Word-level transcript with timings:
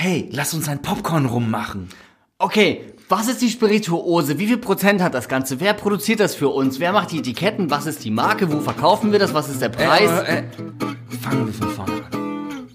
Hey, 0.00 0.28
lass 0.30 0.54
uns 0.54 0.68
ein 0.68 0.80
Popcorn 0.80 1.26
rummachen. 1.26 1.88
Okay, 2.38 2.82
was 3.08 3.26
ist 3.26 3.42
die 3.42 3.50
Spirituose? 3.50 4.38
Wie 4.38 4.46
viel 4.46 4.58
Prozent 4.58 5.02
hat 5.02 5.12
das 5.12 5.26
Ganze? 5.26 5.58
Wer 5.58 5.74
produziert 5.74 6.20
das 6.20 6.36
für 6.36 6.50
uns? 6.50 6.78
Wer 6.78 6.92
macht 6.92 7.10
die 7.10 7.18
Etiketten? 7.18 7.68
Was 7.68 7.86
ist 7.86 8.04
die 8.04 8.12
Marke? 8.12 8.52
Wo 8.52 8.60
verkaufen 8.60 9.10
wir 9.10 9.18
das? 9.18 9.34
Was 9.34 9.48
ist 9.48 9.60
der 9.60 9.70
Preis? 9.70 10.08
Äh, 10.08 10.38
äh, 10.38 10.42
fangen 11.20 11.46
wir 11.46 11.52
von 11.52 11.70
vorne 11.70 11.94
an. 12.12 12.68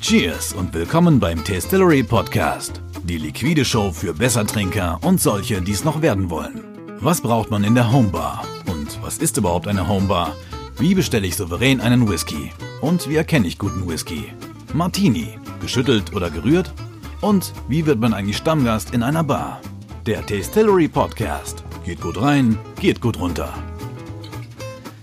Cheers 0.00 0.54
und 0.54 0.74
willkommen 0.74 1.20
beim 1.20 1.44
Tastillery 1.44 2.02
Podcast. 2.02 2.80
Die 3.04 3.18
liquide 3.18 3.64
Show 3.64 3.92
für 3.92 4.12
Bessertrinker 4.12 4.98
und 5.02 5.20
solche, 5.20 5.62
die 5.62 5.70
es 5.70 5.84
noch 5.84 6.02
werden 6.02 6.30
wollen. 6.30 6.64
Was 6.98 7.20
braucht 7.20 7.52
man 7.52 7.62
in 7.62 7.76
der 7.76 7.92
Homebar? 7.92 8.44
Und 8.66 9.00
was 9.04 9.18
ist 9.18 9.36
überhaupt 9.36 9.68
eine 9.68 9.86
Homebar? 9.86 10.34
Wie 10.78 10.96
bestelle 10.96 11.28
ich 11.28 11.36
souverän 11.36 11.80
einen 11.80 12.08
Whisky? 12.08 12.50
Und 12.80 13.08
wie 13.08 13.14
erkenne 13.14 13.46
ich 13.46 13.56
guten 13.56 13.88
Whisky? 13.88 14.32
Martini, 14.74 15.38
geschüttelt 15.60 16.12
oder 16.16 16.30
gerührt? 16.30 16.72
Und 17.20 17.52
wie 17.68 17.86
wird 17.86 18.00
man 18.00 18.12
eigentlich 18.12 18.36
Stammgast 18.36 18.92
in 18.92 19.04
einer 19.04 19.22
Bar? 19.22 19.60
Der 20.04 20.26
Tastillery 20.26 20.88
Podcast. 20.88 21.62
Geht 21.84 22.00
gut 22.00 22.20
rein, 22.20 22.58
geht 22.80 23.00
gut 23.00 23.20
runter. 23.20 23.54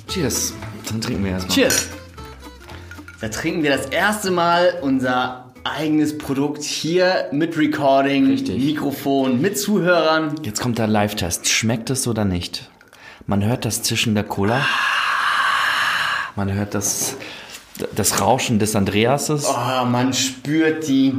Cheers. 0.10 0.54
Dann 0.90 1.00
trinken 1.00 1.24
wir 1.24 1.32
erstmal. 1.32 1.56
Cheers! 1.56 1.88
Da 3.22 3.30
trinken 3.30 3.64
wir 3.64 3.78
das 3.78 3.86
erste 3.86 4.30
Mal 4.30 4.78
unser 4.82 5.54
eigenes 5.64 6.18
Produkt 6.18 6.64
hier 6.64 7.30
mit 7.32 7.58
Recording, 7.58 8.28
Richtig. 8.28 8.62
Mikrofon, 8.62 9.40
mit 9.40 9.58
Zuhörern. 9.58 10.36
Jetzt 10.44 10.60
kommt 10.60 10.80
der 10.80 10.88
Live-Test. 10.88 11.48
Schmeckt 11.48 11.90
es 11.90 12.10
oder 12.10 12.26
nicht? 12.26 12.70
Man 13.26 13.42
hört 13.46 13.64
das 13.64 13.84
Zischen 13.84 14.16
der 14.16 14.26
Cola. 14.26 14.66
Man 16.36 16.52
hört 16.52 16.76
das, 16.76 17.16
das 17.96 18.22
Rauschen 18.22 18.60
des 18.60 18.76
Andreases. 18.76 19.48
Oh, 19.48 19.86
man 19.86 20.14
spürt 20.14 20.88
die, 20.88 21.14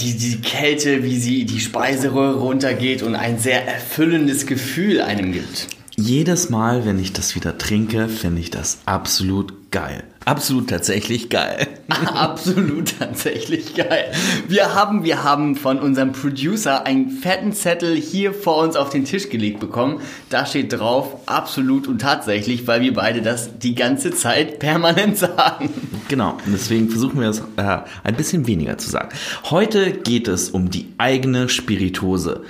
die, 0.00 0.16
die 0.16 0.40
Kälte, 0.40 1.02
wie 1.04 1.18
sie 1.18 1.44
die 1.44 1.60
Speiseröhre 1.60 2.36
runtergeht 2.36 3.02
und 3.02 3.14
ein 3.14 3.38
sehr 3.38 3.66
erfüllendes 3.66 4.46
Gefühl 4.46 5.00
einem 5.00 5.32
gibt. 5.32 5.68
Jedes 5.96 6.50
Mal, 6.50 6.84
wenn 6.84 6.98
ich 6.98 7.12
das 7.12 7.36
wieder 7.36 7.56
trinke, 7.56 8.08
finde 8.08 8.40
ich 8.40 8.50
das 8.50 8.78
absolut 8.84 9.70
geil. 9.70 10.02
Absolut 10.24 10.70
tatsächlich 10.70 11.28
geil. 11.28 11.68
Absolut 11.88 12.98
tatsächlich 12.98 13.74
geil. 13.74 14.10
Wir 14.48 14.74
haben, 14.74 15.04
wir 15.04 15.22
haben 15.22 15.54
von 15.54 15.78
unserem 15.78 16.12
Producer 16.12 16.86
einen 16.86 17.10
fetten 17.10 17.52
Zettel 17.52 17.94
hier 17.94 18.32
vor 18.32 18.62
uns 18.62 18.74
auf 18.74 18.88
den 18.88 19.04
Tisch 19.04 19.28
gelegt 19.28 19.60
bekommen. 19.60 20.00
Da 20.30 20.46
steht 20.46 20.72
drauf, 20.72 21.18
absolut 21.26 21.86
und 21.86 22.00
tatsächlich, 22.00 22.66
weil 22.66 22.80
wir 22.80 22.94
beide 22.94 23.20
das 23.20 23.58
die 23.58 23.74
ganze 23.74 24.12
Zeit 24.12 24.58
permanent 24.58 25.18
sagen. 25.18 25.68
Genau, 26.08 26.38
und 26.46 26.52
deswegen 26.54 26.88
versuchen 26.88 27.20
wir 27.20 27.28
es 27.28 27.42
äh, 27.56 27.80
ein 28.02 28.16
bisschen 28.16 28.46
weniger 28.46 28.78
zu 28.78 28.90
sagen. 28.90 29.10
Heute 29.50 29.92
geht 29.92 30.26
es 30.26 30.48
um 30.48 30.70
die 30.70 30.86
eigene 30.96 31.50
Spirituose. 31.50 32.44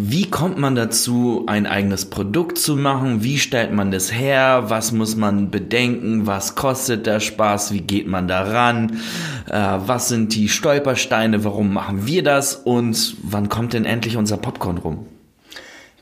Wie 0.00 0.30
kommt 0.30 0.58
man 0.58 0.76
dazu, 0.76 1.42
ein 1.48 1.66
eigenes 1.66 2.04
Produkt 2.04 2.58
zu 2.58 2.76
machen? 2.76 3.24
Wie 3.24 3.36
stellt 3.36 3.72
man 3.72 3.90
das 3.90 4.12
her? 4.12 4.66
Was 4.68 4.92
muss 4.92 5.16
man 5.16 5.50
bedenken? 5.50 6.24
Was 6.24 6.54
kostet 6.54 7.04
der 7.04 7.18
Spaß? 7.18 7.72
Wie 7.72 7.80
geht 7.80 8.06
man 8.06 8.28
daran? 8.28 9.00
Äh, 9.50 9.58
was 9.58 10.08
sind 10.08 10.36
die 10.36 10.48
Stolpersteine? 10.48 11.42
Warum 11.42 11.72
machen 11.72 12.06
wir 12.06 12.22
das? 12.22 12.54
Und 12.54 13.16
wann 13.24 13.48
kommt 13.48 13.72
denn 13.72 13.84
endlich 13.84 14.16
unser 14.16 14.36
Popcorn 14.36 14.78
rum? 14.78 15.04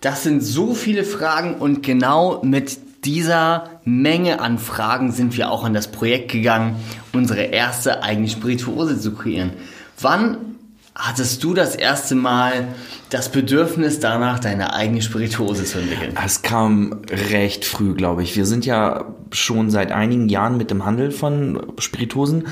Das 0.03 0.23
sind 0.23 0.43
so 0.43 0.75
viele 0.75 1.03
Fragen 1.03 1.55
und 1.55 1.83
genau 1.83 2.43
mit 2.45 2.77
dieser 3.07 3.81
Menge 3.85 4.41
an 4.41 4.59
Fragen 4.59 5.11
sind 5.11 5.39
wir 5.39 5.51
auch 5.51 5.65
an 5.65 5.73
das 5.73 5.89
Projekt 5.91 6.33
gegangen, 6.33 6.77
unsere 7.15 7.45
erste 7.45 8.03
eigene 8.03 8.29
Spirituose 8.29 9.01
zu 9.01 9.15
kreieren. 9.15 9.53
Wann 9.99 10.56
hattest 10.97 11.45
du 11.45 11.55
das 11.55 11.77
erste 11.77 12.15
Mal 12.15 12.69
das 13.11 13.31
Bedürfnis 13.31 14.01
danach, 14.01 14.41
deine 14.41 14.73
eigene 14.73 15.03
Spirituose 15.03 15.65
zu 15.65 15.79
entwickeln? 15.79 16.15
Es 16.25 16.43
kam 16.43 17.03
recht 17.11 17.65
früh, 17.65 17.95
glaube 17.95 18.23
ich. 18.23 18.35
Wir 18.35 18.47
sind 18.47 18.67
ja 18.67 19.05
schon 19.31 19.71
seit 19.71 19.93
einigen 19.93 20.29
Jahren 20.29 20.57
mit 20.57 20.71
dem 20.71 20.85
Handel 20.85 21.11
von 21.11 21.75
Spirituosen 21.79 22.47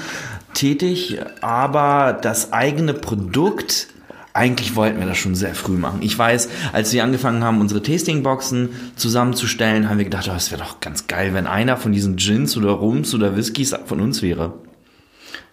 tätig, 0.52 1.18
aber 1.40 2.16
das 2.20 2.52
eigene 2.52 2.94
Produkt, 2.94 3.88
eigentlich 4.34 4.76
wollten 4.76 5.00
wir 5.00 5.06
das 5.06 5.18
schon 5.18 5.34
sehr 5.34 5.54
früh 5.54 5.76
machen. 5.76 6.00
Ich 6.02 6.16
weiß, 6.16 6.48
als 6.72 6.92
wir 6.92 7.02
angefangen 7.02 7.42
haben, 7.42 7.60
unsere 7.60 7.82
Tastingboxen 7.82 8.68
zusammenzustellen, 8.94 9.88
haben 9.88 9.98
wir 9.98 10.04
gedacht, 10.04 10.28
oh, 10.30 10.36
es 10.36 10.50
wäre 10.50 10.62
doch 10.62 10.80
ganz 10.80 11.06
geil, 11.06 11.34
wenn 11.34 11.46
einer 11.46 11.76
von 11.76 11.92
diesen 11.92 12.16
Gins 12.16 12.56
oder 12.56 12.70
Rums 12.70 13.14
oder 13.14 13.36
Whiskys 13.36 13.74
von 13.86 14.00
uns 14.00 14.22
wäre. 14.22 14.52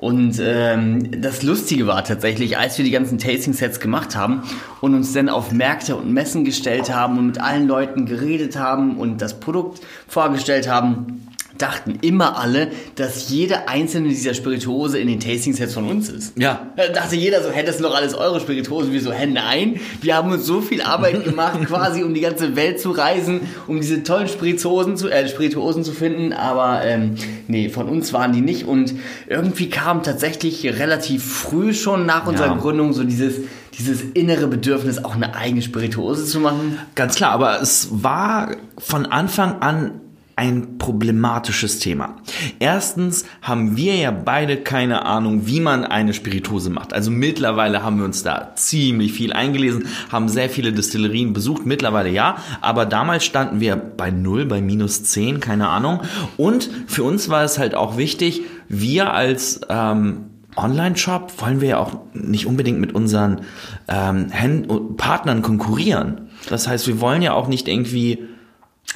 Und 0.01 0.41
ähm, 0.44 1.22
das 1.22 1.44
Lustige 1.44 1.85
war 1.85 2.03
tatsächlich, 2.03 2.57
als 2.57 2.75
wir 2.79 2.84
die 2.84 2.89
ganzen 2.89 3.19
Tasting-Sets 3.19 3.79
gemacht 3.79 4.16
haben 4.16 4.41
und 4.81 4.95
uns 4.95 5.13
dann 5.13 5.29
auf 5.29 5.51
Märkte 5.51 5.95
und 5.95 6.12
Messen 6.12 6.44
gestellt 6.44 6.91
haben 6.91 7.19
und 7.19 7.28
mit 7.28 7.39
allen 7.39 7.67
Leuten 7.67 8.07
geredet 8.07 8.57
haben 8.57 8.97
und 8.97 9.22
das 9.22 9.40
Produkt 9.40 9.79
vorgestellt 10.07 10.67
haben, 10.67 11.28
dachten 11.61 11.99
immer 12.01 12.38
alle, 12.39 12.72
dass 12.95 13.29
jede 13.29 13.67
einzelne 13.67 14.09
dieser 14.09 14.33
Spirituose 14.33 14.99
in 14.99 15.07
den 15.07 15.19
Tasting-Sets 15.19 15.73
von 15.73 15.88
uns 15.88 16.09
ist. 16.09 16.38
Ja. 16.38 16.67
Da 16.75 16.88
dachte 16.88 17.16
jeder 17.16 17.44
so, 17.44 17.49
hätte 17.51 17.67
das 17.67 17.77
sind 17.77 17.85
doch 17.85 17.95
alles 17.95 18.13
eure 18.13 18.39
Spirituosen. 18.39 18.91
Wir 18.91 19.01
so, 19.01 19.11
hä, 19.11 19.27
nein. 19.27 19.79
Wir 20.01 20.16
haben 20.16 20.31
uns 20.31 20.45
so 20.45 20.61
viel 20.61 20.81
Arbeit 20.81 21.23
gemacht, 21.23 21.59
quasi 21.66 22.03
um 22.03 22.13
die 22.13 22.22
ganze 22.22 22.55
Welt 22.55 22.79
zu 22.79 22.91
reisen, 22.91 23.41
um 23.67 23.79
diese 23.79 24.03
tollen 24.03 24.27
Spirituosen 24.27 24.97
zu, 24.97 25.09
äh, 25.09 25.27
Spirituosen 25.27 25.83
zu 25.83 25.91
finden. 25.94 26.33
Aber 26.33 26.83
ähm, 26.83 27.16
nee, 27.47 27.69
von 27.69 27.88
uns 27.88 28.11
waren 28.13 28.33
die 28.33 28.41
nicht. 28.41 28.66
Und 28.66 28.93
irgendwie 29.28 29.69
kam 29.69 30.03
tatsächlich 30.03 30.66
relativ 30.66 31.23
früh 31.23 31.73
schon 31.73 32.05
nach 32.05 32.28
unserer 32.28 32.47
Ja. 32.47 32.55
Gründung 32.55 32.93
so 32.93 33.03
dieses, 33.03 33.35
dieses 33.78 34.01
innere 34.13 34.47
Bedürfnis, 34.47 35.03
auch 35.03 35.16
eine 35.16 35.35
eigene 35.35 35.61
Spirituose 35.61 36.25
zu 36.25 36.39
machen. 36.39 36.78
Ganz 36.95 37.16
klar, 37.16 37.31
aber 37.31 37.61
es 37.61 37.88
war 37.91 38.55
von 38.78 39.05
Anfang 39.05 39.61
an 39.61 40.00
ein 40.41 40.79
problematisches 40.79 41.78
Thema. 41.78 42.16
Erstens 42.57 43.25
haben 43.44 43.78
wir 43.78 43.96
ja 43.96 44.09
beide 44.09 44.57
keine 44.57 45.06
Ahnung, 45.06 45.46
wie 45.46 45.59
man 45.59 45.85
eine 45.85 46.16
Spirituose 46.16 46.72
macht. 46.72 46.94
Also 46.94 47.12
mittlerweile 47.12 47.84
haben 47.84 48.00
wir 48.00 48.06
uns 48.06 48.24
da 48.24 48.53
ziemlich 48.56 49.13
viel 49.13 49.34
eingelesen, 49.34 49.85
haben 50.12 50.29
sehr 50.29 50.50
viele 50.50 50.74
Destillerien 50.74 51.34
besucht, 51.34 51.68
mittlerweile 51.68 52.09
ja, 52.09 52.38
aber 52.59 52.88
damals 52.88 53.24
standen 53.24 53.59
wir 53.59 53.75
bei 53.75 54.09
null, 54.09 54.47
bei 54.47 54.62
minus 54.62 55.03
zehn, 55.03 55.40
keine 55.41 55.69
Ahnung. 55.69 56.02
Und 56.38 56.72
für 56.88 57.03
uns 57.03 57.29
war 57.29 57.44
es 57.44 57.59
halt 57.59 57.75
auch 57.75 57.97
wichtig, 57.97 58.41
wir 58.68 59.13
als 59.13 59.62
ähm, 59.69 60.25
Online-Shop 60.56 61.34
wollen 61.38 61.62
wir 61.62 61.69
ja 61.69 61.78
auch 61.78 62.00
nicht 62.13 62.47
unbedingt 62.47 62.79
mit 62.79 62.96
unseren 62.96 63.41
ähm, 63.88 64.97
Partnern 64.97 65.44
konkurrieren. 65.44 66.29
Das 66.50 66.68
heißt, 66.68 66.88
wir 66.88 67.00
wollen 67.00 67.22
ja 67.22 67.34
auch 67.34 67.47
nicht 67.47 67.68
irgendwie 67.68 68.23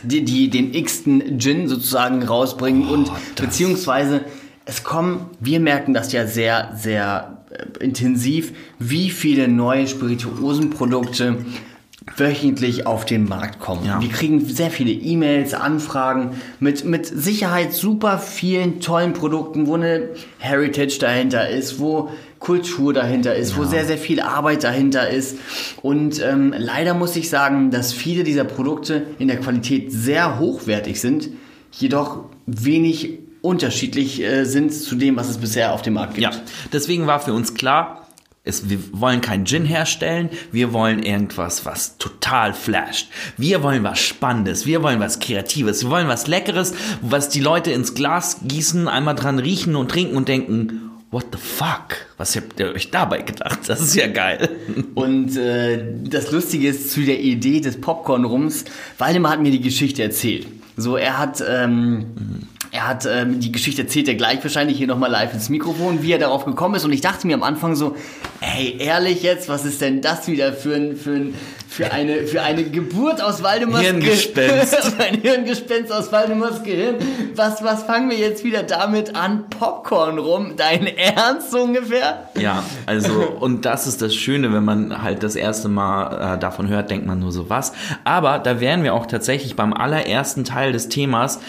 die, 0.04 0.24
die 0.26 0.50
den 0.50 0.74
x-ten 0.74 1.40
Gin 1.40 1.68
sozusagen 1.68 2.24
rausbringen 2.24 2.88
und 2.88 3.10
das- 3.10 3.46
beziehungsweise 3.46 4.26
es 4.66 4.84
kommen, 4.84 5.30
wir 5.40 5.60
merken 5.60 5.94
das 5.94 6.12
ja 6.12 6.26
sehr, 6.28 6.72
sehr 6.76 7.44
äh, 7.52 7.84
intensiv, 7.84 8.54
wie 8.80 9.10
viele 9.10 9.48
neue 9.48 9.88
Spirituosenprodukte 9.88 11.46
wöchentlich 12.18 12.86
auf 12.86 13.06
den 13.06 13.28
Markt 13.28 13.60
kommen. 13.60 13.86
Ja. 13.86 14.00
Wir 14.00 14.10
kriegen 14.10 14.46
sehr 14.46 14.70
viele 14.70 14.92
E-Mails, 14.92 15.54
Anfragen 15.54 16.32
mit, 16.60 16.86
mit 16.86 17.06
Sicherheit 17.08 17.74
super 17.74 18.20
vielen 18.20 18.80
tollen 18.80 19.14
Produkten, 19.14 19.68
wo 19.68 19.76
eine 19.76 20.10
Heritage 20.38 20.98
dahinter 21.00 21.50
ist, 21.50 21.80
wo 21.80 22.10
Kultur 22.40 22.94
dahinter 22.94 23.36
ist, 23.36 23.58
wo 23.58 23.64
sehr, 23.64 23.86
sehr 23.86 23.98
viel 23.98 24.20
Arbeit 24.20 24.64
dahinter 24.64 25.10
ist. 25.10 25.38
Und 25.82 26.22
ähm, 26.22 26.54
leider 26.56 26.94
muss 26.94 27.16
ich 27.16 27.30
sagen, 27.30 27.72
dass 27.72 27.92
viele 27.92 28.24
dieser 28.24 28.44
Produkte 28.44 29.08
in 29.18 29.28
der 29.28 29.40
Qualität 29.40 29.92
sehr 29.92 30.38
hochwertig 30.38 31.02
sind, 31.02 31.30
jedoch 31.72 32.26
wenig 32.46 33.20
unterschiedlich 33.42 34.22
äh, 34.22 34.46
sind 34.46 34.74
zu 34.74 34.96
dem, 34.96 35.16
was 35.16 35.30
es 35.30 35.38
bisher 35.38 35.74
auf 35.74 35.82
dem 35.82 35.96
Markt 35.96 36.16
gibt. 36.16 36.36
Ja, 36.36 36.42
deswegen 36.72 37.08
war 37.08 37.20
für 37.20 37.34
uns 37.34 37.56
klar, 37.56 38.05
es, 38.46 38.70
wir 38.70 38.80
wollen 38.92 39.22
keinen 39.22 39.46
Gin 39.46 39.66
herstellen, 39.66 40.30
wir 40.52 40.72
wollen 40.72 41.02
irgendwas, 41.02 41.66
was 41.66 41.98
total 41.98 42.54
flasht. 42.54 43.10
Wir 43.38 43.64
wollen 43.64 43.84
was 43.84 44.00
Spannendes, 44.00 44.66
wir 44.66 44.84
wollen 44.84 45.00
was 45.00 45.20
Kreatives, 45.20 45.84
wir 45.84 45.90
wollen 45.90 46.08
was 46.08 46.28
Leckeres, 46.28 46.74
was 47.02 47.30
die 47.30 47.42
Leute 47.42 47.72
ins 47.72 47.96
Glas 47.96 48.38
gießen, 48.44 48.88
einmal 48.88 49.16
dran 49.16 49.40
riechen 49.40 49.76
und 49.76 49.90
trinken 49.90 50.16
und 50.16 50.28
denken, 50.28 50.92
what 51.12 51.26
the 51.32 51.38
fuck? 51.38 51.98
Was 52.18 52.36
habt 52.36 52.60
ihr 52.60 52.74
euch 52.74 52.92
dabei 52.92 53.22
gedacht? 53.22 53.60
Das 53.68 53.82
ist 53.82 53.96
ja 53.96 54.08
geil. 54.08 54.50
Und 54.96 55.38
äh, 55.38 55.94
das 56.04 56.32
Lustige 56.32 56.70
ist 56.70 56.92
zu 56.92 57.02
der 57.02 57.22
Idee 57.22 57.62
des 57.62 57.80
Popcorn-Rums, 57.80 58.66
Waldemar 58.98 59.34
hat 59.34 59.42
mir 59.42 59.52
die 59.52 59.62
Geschichte 59.62 60.04
erzählt. 60.04 60.48
So, 60.78 60.98
er 60.98 61.18
hat, 61.18 61.44
ähm, 61.48 62.48
er 62.76 62.90
hat 62.90 63.06
ähm, 63.06 63.40
die 63.40 63.54
Geschichte 63.54 63.84
erzählt 63.84 64.10
er 64.10 64.16
gleich 64.16 64.44
wahrscheinlich 64.44 64.78
hier 64.78 64.88
nochmal 64.88 65.10
live 65.10 65.34
ins 65.34 65.48
Mikrofon, 65.48 66.04
wie 66.04 66.12
er 66.12 66.20
darauf 66.20 66.44
gekommen 66.44 66.76
ist. 66.76 66.84
Und 66.84 66.92
ich 66.92 67.00
dachte 67.00 67.26
mir 67.26 67.36
am 67.36 67.44
Anfang 67.44 67.74
so, 67.76 67.96
ey, 68.42 68.76
ehrlich 68.80 69.24
jetzt, 69.24 69.48
was 69.48 69.64
ist 69.64 69.80
denn 69.80 70.02
das 70.02 70.28
wieder 70.28 70.52
für, 70.52 70.76
ein, 70.76 70.98
für, 70.98 71.12
ein, 71.12 71.34
für, 71.70 71.94
eine, 71.94 72.28
für 72.28 72.42
eine 72.42 72.66
Geburt 72.66 73.22
aus 73.22 73.42
Waldemars 73.42 73.82
Hirngespenst. 73.82 74.94
ein 75.00 75.22
Hirngespenst 75.22 75.90
aus 75.90 76.12
Waldemars 76.12 76.64
Gehirn. 76.64 76.96
Was, 77.34 77.64
was 77.64 77.84
fangen 77.84 78.10
wir 78.10 78.18
jetzt 78.18 78.44
wieder 78.44 78.64
damit 78.64 79.16
an? 79.16 79.46
Popcorn 79.50 80.18
rum? 80.18 80.56
Dein 80.58 80.86
Ernst 80.86 81.52
so 81.52 81.60
ungefähr? 81.60 82.30
Ja, 82.38 82.62
also, 82.86 83.14
und 83.40 83.64
das 83.64 83.88
ist 83.88 84.02
das 84.02 84.14
Schöne, 84.14 84.52
wenn 84.52 84.66
man 84.66 85.02
halt 85.02 85.24
das 85.24 85.38
erste 85.38 85.70
Mal 85.70 86.36
äh, 86.36 86.40
davon 86.40 86.68
hört, 86.68 86.90
denkt 86.90 87.08
man 87.08 87.20
nur 87.20 87.32
so 87.32 87.50
was. 87.50 87.72
Aber 88.04 88.40
da 88.40 88.60
wären 88.60 88.84
wir 88.84 88.94
auch 88.94 89.06
tatsächlich 89.06 89.56
beim 89.56 89.72
allerersten 89.72 90.44
Teil 90.44 90.74
des 90.74 90.90
Themas. 90.90 91.40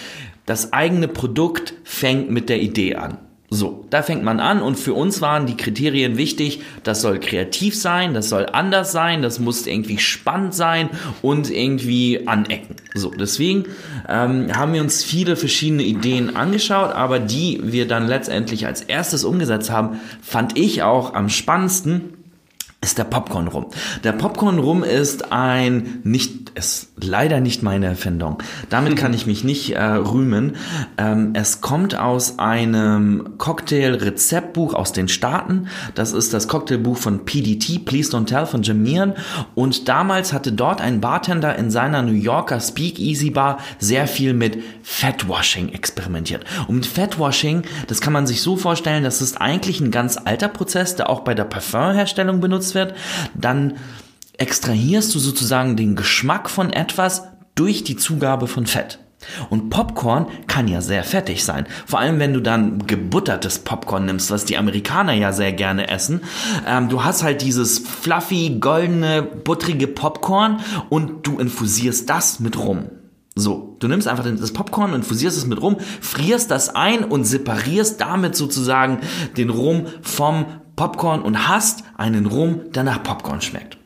Das 0.46 0.72
eigene 0.72 1.08
Produkt 1.08 1.75
fängt 1.84 2.31
mit 2.31 2.48
der 2.48 2.60
Idee 2.60 2.94
an. 2.94 3.19
So, 3.48 3.84
da 3.90 4.02
fängt 4.02 4.25
man 4.25 4.40
an 4.40 4.60
und 4.60 4.76
für 4.76 4.93
uns 4.93 5.20
waren 5.20 5.46
die 5.46 5.56
Kriterien 5.56 6.16
wichtig, 6.16 6.62
das 6.82 7.00
soll 7.00 7.20
kreativ 7.20 7.76
sein, 7.76 8.12
das 8.12 8.28
soll 8.28 8.46
anders 8.52 8.90
sein, 8.90 9.22
das 9.22 9.38
muss 9.38 9.69
irgendwie 9.69 9.98
spannend 9.98 10.52
sein 10.52 10.90
und 11.22 11.48
irgendwie 11.48 12.26
anecken. 12.26 12.75
So, 12.94 13.10
deswegen 13.10 13.66
ähm, 14.08 14.56
haben 14.56 14.72
wir 14.72 14.81
uns 14.81 15.04
viele 15.04 15.37
verschiedene 15.37 15.84
Ideen 15.84 16.34
angeschaut, 16.34 16.93
aber 16.93 17.20
die 17.20 17.60
wir 17.62 17.87
dann 17.87 18.08
letztendlich 18.08 18.66
als 18.66 18.82
erstes 18.82 19.22
umgesetzt 19.22 19.70
haben, 19.70 20.00
fand 20.20 20.58
ich 20.58 20.82
auch 20.82 21.14
am 21.14 21.28
spannendsten 21.28 22.14
ist 22.82 22.98
der 22.98 23.04
Popcorn 23.04 23.48
Rum. 23.48 23.66
Der 24.04 24.12
Popcorn 24.12 24.58
Rum 24.58 24.84
ist 24.84 25.32
ein 25.32 26.00
nicht 26.04 26.50
ist 26.54 26.93
leider 27.00 27.40
nicht 27.40 27.62
meine 27.62 27.87
Erfindung. 27.87 28.38
Damit 28.70 28.96
kann 28.96 29.12
ich 29.14 29.26
mich 29.26 29.44
nicht 29.44 29.72
äh, 29.72 29.82
rühmen. 29.82 30.56
Ähm, 30.96 31.31
es 31.34 31.60
kommt 31.60 31.98
aus 31.98 32.38
einem 32.38 33.34
Cocktail-Rezeptbuch 33.38 34.75
aus 34.75 34.93
den 34.93 35.08
Staaten. 35.08 35.69
Das 35.94 36.12
ist 36.12 36.32
das 36.32 36.48
Cocktailbuch 36.48 36.96
von 36.96 37.25
PDT, 37.25 37.84
Please 37.84 38.10
Don't 38.10 38.26
Tell 38.26 38.46
von 38.46 38.62
Jim 38.62 38.82
Meehan. 38.82 39.14
Und 39.54 39.88
damals 39.88 40.32
hatte 40.32 40.52
dort 40.52 40.81
ein 40.81 41.00
Bartender 41.00 41.56
in 41.56 41.70
seiner 41.70 42.02
New 42.02 42.12
Yorker 42.12 42.60
Speakeasy 42.60 43.31
Bar 43.31 43.58
sehr 43.78 44.06
viel 44.06 44.32
mit 44.32 44.62
Fatwashing 44.82 45.69
experimentiert. 45.69 46.44
Und 46.66 46.76
mit 46.76 46.87
Fatwashing, 46.87 47.62
das 47.88 48.00
kann 48.00 48.12
man 48.12 48.26
sich 48.26 48.40
so 48.40 48.56
vorstellen, 48.56 49.04
das 49.04 49.20
ist 49.20 49.40
eigentlich 49.40 49.81
ein 49.81 49.90
ganz 49.90 50.16
alter 50.16 50.48
Prozess, 50.48 50.96
der 50.96 51.10
auch 51.10 51.20
bei 51.20 51.34
der 51.34 51.44
Parfumherstellung 51.44 52.40
benutzt 52.40 52.75
wird. 52.75 52.94
Dann 53.34 53.75
extrahierst 54.38 55.14
du 55.14 55.18
sozusagen 55.18 55.76
den 55.76 55.96
Geschmack 55.96 56.50
von 56.50 56.72
etwas 56.72 57.24
durch 57.54 57.84
die 57.84 57.96
Zugabe 57.96 58.46
von 58.46 58.66
Fett. 58.66 58.98
Und 59.50 59.70
Popcorn 59.70 60.26
kann 60.46 60.68
ja 60.68 60.80
sehr 60.80 61.02
fettig 61.02 61.44
sein. 61.44 61.66
Vor 61.86 61.98
allem, 61.98 62.18
wenn 62.18 62.32
du 62.32 62.40
dann 62.40 62.86
gebuttertes 62.86 63.60
Popcorn 63.60 64.04
nimmst, 64.04 64.30
was 64.30 64.44
die 64.44 64.56
Amerikaner 64.56 65.14
ja 65.14 65.32
sehr 65.32 65.52
gerne 65.52 65.88
essen. 65.88 66.20
Ähm, 66.66 66.88
du 66.88 67.02
hast 67.02 67.22
halt 67.22 67.42
dieses 67.42 67.78
fluffy, 67.78 68.58
goldene, 68.60 69.22
buttrige 69.22 69.88
Popcorn 69.88 70.60
und 70.90 71.26
du 71.26 71.38
infusierst 71.38 72.08
das 72.08 72.40
mit 72.40 72.58
Rum. 72.58 72.90
So, 73.34 73.76
du 73.80 73.88
nimmst 73.88 74.08
einfach 74.08 74.24
das 74.24 74.52
Popcorn, 74.52 74.94
infusierst 74.94 75.36
es 75.36 75.46
mit 75.46 75.60
Rum, 75.60 75.76
frierst 76.00 76.50
das 76.50 76.74
ein 76.74 77.04
und 77.04 77.24
separierst 77.24 78.00
damit 78.00 78.34
sozusagen 78.34 79.00
den 79.36 79.50
Rum 79.50 79.86
vom 80.00 80.46
Popcorn 80.74 81.20
und 81.22 81.48
hast 81.48 81.84
einen 81.96 82.26
Rum, 82.26 82.72
der 82.74 82.84
nach 82.84 83.02
Popcorn 83.02 83.42
schmeckt. 83.42 83.76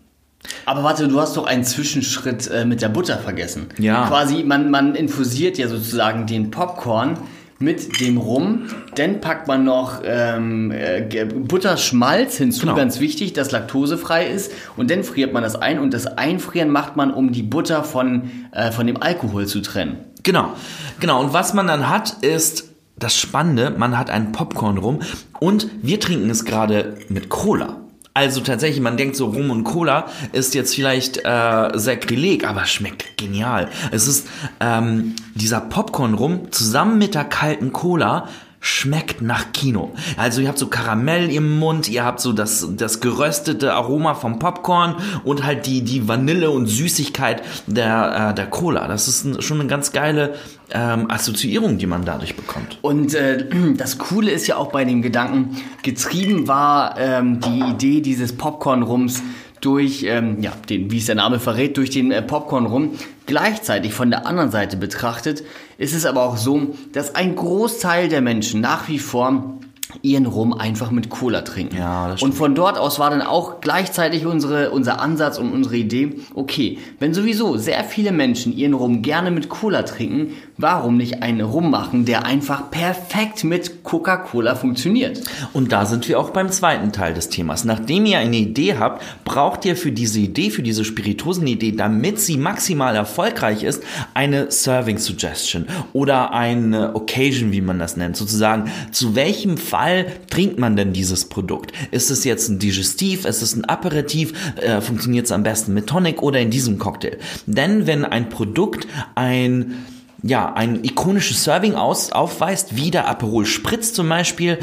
Aber 0.66 0.82
warte, 0.82 1.08
du 1.08 1.20
hast 1.20 1.36
doch 1.36 1.46
einen 1.46 1.64
Zwischenschritt 1.64 2.48
äh, 2.50 2.64
mit 2.64 2.82
der 2.82 2.88
Butter 2.88 3.18
vergessen. 3.18 3.66
Ja. 3.78 4.06
Quasi, 4.06 4.42
man, 4.44 4.70
man 4.70 4.94
infusiert 4.94 5.58
ja 5.58 5.68
sozusagen 5.68 6.26
den 6.26 6.50
Popcorn 6.50 7.18
mit 7.58 8.00
dem 8.00 8.16
Rum. 8.16 8.62
Dann 8.94 9.20
packt 9.20 9.46
man 9.46 9.64
noch 9.64 10.00
ähm, 10.02 10.70
äh, 10.70 11.26
Butterschmalz 11.26 12.38
hinzu, 12.38 12.62
Genau. 12.62 12.74
ganz 12.74 13.00
wichtig, 13.00 13.34
das 13.34 13.50
laktosefrei 13.50 14.26
ist. 14.28 14.50
Und 14.78 14.90
dann 14.90 15.04
friert 15.04 15.34
man 15.34 15.42
das 15.42 15.56
ein. 15.56 15.78
Und 15.78 15.92
das 15.92 16.06
Einfrieren 16.06 16.70
macht 16.70 16.96
man, 16.96 17.12
um 17.12 17.32
die 17.32 17.42
Butter 17.42 17.84
von, 17.84 18.30
äh, 18.52 18.72
von 18.72 18.86
dem 18.86 19.00
Alkohol 19.02 19.46
zu 19.46 19.60
trennen. 19.60 19.98
Genau, 20.22 20.54
genau. 21.00 21.20
Und 21.20 21.32
was 21.34 21.52
man 21.52 21.66
dann 21.66 21.90
hat, 21.90 22.22
ist 22.22 22.70
das 22.98 23.16
Spannende, 23.16 23.70
man 23.76 23.98
hat 23.98 24.10
einen 24.10 24.32
Popcorn 24.32 24.78
rum 24.78 25.00
und 25.38 25.68
wir 25.82 26.00
trinken 26.00 26.28
es 26.30 26.44
gerade 26.44 26.96
mit 27.08 27.28
Cola. 27.30 27.76
Also 28.12 28.40
tatsächlich, 28.40 28.80
man 28.80 28.96
denkt 28.96 29.14
so, 29.14 29.26
Rum 29.26 29.50
und 29.50 29.64
Cola 29.64 30.06
ist 30.32 30.54
jetzt 30.54 30.74
vielleicht 30.74 31.18
äh, 31.18 31.70
Sakrileg, 31.74 32.46
aber 32.46 32.64
schmeckt 32.64 33.16
genial. 33.16 33.68
Es 33.92 34.08
ist 34.08 34.26
ähm, 34.58 35.14
dieser 35.34 35.60
Popcorn-Rum 35.60 36.50
zusammen 36.50 36.98
mit 36.98 37.14
der 37.14 37.24
kalten 37.24 37.72
Cola 37.72 38.28
schmeckt 38.60 39.22
nach 39.22 39.52
Kino. 39.52 39.94
Also 40.16 40.42
ihr 40.42 40.48
habt 40.48 40.58
so 40.58 40.66
Karamell 40.66 41.30
im 41.30 41.58
Mund, 41.58 41.88
ihr 41.88 42.04
habt 42.04 42.20
so 42.20 42.32
das, 42.32 42.68
das 42.76 43.00
geröstete 43.00 43.72
Aroma 43.72 44.14
vom 44.14 44.38
Popcorn 44.38 44.96
und 45.24 45.44
halt 45.44 45.66
die, 45.66 45.82
die 45.82 46.06
Vanille 46.06 46.50
und 46.50 46.66
Süßigkeit 46.66 47.42
der, 47.66 48.30
äh, 48.30 48.34
der 48.34 48.46
Cola. 48.46 48.86
Das 48.86 49.08
ist 49.08 49.24
ein, 49.24 49.40
schon 49.40 49.60
eine 49.60 49.68
ganz 49.68 49.92
geile 49.92 50.34
ähm, 50.70 51.10
Assoziierung, 51.10 51.78
die 51.78 51.86
man 51.86 52.04
dadurch 52.04 52.36
bekommt. 52.36 52.78
Und 52.82 53.14
äh, 53.14 53.46
das 53.76 53.96
Coole 53.96 54.30
ist 54.30 54.46
ja 54.46 54.56
auch 54.56 54.70
bei 54.70 54.84
dem 54.84 55.00
Gedanken, 55.00 55.56
getrieben 55.82 56.46
war 56.46 56.98
ähm, 56.98 57.40
die 57.40 57.60
Idee 57.60 58.02
dieses 58.02 58.36
Popcorn-Rums 58.36 59.22
durch, 59.60 60.04
ähm, 60.04 60.38
ja, 60.40 60.52
den, 60.68 60.90
wie 60.90 60.98
es 60.98 61.06
der 61.06 61.14
Name 61.14 61.38
verrät, 61.38 61.76
durch 61.76 61.90
den 61.90 62.10
äh, 62.10 62.22
Popcorn-Rum. 62.22 62.92
Gleichzeitig 63.26 63.92
von 63.92 64.10
der 64.10 64.26
anderen 64.26 64.50
Seite 64.50 64.76
betrachtet 64.76 65.44
ist 65.78 65.94
es 65.94 66.06
aber 66.06 66.22
auch 66.22 66.36
so, 66.36 66.74
dass 66.92 67.14
ein 67.14 67.36
Großteil 67.36 68.08
der 68.08 68.20
Menschen 68.20 68.60
nach 68.60 68.88
wie 68.88 68.98
vor 68.98 69.60
ihren 70.02 70.26
Rum 70.26 70.52
einfach 70.52 70.90
mit 70.90 71.10
Cola 71.10 71.42
trinken. 71.42 71.76
Ja, 71.76 72.08
das 72.08 72.22
und 72.22 72.32
von 72.32 72.54
dort 72.54 72.78
aus 72.78 72.98
war 72.98 73.10
dann 73.10 73.22
auch 73.22 73.60
gleichzeitig 73.60 74.26
unsere, 74.26 74.70
unser 74.70 75.00
Ansatz 75.00 75.38
und 75.38 75.52
unsere 75.52 75.76
Idee, 75.76 76.20
okay, 76.34 76.78
wenn 76.98 77.14
sowieso 77.14 77.56
sehr 77.56 77.84
viele 77.84 78.12
Menschen 78.12 78.56
ihren 78.56 78.74
Rum 78.74 79.02
gerne 79.02 79.30
mit 79.30 79.48
Cola 79.48 79.82
trinken, 79.82 80.34
warum 80.62 80.96
nicht 80.96 81.22
einen 81.22 81.40
Rum 81.40 81.70
machen, 81.70 82.04
der 82.04 82.26
einfach 82.26 82.70
perfekt 82.70 83.44
mit 83.44 83.82
Coca-Cola 83.82 84.54
funktioniert? 84.54 85.20
Und 85.52 85.72
da 85.72 85.86
sind 85.86 86.08
wir 86.08 86.18
auch 86.18 86.30
beim 86.30 86.50
zweiten 86.50 86.92
Teil 86.92 87.14
des 87.14 87.28
Themas. 87.28 87.64
Nachdem 87.64 88.06
ihr 88.06 88.18
eine 88.18 88.36
Idee 88.36 88.76
habt, 88.78 89.02
braucht 89.24 89.64
ihr 89.64 89.76
für 89.76 89.92
diese 89.92 90.20
Idee, 90.20 90.50
für 90.50 90.62
diese 90.62 90.84
Spirituosenidee, 90.84 91.72
damit 91.72 92.20
sie 92.20 92.36
maximal 92.36 92.94
erfolgreich 92.94 93.62
ist, 93.62 93.82
eine 94.14 94.50
Serving 94.50 94.98
Suggestion 94.98 95.66
oder 95.92 96.32
eine 96.32 96.94
Occasion, 96.94 97.52
wie 97.52 97.60
man 97.60 97.78
das 97.78 97.96
nennt. 97.96 98.16
Sozusagen, 98.16 98.70
zu 98.92 99.14
welchem 99.14 99.56
Fall 99.56 100.06
trinkt 100.28 100.58
man 100.58 100.76
denn 100.76 100.92
dieses 100.92 101.28
Produkt? 101.28 101.72
Ist 101.90 102.10
es 102.10 102.24
jetzt 102.24 102.48
ein 102.48 102.58
Digestiv? 102.58 103.24
Ist 103.24 103.42
es 103.42 103.54
ein 103.54 103.64
Aperitif? 103.64 104.32
Äh, 104.56 104.80
Funktioniert 104.80 105.26
es 105.26 105.32
am 105.32 105.42
besten 105.42 105.74
mit 105.74 105.86
Tonic 105.86 106.22
oder 106.22 106.40
in 106.40 106.50
diesem 106.50 106.78
Cocktail? 106.78 107.18
Denn 107.46 107.86
wenn 107.86 108.04
ein 108.04 108.28
Produkt 108.28 108.86
ein 109.14 109.84
ja, 110.22 110.52
ein 110.52 110.84
ikonisches 110.84 111.44
Serving 111.44 111.74
aus, 111.74 112.12
aufweist, 112.12 112.76
wie 112.76 112.90
der 112.90 113.08
Aperol 113.08 113.46
Spritz 113.46 113.92
zum 113.92 114.08
Beispiel, 114.08 114.58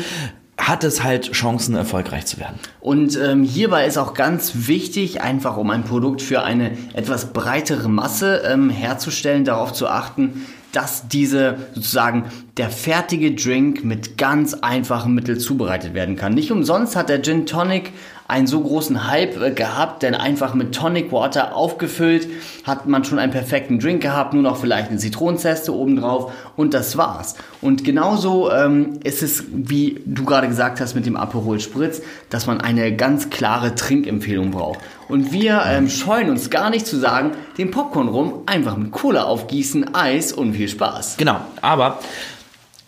hat 0.58 0.84
es 0.84 1.04
halt 1.04 1.32
Chancen, 1.34 1.76
erfolgreich 1.76 2.26
zu 2.26 2.40
werden. 2.40 2.56
Und 2.80 3.18
ähm, 3.18 3.44
hierbei 3.44 3.86
ist 3.86 3.98
auch 3.98 4.14
ganz 4.14 4.68
wichtig, 4.68 5.22
einfach 5.22 5.56
um 5.56 5.70
ein 5.70 5.84
Produkt 5.84 6.22
für 6.22 6.44
eine 6.44 6.72
etwas 6.94 7.32
breitere 7.32 7.88
Masse 7.88 8.42
ähm, 8.46 8.70
herzustellen, 8.70 9.46
darauf 9.46 9.72
zu 9.72 9.88
achten, 9.88 10.46
dass 10.72 11.08
diese 11.08 11.58
sozusagen 11.74 12.26
der 12.58 12.70
fertige 12.70 13.34
Drink 13.34 13.84
mit 13.84 14.18
ganz 14.18 14.56
einfachen 14.56 15.14
Mitteln 15.14 15.40
zubereitet 15.40 15.94
werden 15.94 16.16
kann. 16.16 16.34
Nicht 16.34 16.52
umsonst 16.52 16.96
hat 16.96 17.10
der 17.10 17.22
Gin 17.22 17.46
Tonic 17.46 17.94
einen 18.28 18.48
so 18.48 18.62
großen 18.62 19.08
Hype 19.08 19.42
äh, 19.42 19.52
gehabt, 19.52 20.04
denn 20.04 20.14
einfach 20.14 20.54
mit 20.54 20.76
Tonic 20.76 21.12
Water 21.12 21.56
aufgefüllt 21.56 22.28
hat 22.66 22.86
man 22.88 23.04
schon 23.04 23.20
einen 23.20 23.32
perfekten 23.32 23.80
Drink 23.80 24.02
gehabt, 24.02 24.34
nur 24.34 24.44
noch 24.44 24.58
vielleicht 24.58 24.90
eine 24.90 24.98
Zitronenzeste 24.98 25.74
obendrauf 25.74 26.32
und 26.56 26.74
das 26.74 26.98
war's. 26.98 27.36
Und 27.62 27.84
genauso 27.84 28.52
ähm, 28.52 29.00
ist 29.04 29.24
es, 29.24 29.46
wie 29.52 30.02
du 30.06 30.26
gerade 30.26 30.48
gesagt 30.48 30.82
hast 30.82 30.96
mit 30.96 31.06
dem 31.06 31.16
Aperol 31.16 31.60
Spritz, 31.60 32.02
dass 32.30 32.48
man 32.48 32.60
eine 32.60 32.96
ganz 32.96 33.30
klare 33.30 33.76
Trinkempfehlung 33.76 34.52
braucht. 34.52 34.80
Und 35.08 35.32
wir 35.32 35.64
ähm, 35.66 35.90
scheuen 35.90 36.30
uns 36.30 36.50
gar 36.50 36.70
nicht 36.70 36.86
zu 36.86 36.98
sagen, 36.98 37.32
den 37.58 37.72
Popcorn 37.72 38.10
rum 38.10 38.44
einfach 38.46 38.76
mit 38.76 38.92
Cola 38.92 39.24
aufgießen, 39.24 39.96
Eis 39.96 40.34
und 40.34 40.54
viel 40.54 40.68
Spaß. 40.68 41.16
Genau, 41.18 41.40
aber 41.62 42.00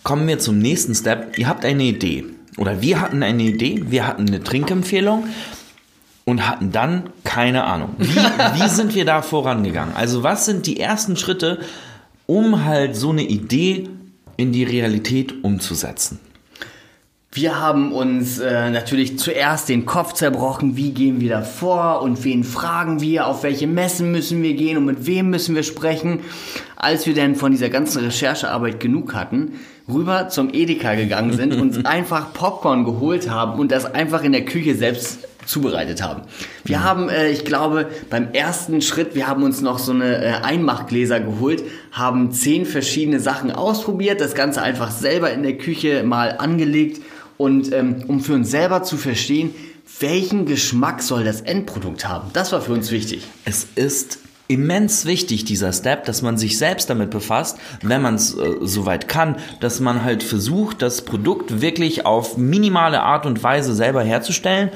kommen 0.03 0.27
wir 0.27 0.39
zum 0.39 0.59
nächsten 0.59 0.93
Step. 0.95 1.37
Ihr 1.37 1.47
habt 1.47 1.63
eine 1.63 1.83
Idee. 1.83 2.25
Oder 2.59 2.81
wir 2.81 2.99
hatten 2.99 3.23
eine 3.23 3.41
Idee, 3.43 3.85
wir 3.87 4.05
hatten 4.05 4.27
eine 4.27 4.43
Trinkempfehlung 4.43 5.27
und 6.25 6.45
hatten 6.45 6.73
dann 6.73 7.09
keine 7.23 7.63
Ahnung. 7.63 7.95
Wie, 7.97 8.15
wie 8.59 8.67
sind 8.67 8.93
wir 8.95 9.05
da 9.05 9.21
vorangegangen? 9.21 9.95
Also 9.95 10.23
was 10.23 10.43
sind 10.43 10.67
die 10.67 10.77
ersten 10.77 11.15
Schritte, 11.15 11.59
um 12.27 12.65
halt 12.65 12.97
so 12.97 13.11
eine 13.11 13.23
Idee 13.23 13.87
in 14.35 14.51
die 14.51 14.65
Realität 14.65 15.41
umzusetzen? 15.41 16.19
Wir 17.31 17.61
haben 17.61 17.91
uns 17.91 18.39
äh, 18.39 18.71
natürlich 18.71 19.19
zuerst 19.19 19.69
den 19.69 19.85
Kopf 19.85 20.13
zerbrochen, 20.13 20.75
wie 20.77 20.93
gehen 20.93 21.21
wir 21.21 21.29
da 21.29 21.41
vor 21.43 22.01
und 22.01 22.23
wen 22.23 22.43
fragen 22.43 23.01
wir, 23.01 23.27
auf 23.27 23.43
welche 23.43 23.67
Messen 23.67 24.11
müssen 24.11 24.41
wir 24.41 24.55
gehen 24.55 24.77
und 24.77 24.85
mit 24.85 25.05
wem 25.05 25.29
müssen 25.29 25.53
wir 25.53 25.61
sprechen. 25.61 26.21
als 26.75 27.05
wir 27.05 27.13
dann 27.13 27.35
von 27.35 27.51
dieser 27.51 27.69
ganzen 27.69 28.03
Recherchearbeit 28.03 28.79
genug 28.79 29.13
hatten, 29.13 29.59
rüber 29.87 30.29
zum 30.29 30.51
Edeka 30.51 30.95
gegangen 30.95 31.33
sind 31.33 31.53
und 31.53 31.85
einfach 31.85 32.33
Popcorn 32.33 32.83
geholt 32.83 33.29
haben 33.29 33.59
und 33.59 33.71
das 33.71 33.85
einfach 33.85 34.23
in 34.23 34.31
der 34.31 34.45
Küche 34.45 34.73
selbst 34.73 35.27
zubereitet 35.45 36.01
haben. 36.01 36.23
Wir 36.63 36.83
haben, 36.83 37.09
äh, 37.09 37.29
ich 37.29 37.45
glaube, 37.45 37.87
beim 38.09 38.31
ersten 38.33 38.81
Schritt, 38.81 39.13
wir 39.13 39.27
haben 39.27 39.43
uns 39.43 39.61
noch 39.61 39.77
so 39.77 39.91
eine 39.91 40.23
äh, 40.23 40.31
Einmachgläser 40.41 41.19
geholt, 41.19 41.63
haben 41.91 42.31
zehn 42.31 42.65
verschiedene 42.65 43.19
Sachen 43.19 43.51
ausprobiert, 43.51 44.19
das 44.19 44.33
Ganze 44.33 44.63
einfach 44.63 44.89
selber 44.89 45.31
in 45.31 45.43
der 45.43 45.57
Küche 45.57 46.03
mal 46.03 46.35
angelegt 46.39 47.01
und 47.39 47.71
ähm, 47.71 48.03
um 48.07 48.19
für 48.19 48.33
uns 48.33 48.51
selber 48.51 48.83
zu 48.83 48.97
verstehen, 48.97 49.55
welchen 50.01 50.45
Geschmack 50.45 51.01
soll 51.01 51.23
das 51.23 51.39
Endprodukt 51.39 52.07
haben. 52.07 52.29
Das 52.33 52.51
war 52.51 52.61
für 52.61 52.73
uns 52.73 52.91
wichtig. 52.91 53.25
Es 53.45 53.65
ist 53.75 54.19
immens 54.49 55.05
wichtig, 55.05 55.45
dieser 55.45 55.71
Step, 55.71 56.03
dass 56.03 56.21
man 56.21 56.37
sich 56.37 56.57
selbst 56.57 56.89
damit 56.89 57.11
befasst, 57.11 57.57
wenn 57.81 58.01
man 58.01 58.15
es 58.15 58.35
äh, 58.35 58.57
soweit 58.61 59.07
kann, 59.07 59.37
dass 59.61 59.79
man 59.79 60.03
halt 60.03 60.21
versucht, 60.21 60.81
das 60.81 61.03
Produkt 61.03 61.61
wirklich 61.61 62.05
auf 62.05 62.35
minimale 62.35 63.01
Art 63.01 63.25
und 63.25 63.41
Weise 63.41 63.73
selber 63.73 64.03
herzustellen 64.03 64.71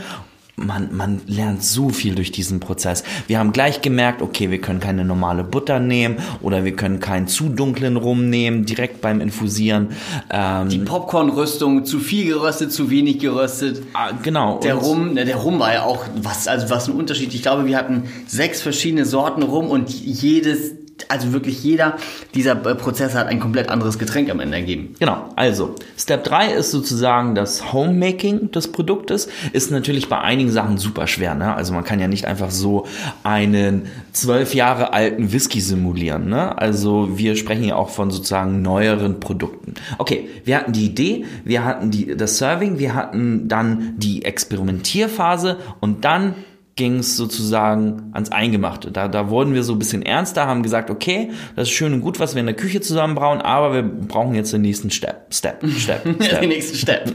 man, 0.55 0.95
man 0.95 1.21
lernt 1.25 1.63
so 1.63 1.89
viel 1.89 2.15
durch 2.15 2.31
diesen 2.31 2.59
Prozess. 2.59 3.03
Wir 3.27 3.39
haben 3.39 3.53
gleich 3.53 3.81
gemerkt, 3.81 4.21
okay, 4.21 4.51
wir 4.51 4.61
können 4.61 4.79
keine 4.79 5.03
normale 5.03 5.43
Butter 5.43 5.79
nehmen 5.79 6.17
oder 6.41 6.63
wir 6.63 6.75
können 6.75 6.99
keinen 6.99 7.27
zu 7.27 7.49
dunklen 7.49 7.97
Rum 7.97 8.29
nehmen, 8.29 8.65
direkt 8.65 9.01
beim 9.01 9.19
Infusieren. 9.19 9.89
Ähm, 10.29 10.69
Die 10.69 10.79
Popcorn-Rüstung, 10.79 11.85
zu 11.85 11.99
viel 11.99 12.25
geröstet, 12.25 12.71
zu 12.71 12.89
wenig 12.89 13.19
geröstet. 13.19 13.83
Ah, 13.93 14.11
genau. 14.21 14.59
Der 14.59 14.75
Rum, 14.75 15.15
der 15.15 15.35
Rum 15.35 15.59
war 15.59 15.73
ja 15.73 15.83
auch, 15.83 16.05
was, 16.21 16.47
also 16.47 16.69
was 16.69 16.87
ein 16.87 16.95
Unterschied. 16.95 17.33
Ich 17.33 17.41
glaube, 17.41 17.65
wir 17.65 17.77
hatten 17.77 18.03
sechs 18.27 18.61
verschiedene 18.61 19.05
Sorten 19.05 19.41
Rum 19.41 19.69
und 19.69 19.89
jedes 19.89 20.82
also 21.09 21.33
wirklich 21.33 21.63
jeder 21.63 21.97
dieser 22.33 22.53
äh, 22.65 22.75
Prozesse 22.75 23.17
hat 23.17 23.27
ein 23.27 23.39
komplett 23.39 23.69
anderes 23.69 23.99
Getränk 23.99 24.29
am 24.29 24.39
Ende 24.39 24.57
ergeben. 24.57 24.95
Genau, 24.99 25.29
also 25.35 25.75
Step 25.97 26.23
3 26.23 26.53
ist 26.53 26.71
sozusagen 26.71 27.35
das 27.35 27.73
Homemaking 27.73 28.51
des 28.51 28.71
Produktes. 28.71 29.27
Ist 29.53 29.71
natürlich 29.71 30.09
bei 30.09 30.19
einigen 30.19 30.51
Sachen 30.51 30.77
super 30.77 31.07
schwer. 31.07 31.35
Ne? 31.35 31.53
Also 31.53 31.73
man 31.73 31.83
kann 31.83 31.99
ja 31.99 32.07
nicht 32.07 32.25
einfach 32.25 32.51
so 32.51 32.85
einen 33.23 33.87
zwölf 34.11 34.53
Jahre 34.53 34.93
alten 34.93 35.31
Whisky 35.31 35.61
simulieren. 35.61 36.29
Ne? 36.29 36.57
Also 36.57 37.17
wir 37.17 37.35
sprechen 37.35 37.63
ja 37.63 37.75
auch 37.75 37.89
von 37.89 38.11
sozusagen 38.11 38.61
neueren 38.61 39.19
Produkten. 39.19 39.73
Okay, 39.97 40.29
wir 40.45 40.57
hatten 40.57 40.73
die 40.73 40.85
Idee, 40.85 41.25
wir 41.43 41.65
hatten 41.65 41.91
die, 41.91 42.15
das 42.15 42.37
Serving, 42.37 42.79
wir 42.79 42.93
hatten 42.93 43.47
dann 43.47 43.93
die 43.97 44.25
Experimentierphase 44.25 45.57
und 45.79 46.05
dann 46.05 46.35
ging 46.75 46.99
es 46.99 47.17
sozusagen 47.17 48.09
ans 48.13 48.31
Eingemachte. 48.31 48.91
Da, 48.91 49.07
da 49.07 49.29
wurden 49.29 49.53
wir 49.53 49.63
so 49.63 49.73
ein 49.73 49.79
bisschen 49.79 50.01
ernster, 50.01 50.47
haben 50.47 50.63
gesagt, 50.63 50.89
okay, 50.89 51.31
das 51.55 51.67
ist 51.67 51.73
schön 51.73 51.93
und 51.93 52.01
gut, 52.01 52.19
was 52.19 52.33
wir 52.33 52.39
in 52.39 52.47
der 52.47 52.55
Küche 52.55 52.81
zusammenbrauen, 52.81 53.41
aber 53.41 53.73
wir 53.73 53.83
brauchen 53.83 54.33
jetzt 54.33 54.53
den 54.53 54.61
nächsten 54.61 54.89
Step. 54.89 55.27
Step, 55.31 55.63
Step, 55.77 56.01
Step. 56.23 56.39
den 56.41 56.49
nächsten 56.49 56.77
Step. 56.77 57.13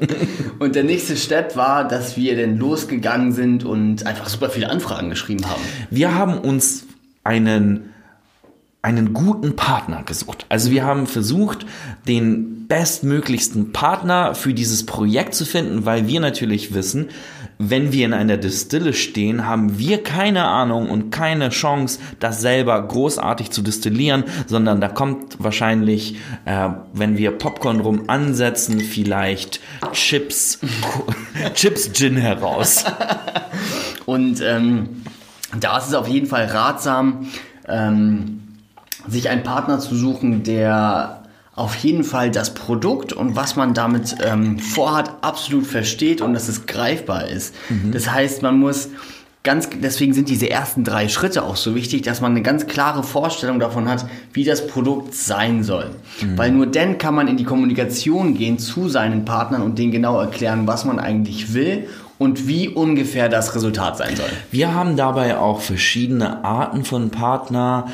Und 0.61 0.75
der 0.75 0.85
nächste 0.85 1.17
Step 1.17 1.57
war, 1.57 1.87
dass 1.89 2.17
wir 2.17 2.37
dann 2.37 2.57
losgegangen 2.57 3.33
sind 3.33 3.65
und 3.65 4.07
einfach 4.07 4.29
super 4.29 4.49
viele 4.51 4.71
Anfragen 4.71 5.11
geschrieben 5.11 5.49
haben. 5.49 5.63
Wir 5.91 6.15
haben 6.15 6.39
uns 6.39 6.87
einen 7.25 7.95
einen 8.81 9.13
guten 9.13 9.57
Partner 9.57 10.05
gesucht. 10.05 10.47
Also 10.49 10.71
wir 10.71 10.85
haben 10.85 11.07
versucht, 11.09 11.67
den 12.07 12.69
bestmöglichsten 12.69 13.73
Partner 13.73 14.35
für 14.35 14.55
dieses 14.55 14.87
Projekt 14.87 15.35
zu 15.35 15.45
finden, 15.45 15.85
weil 15.85 16.07
wir 16.07 16.21
natürlich 16.21 16.75
wissen, 16.75 17.09
wenn 17.59 17.93
wir 17.93 18.07
in 18.07 18.15
einer 18.15 18.37
Distille 18.37 18.93
stehen, 18.93 19.45
haben 19.47 19.79
wir 19.79 20.03
keine 20.03 20.45
Ahnung 20.45 20.89
und 20.89 21.11
keine 21.11 21.51
Chance, 21.51 21.99
das 22.21 22.41
selber 22.41 22.81
großartig 22.81 23.51
zu 23.51 23.63
destillieren, 23.63 24.25
sondern 24.47 24.81
da 24.81 24.89
kommt 24.89 25.37
wahrscheinlich, 25.39 26.17
äh, 26.45 26.71
wenn 26.93 27.19
wir 27.19 27.33
Popcorn 27.33 27.81
rum 27.81 28.05
ansetzen, 28.07 28.81
vielleicht 28.81 29.61
Chips, 29.93 30.61
Chips 31.55 31.93
Gin 31.93 32.17
heraus. 32.17 32.85
Und 34.07 34.41
ähm, 34.41 35.03
da 35.59 35.79
ist 35.79 35.89
es 35.89 35.95
auf 35.95 36.09
jeden 36.09 36.27
Fall 36.27 36.47
ratsam, 36.47 37.27
ähm, 37.67 38.41
sich 39.07 39.29
einen 39.29 39.43
Partner 39.43 39.81
zu 39.81 39.95
suchen, 39.95 40.45
der 40.45 41.18
auf 41.59 41.75
jeden 41.77 42.05
Fall 42.05 42.31
das 42.31 42.55
Produkt 42.55 43.13
und 43.13 43.37
was 43.37 43.57
man 43.57 43.75
damit 43.75 44.17
ähm, 44.25 44.59
vorhat, 44.59 45.13
absolut 45.23 45.67
versteht 45.67 46.21
und 46.21 46.33
dass 46.33 46.49
es 46.49 46.67
greifbar 46.67 47.27
ist. 47.27 47.55
Mhm. 47.69 47.93
Das 47.93 48.11
heißt, 48.11 48.43
man 48.43 48.59
muss 48.59 48.91
ganz, 49.43 49.69
deswegen 49.83 50.15
sind 50.15 50.29
diese 50.29 50.51
ersten 50.51 50.85
drei 50.85 51.09
Schritte 51.09 51.43
auch 51.43 51.57
so 51.57 51.75
wichtig, 51.75 52.03
dass 52.03 52.21
man 52.21 52.33
eine 52.33 52.43
ganz 52.43 52.67
klare 52.67 53.03
Vorstellung 53.03 53.59
davon 53.59 53.89
hat, 53.89 54.07
wie 54.33 54.45
das 54.45 54.67
Produkt 54.67 55.15
sein 55.15 55.65
soll. 55.65 55.91
Mhm. 56.21 56.39
Weil 56.39 56.51
nur 56.53 56.67
dann 56.67 56.99
kann 56.99 57.15
man 57.15 57.29
in 57.29 57.37
die 57.37 57.45
Kommunikation 57.45 58.35
gehen 58.35 58.59
zu 58.59 58.89
seinen 58.89 59.25
Partnern 59.25 59.63
und 59.63 59.79
denen 59.79 59.91
genau 59.91 60.21
erklären, 60.21 60.67
was 60.67 60.85
man 60.85 60.99
eigentlich 60.99 61.55
will 61.55 61.89
und 62.19 62.47
wie 62.47 62.69
ungefähr 62.69 63.29
das 63.29 63.55
Resultat 63.55 63.97
sein 63.97 64.15
soll. 64.17 64.31
Wir 64.51 64.75
haben 64.75 64.97
dabei 64.97 65.39
auch 65.39 65.61
verschiedene 65.61 66.45
Arten 66.45 66.85
von 66.85 67.11
Partner 67.11 67.87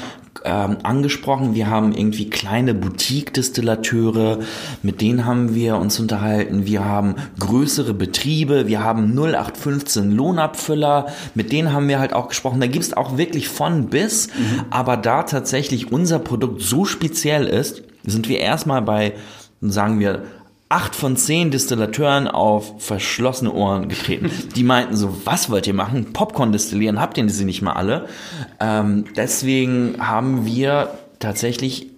ähm, 0.44 0.76
angesprochen. 0.82 1.54
Wir 1.54 1.68
haben 1.68 1.92
irgendwie 1.92 2.28
kleine 2.28 2.74
Boutique-Distillateure, 2.74 4.40
mit 4.82 5.00
denen 5.00 5.24
haben 5.24 5.54
wir 5.54 5.76
uns 5.76 5.98
unterhalten. 5.98 6.66
Wir 6.66 6.84
haben 6.84 7.16
größere 7.38 7.94
Betriebe, 7.94 8.68
wir 8.68 8.84
haben 8.84 9.14
0815 9.14 10.12
Lohnabfüller, 10.12 11.06
mit 11.34 11.50
denen 11.50 11.72
haben 11.72 11.88
wir 11.88 11.98
halt 11.98 12.12
auch 12.12 12.28
gesprochen. 12.28 12.60
Da 12.60 12.66
gibt 12.66 12.84
es 12.84 12.94
auch 12.94 13.16
wirklich 13.16 13.48
von 13.48 13.86
bis, 13.86 14.28
mhm. 14.28 14.64
aber 14.70 14.96
da 14.96 15.22
tatsächlich 15.22 15.90
unser 15.90 16.18
Produkt 16.18 16.62
so 16.62 16.84
speziell 16.84 17.46
ist, 17.46 17.82
sind 18.04 18.28
wir 18.28 18.40
erstmal 18.40 18.82
bei, 18.82 19.14
sagen 19.60 19.98
wir, 19.98 20.24
acht 20.74 20.96
von 20.96 21.16
zehn 21.16 21.52
Distillateuren 21.52 22.26
auf 22.26 22.82
verschlossene 22.82 23.52
Ohren 23.52 23.88
getreten. 23.88 24.28
Die 24.56 24.64
meinten 24.64 24.96
so, 24.96 25.14
was 25.24 25.48
wollt 25.48 25.68
ihr 25.68 25.74
machen? 25.74 26.12
Popcorn 26.12 26.50
destillieren, 26.50 27.00
habt 27.00 27.16
ihr 27.16 27.28
sie 27.30 27.44
nicht 27.44 27.62
mal 27.62 27.74
alle? 27.74 28.08
Ähm, 28.58 29.04
deswegen 29.16 29.94
haben 30.00 30.46
wir 30.46 30.88
tatsächlich 31.20 31.90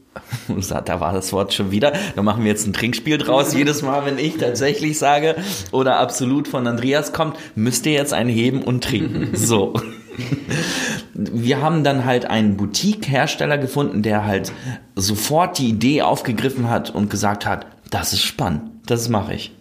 da 0.84 1.00
war 1.00 1.14
das 1.14 1.32
Wort 1.32 1.54
schon 1.54 1.70
wieder. 1.70 1.92
Da 2.14 2.22
machen 2.22 2.44
wir 2.44 2.50
jetzt 2.50 2.66
ein 2.66 2.74
Trinkspiel 2.74 3.16
draus. 3.16 3.54
Jedes 3.54 3.80
Mal, 3.82 4.04
wenn 4.04 4.18
ich 4.18 4.36
tatsächlich 4.36 4.98
sage 4.98 5.36
oder 5.72 5.98
absolut 5.98 6.46
von 6.46 6.66
Andreas 6.66 7.12
kommt, 7.12 7.36
müsst 7.54 7.86
ihr 7.86 7.92
jetzt 7.92 8.12
einen 8.12 8.30
heben 8.30 8.62
und 8.62 8.84
trinken. 8.84 9.30
So. 9.34 9.74
Wir 11.14 11.60
haben 11.60 11.84
dann 11.84 12.04
halt 12.04 12.24
einen 12.26 12.56
Boutique-Hersteller 12.56 13.58
gefunden, 13.58 14.02
der 14.02 14.24
halt 14.24 14.52
sofort 14.94 15.58
die 15.58 15.68
Idee 15.68 16.02
aufgegriffen 16.02 16.70
hat 16.70 16.90
und 16.90 17.10
gesagt 17.10 17.46
hat, 17.46 17.66
das 17.90 18.12
ist 18.12 18.22
spannend. 18.22 18.62
Das 18.86 19.08
mache 19.08 19.34
ich. 19.34 19.52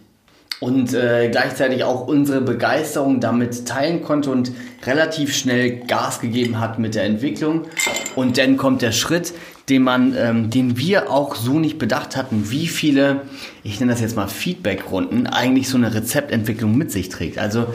Und 0.58 0.94
äh, 0.94 1.28
gleichzeitig 1.30 1.84
auch 1.84 2.06
unsere 2.06 2.40
Begeisterung 2.40 3.20
damit 3.20 3.68
teilen 3.68 4.02
konnte 4.02 4.30
und 4.30 4.52
relativ 4.86 5.36
schnell 5.36 5.80
Gas 5.80 6.20
gegeben 6.20 6.58
hat 6.58 6.78
mit 6.78 6.94
der 6.94 7.04
Entwicklung. 7.04 7.62
Und 8.14 8.38
dann 8.38 8.56
kommt 8.56 8.80
der 8.80 8.92
Schritt, 8.92 9.34
den 9.68 9.82
man, 9.82 10.14
ähm, 10.16 10.48
den 10.48 10.78
wir 10.78 11.10
auch 11.10 11.34
so 11.34 11.58
nicht 11.58 11.78
bedacht 11.78 12.16
hatten, 12.16 12.50
wie 12.50 12.68
viele, 12.68 13.22
ich 13.64 13.80
nenne 13.80 13.92
das 13.92 14.00
jetzt 14.00 14.16
mal 14.16 14.28
Feedback-Runden, 14.28 15.26
eigentlich 15.26 15.68
so 15.68 15.76
eine 15.76 15.92
Rezeptentwicklung 15.92 16.74
mit 16.76 16.90
sich 16.90 17.10
trägt. 17.10 17.36
Also 17.38 17.66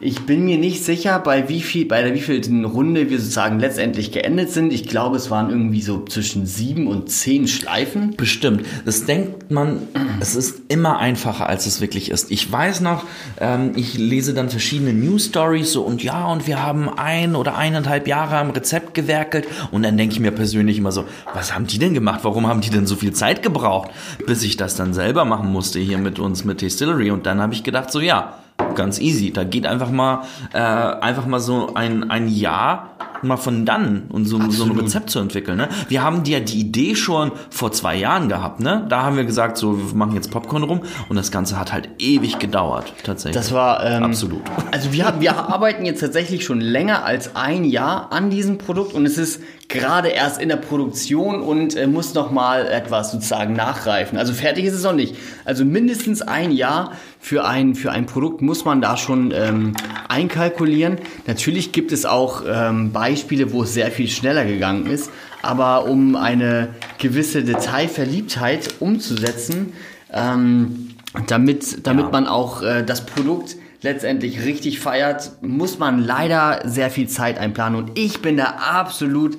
ich 0.00 0.26
bin 0.26 0.44
mir 0.44 0.58
nicht 0.58 0.84
sicher, 0.84 1.18
bei 1.18 1.48
wie 1.48 1.60
viel, 1.60 1.84
bei 1.84 2.02
der 2.02 2.14
wievielten 2.14 2.64
Runde 2.64 3.10
wir 3.10 3.18
sozusagen 3.18 3.58
letztendlich 3.58 4.12
geendet 4.12 4.50
sind. 4.50 4.72
Ich 4.72 4.86
glaube, 4.86 5.16
es 5.16 5.28
waren 5.28 5.50
irgendwie 5.50 5.82
so 5.82 6.04
zwischen 6.04 6.46
sieben 6.46 6.86
und 6.86 7.10
zehn 7.10 7.48
Schleifen. 7.48 8.14
Bestimmt. 8.16 8.64
Das 8.84 9.06
denkt 9.06 9.50
man, 9.50 9.82
es 10.20 10.36
ist 10.36 10.62
immer 10.68 10.98
einfacher, 10.98 11.48
als 11.48 11.66
es 11.66 11.80
wirklich 11.80 12.12
ist. 12.12 12.30
Ich 12.30 12.50
weiß 12.50 12.80
noch, 12.80 13.04
ähm, 13.40 13.72
ich 13.74 13.98
lese 13.98 14.34
dann 14.34 14.50
verschiedene 14.50 14.92
News 14.92 15.26
Stories 15.26 15.72
so 15.72 15.82
und 15.82 16.00
ja, 16.04 16.26
und 16.26 16.46
wir 16.46 16.62
haben 16.62 16.88
ein 16.96 17.34
oder 17.34 17.56
eineinhalb 17.56 18.06
Jahre 18.06 18.36
am 18.36 18.50
Rezept 18.50 18.94
gewerkelt 18.94 19.48
und 19.72 19.82
dann 19.82 19.96
denke 19.96 20.12
ich 20.12 20.20
mir 20.20 20.30
persönlich 20.30 20.78
immer 20.78 20.92
so, 20.92 21.06
was 21.34 21.56
haben 21.56 21.66
die 21.66 21.80
denn 21.80 21.94
gemacht? 21.94 22.20
Warum 22.22 22.46
haben 22.46 22.60
die 22.60 22.70
denn 22.70 22.86
so 22.86 22.94
viel 22.94 23.14
Zeit 23.14 23.42
gebraucht, 23.42 23.90
bis 24.24 24.44
ich 24.44 24.56
das 24.56 24.76
dann 24.76 24.94
selber 24.94 25.24
machen 25.24 25.50
musste 25.50 25.80
hier 25.80 25.98
mit 25.98 26.20
uns 26.20 26.44
mit 26.44 26.60
Distillery? 26.60 27.10
Und 27.10 27.26
dann 27.26 27.40
habe 27.40 27.52
ich 27.52 27.64
gedacht 27.64 27.90
so, 27.90 28.00
ja, 28.00 28.38
ganz 28.78 28.98
easy. 28.98 29.30
Da 29.30 29.44
geht 29.44 29.66
einfach 29.66 29.90
mal, 29.90 30.22
äh, 30.54 30.58
einfach 30.58 31.26
mal 31.26 31.40
so 31.40 31.74
ein, 31.74 32.10
ein 32.10 32.28
Jahr 32.28 32.94
mal 33.22 33.36
von 33.36 33.66
dann 33.66 34.04
und 34.10 34.26
so, 34.26 34.50
so 34.50 34.64
ein 34.64 34.70
Rezept 34.78 35.10
zu 35.10 35.18
entwickeln. 35.18 35.56
Ne? 35.56 35.68
Wir 35.88 36.02
haben 36.02 36.22
die, 36.22 36.40
die 36.44 36.60
Idee 36.60 36.94
schon 36.94 37.32
vor 37.50 37.72
zwei 37.72 37.96
Jahren 37.96 38.28
gehabt. 38.28 38.60
Ne? 38.60 38.86
Da 38.88 39.02
haben 39.02 39.16
wir 39.16 39.24
gesagt, 39.24 39.56
so 39.58 39.76
wir 39.76 39.96
machen 39.96 40.14
jetzt 40.14 40.30
Popcorn 40.30 40.62
rum 40.62 40.82
und 41.08 41.16
das 41.16 41.30
Ganze 41.30 41.58
hat 41.58 41.72
halt 41.72 41.88
ewig 41.98 42.38
gedauert 42.38 42.92
tatsächlich. 43.02 43.34
Das 43.34 43.52
war 43.52 43.84
ähm, 43.84 44.04
absolut. 44.04 44.42
Also 44.70 44.92
wir, 44.92 45.14
wir 45.18 45.36
arbeiten 45.36 45.84
jetzt 45.84 46.00
tatsächlich 46.00 46.44
schon 46.44 46.60
länger 46.60 47.04
als 47.04 47.34
ein 47.36 47.64
Jahr 47.64 48.12
an 48.12 48.30
diesem 48.30 48.58
Produkt 48.58 48.94
und 48.94 49.04
es 49.04 49.18
ist 49.18 49.40
gerade 49.68 50.08
erst 50.08 50.40
in 50.40 50.48
der 50.48 50.56
Produktion 50.56 51.42
und 51.42 51.76
äh, 51.76 51.86
muss 51.86 52.14
noch 52.14 52.30
mal 52.30 52.66
etwas 52.66 53.12
sozusagen 53.12 53.54
nachreifen. 53.54 54.16
Also 54.16 54.32
fertig 54.32 54.64
ist 54.64 54.74
es 54.74 54.82
noch 54.82 54.94
nicht. 54.94 55.16
Also 55.44 55.64
mindestens 55.64 56.22
ein 56.22 56.52
Jahr 56.52 56.92
für 57.20 57.44
ein, 57.44 57.74
für 57.74 57.90
ein 57.90 58.06
Produkt 58.06 58.40
muss 58.40 58.64
man 58.64 58.67
da 58.80 58.96
schon 58.96 59.32
ähm, 59.34 59.72
einkalkulieren. 60.08 60.98
Natürlich 61.26 61.72
gibt 61.72 61.90
es 61.92 62.06
auch 62.06 62.42
ähm, 62.46 62.92
bei 62.92 63.08
Beispiele, 63.08 63.52
wo 63.52 63.62
es 63.62 63.72
sehr 63.72 63.90
viel 63.90 64.08
schneller 64.08 64.44
gegangen 64.44 64.86
ist. 64.86 65.10
Aber 65.40 65.86
um 65.86 66.14
eine 66.14 66.68
gewisse 66.98 67.42
Detailverliebtheit 67.42 68.74
umzusetzen, 68.80 69.72
ähm, 70.12 70.90
damit, 71.26 71.86
damit 71.86 72.04
Ja. 72.06 72.10
man 72.10 72.26
auch 72.26 72.62
äh, 72.62 72.82
das 72.84 73.06
Produkt 73.06 73.56
letztendlich 73.80 74.44
richtig 74.44 74.78
feiert, 74.78 75.32
muss 75.40 75.78
man 75.78 76.00
leider 76.04 76.60
sehr 76.64 76.90
viel 76.90 77.08
Zeit 77.08 77.38
einplanen. 77.38 77.82
Und 77.82 77.98
ich 77.98 78.20
bin 78.20 78.36
da 78.36 78.56
absolut 78.70 79.38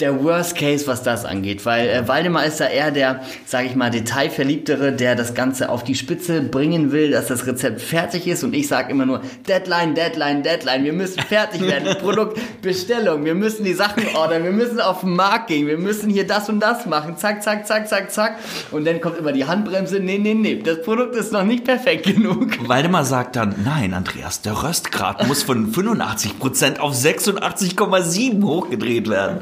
der 0.00 0.22
Worst 0.22 0.56
Case, 0.56 0.86
was 0.86 1.02
das 1.02 1.24
angeht, 1.24 1.64
weil 1.64 1.88
äh, 1.88 2.06
Waldemar 2.06 2.44
ist 2.44 2.60
da 2.60 2.66
eher 2.66 2.90
der, 2.90 3.22
sage 3.46 3.66
ich 3.66 3.76
mal, 3.76 3.90
Detailverliebtere, 3.90 4.92
der 4.92 5.14
das 5.14 5.32
Ganze 5.32 5.70
auf 5.70 5.84
die 5.84 5.94
Spitze 5.94 6.42
bringen 6.42 6.92
will, 6.92 7.12
dass 7.12 7.28
das 7.28 7.46
Rezept 7.46 7.80
fertig 7.80 8.26
ist. 8.26 8.44
Und 8.44 8.52
ich 8.54 8.68
sage 8.68 8.90
immer 8.90 9.06
nur 9.06 9.22
Deadline, 9.48 9.94
Deadline, 9.94 10.42
Deadline, 10.42 10.84
wir 10.84 10.92
müssen 10.92 11.22
fertig 11.22 11.62
werden, 11.62 11.96
Produktbestellung, 12.00 13.24
wir 13.24 13.34
müssen 13.34 13.64
die 13.64 13.72
Sachen 13.72 14.04
ordern, 14.14 14.44
wir 14.44 14.52
müssen 14.52 14.80
auf 14.80 15.00
den 15.00 15.16
Markt 15.16 15.46
gehen, 15.46 15.66
wir 15.66 15.78
müssen 15.78 16.10
hier 16.10 16.26
das 16.26 16.50
und 16.50 16.60
das 16.60 16.84
machen, 16.84 17.16
zack, 17.16 17.42
zack, 17.42 17.66
zack, 17.66 17.88
zack, 17.88 18.12
zack. 18.12 18.36
Und 18.72 18.86
dann 18.86 19.00
kommt 19.00 19.16
immer 19.16 19.32
die 19.32 19.46
Handbremse, 19.46 19.98
nee, 19.98 20.18
nee, 20.18 20.34
nee, 20.34 20.60
das 20.62 20.82
Produkt 20.82 21.16
ist 21.16 21.32
noch 21.32 21.44
nicht 21.44 21.64
perfekt 21.64 22.04
genug. 22.04 22.68
Waldemar 22.68 23.06
sagt 23.06 23.36
dann, 23.36 23.54
nein, 23.64 23.94
Andreas, 23.94 24.42
der 24.42 24.62
Röstgrad 24.62 25.26
muss 25.26 25.42
von 25.42 25.72
85% 25.72 26.80
auf 26.80 26.92
86,7 26.92 28.42
hochgedreht 28.44 29.08
werden. 29.08 29.40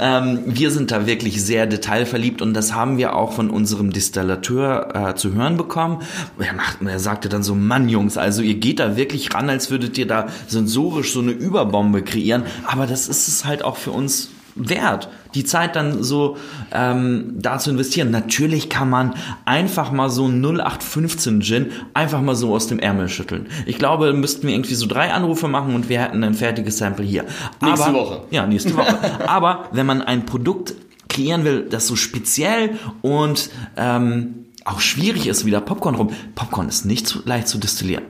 Ähm, 0.00 0.42
wir 0.46 0.70
sind 0.70 0.90
da 0.90 1.06
wirklich 1.06 1.44
sehr 1.44 1.66
detailverliebt 1.66 2.42
und 2.42 2.54
das 2.54 2.74
haben 2.74 2.98
wir 2.98 3.14
auch 3.16 3.32
von 3.32 3.50
unserem 3.50 3.92
Distillateur 3.92 5.10
äh, 5.10 5.14
zu 5.14 5.34
hören 5.34 5.56
bekommen. 5.56 6.02
Er, 6.38 6.54
macht, 6.54 6.78
er 6.84 6.98
sagte 6.98 7.28
dann 7.28 7.42
so, 7.42 7.54
Mann 7.54 7.88
Jungs, 7.88 8.16
also 8.16 8.42
ihr 8.42 8.54
geht 8.54 8.80
da 8.80 8.96
wirklich 8.96 9.34
ran, 9.34 9.50
als 9.50 9.70
würdet 9.70 9.98
ihr 9.98 10.06
da 10.06 10.28
sensorisch 10.46 11.12
so 11.12 11.20
eine 11.20 11.32
Überbombe 11.32 12.02
kreieren, 12.02 12.44
aber 12.66 12.86
das 12.86 13.08
ist 13.08 13.28
es 13.28 13.44
halt 13.44 13.64
auch 13.64 13.76
für 13.76 13.90
uns 13.90 14.30
wert, 14.58 15.08
die 15.34 15.44
Zeit 15.44 15.76
dann 15.76 16.02
so 16.02 16.36
ähm, 16.72 17.34
da 17.36 17.58
zu 17.58 17.70
investieren. 17.70 18.10
Natürlich 18.10 18.68
kann 18.68 18.90
man 18.90 19.14
einfach 19.44 19.92
mal 19.92 20.10
so 20.10 20.24
einen 20.24 20.44
0815 20.44 21.42
Gin 21.42 21.66
einfach 21.94 22.20
mal 22.20 22.34
so 22.34 22.54
aus 22.54 22.66
dem 22.66 22.78
Ärmel 22.78 23.08
schütteln. 23.08 23.46
Ich 23.66 23.78
glaube, 23.78 24.12
müssten 24.12 24.46
wir 24.46 24.54
irgendwie 24.54 24.74
so 24.74 24.86
drei 24.86 25.12
Anrufe 25.12 25.48
machen 25.48 25.74
und 25.74 25.88
wir 25.88 26.00
hätten 26.00 26.22
ein 26.24 26.34
fertiges 26.34 26.78
Sample 26.78 27.04
hier. 27.04 27.24
Nächste 27.62 27.86
Aber, 27.86 27.98
Woche. 27.98 28.20
Ja, 28.30 28.46
nächste 28.46 28.76
Woche. 28.76 28.98
Aber 29.26 29.68
wenn 29.72 29.86
man 29.86 30.02
ein 30.02 30.26
Produkt 30.26 30.74
kreieren 31.08 31.44
will, 31.44 31.66
das 31.68 31.86
so 31.86 31.96
speziell 31.96 32.78
und 33.02 33.50
ähm, 33.76 34.46
auch 34.68 34.80
schwierig 34.80 35.26
ist, 35.26 35.44
wie 35.44 35.50
der 35.50 35.60
Popcorn 35.60 35.94
rum. 35.94 36.10
Popcorn 36.34 36.68
ist 36.68 36.84
nicht 36.84 37.06
so 37.06 37.20
leicht 37.24 37.48
zu 37.48 37.58
destillieren. 37.58 38.04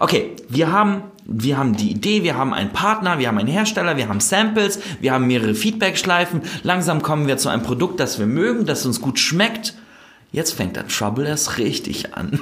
Okay, 0.00 0.32
wir 0.48 0.70
haben, 0.70 1.02
wir 1.24 1.58
haben 1.58 1.76
die 1.76 1.90
Idee, 1.90 2.22
wir 2.22 2.36
haben 2.36 2.54
einen 2.54 2.70
Partner, 2.70 3.18
wir 3.18 3.28
haben 3.28 3.38
einen 3.38 3.48
Hersteller, 3.48 3.96
wir 3.96 4.08
haben 4.08 4.20
Samples, 4.20 4.80
wir 5.00 5.12
haben 5.12 5.26
mehrere 5.26 5.54
Feedback-Schleifen. 5.54 6.42
Langsam 6.62 7.02
kommen 7.02 7.26
wir 7.26 7.36
zu 7.36 7.48
einem 7.48 7.62
Produkt, 7.62 8.00
das 8.00 8.18
wir 8.18 8.26
mögen, 8.26 8.66
das 8.66 8.86
uns 8.86 9.00
gut 9.00 9.18
schmeckt. 9.18 9.74
Jetzt 10.32 10.52
fängt 10.52 10.76
der 10.76 10.88
Trouble 10.88 11.26
erst 11.26 11.58
richtig 11.58 12.14
an. 12.14 12.40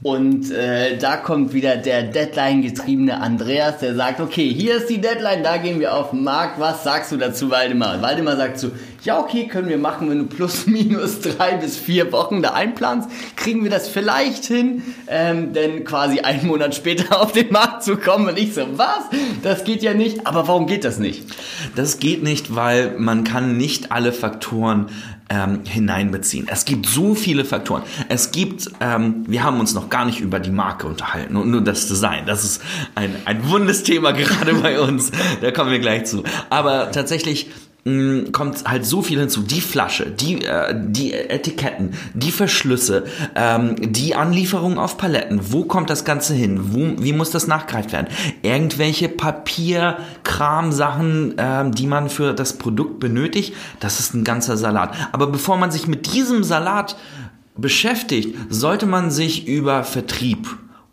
Und 0.00 0.52
äh, 0.52 0.96
da 0.96 1.16
kommt 1.16 1.52
wieder 1.52 1.76
der 1.76 2.04
Deadline-getriebene 2.04 3.20
Andreas, 3.20 3.78
der 3.78 3.96
sagt, 3.96 4.20
okay, 4.20 4.48
hier 4.48 4.76
ist 4.76 4.88
die 4.88 5.00
Deadline, 5.00 5.42
da 5.42 5.56
gehen 5.56 5.80
wir 5.80 5.96
auf 5.96 6.10
den 6.10 6.22
Markt. 6.22 6.60
Was 6.60 6.84
sagst 6.84 7.10
du 7.10 7.16
dazu, 7.16 7.50
Waldemar? 7.50 8.00
Waldemar 8.00 8.36
sagt 8.36 8.60
so, 8.60 8.70
ja, 9.02 9.18
okay, 9.18 9.48
können 9.48 9.68
wir 9.68 9.78
machen, 9.78 10.08
wenn 10.08 10.18
du 10.18 10.26
plus 10.26 10.66
minus 10.68 11.20
drei 11.20 11.56
bis 11.56 11.76
vier 11.76 12.12
Wochen 12.12 12.42
da 12.42 12.50
einplanst, 12.50 13.10
kriegen 13.34 13.64
wir 13.64 13.70
das 13.70 13.88
vielleicht 13.88 14.44
hin, 14.44 14.82
ähm, 15.08 15.52
denn 15.52 15.84
quasi 15.84 16.20
einen 16.20 16.46
Monat 16.46 16.76
später 16.76 17.20
auf 17.20 17.32
den 17.32 17.50
Markt 17.50 17.82
zu 17.82 17.96
kommen. 17.96 18.28
Und 18.28 18.38
ich 18.38 18.54
so, 18.54 18.66
was? 18.78 19.04
Das 19.42 19.64
geht 19.64 19.82
ja 19.82 19.94
nicht. 19.94 20.28
Aber 20.28 20.46
warum 20.46 20.66
geht 20.66 20.84
das 20.84 21.00
nicht? 21.00 21.24
Das 21.74 21.98
geht 21.98 22.22
nicht, 22.22 22.54
weil 22.54 22.94
man 22.98 23.24
kann 23.24 23.56
nicht 23.56 23.90
alle 23.90 24.12
Faktoren 24.12 24.86
ähm, 25.28 25.60
hineinbeziehen. 25.64 26.46
Es 26.50 26.64
gibt 26.64 26.86
so 26.86 27.14
viele 27.14 27.44
Faktoren. 27.44 27.82
Es 28.08 28.30
gibt, 28.30 28.70
ähm, 28.80 29.24
wir 29.26 29.42
haben 29.42 29.60
uns 29.60 29.74
noch 29.74 29.90
gar 29.90 30.04
nicht 30.04 30.20
über 30.20 30.40
die 30.40 30.50
Marke 30.50 30.86
unterhalten 30.86 31.36
und 31.36 31.50
nur 31.50 31.60
das 31.60 31.86
Design. 31.86 32.24
Das 32.26 32.44
ist 32.44 32.62
ein, 32.94 33.14
ein 33.24 33.48
wundes 33.48 33.82
Thema 33.82 34.12
gerade 34.12 34.54
bei 34.54 34.80
uns. 34.80 35.10
Da 35.40 35.50
kommen 35.50 35.70
wir 35.70 35.80
gleich 35.80 36.06
zu. 36.06 36.24
Aber 36.50 36.90
tatsächlich 36.90 37.50
kommt 38.32 38.68
halt 38.68 38.84
so 38.84 39.02
viel 39.02 39.18
hinzu. 39.18 39.42
Die 39.42 39.60
Flasche, 39.60 40.06
die, 40.10 40.44
äh, 40.44 40.74
die 40.76 41.12
Etiketten, 41.14 41.94
die 42.12 42.32
Verschlüsse, 42.32 43.04
ähm, 43.34 43.76
die 43.80 44.14
Anlieferung 44.14 44.78
auf 44.78 44.98
Paletten. 44.98 45.52
Wo 45.52 45.64
kommt 45.64 45.88
das 45.88 46.04
Ganze 46.04 46.34
hin? 46.34 46.74
Wo, 46.74 47.02
wie 47.02 47.14
muss 47.14 47.30
das 47.30 47.46
nachgereicht 47.46 47.92
werden? 47.92 48.08
Irgendwelche 48.42 49.08
Papierkram-Sachen, 49.08 51.36
ähm, 51.38 51.72
die 51.72 51.86
man 51.86 52.10
für 52.10 52.34
das 52.34 52.58
Produkt 52.58 53.00
benötigt. 53.00 53.54
Das 53.80 54.00
ist 54.00 54.12
ein 54.14 54.24
ganzer 54.24 54.58
Salat. 54.58 54.94
Aber 55.12 55.28
bevor 55.28 55.56
man 55.56 55.70
sich 55.70 55.86
mit 55.86 56.12
diesem 56.12 56.44
Salat 56.44 56.96
beschäftigt, 57.56 58.36
sollte 58.50 58.84
man 58.86 59.10
sich 59.10 59.48
über 59.48 59.84
Vertrieb 59.84 60.46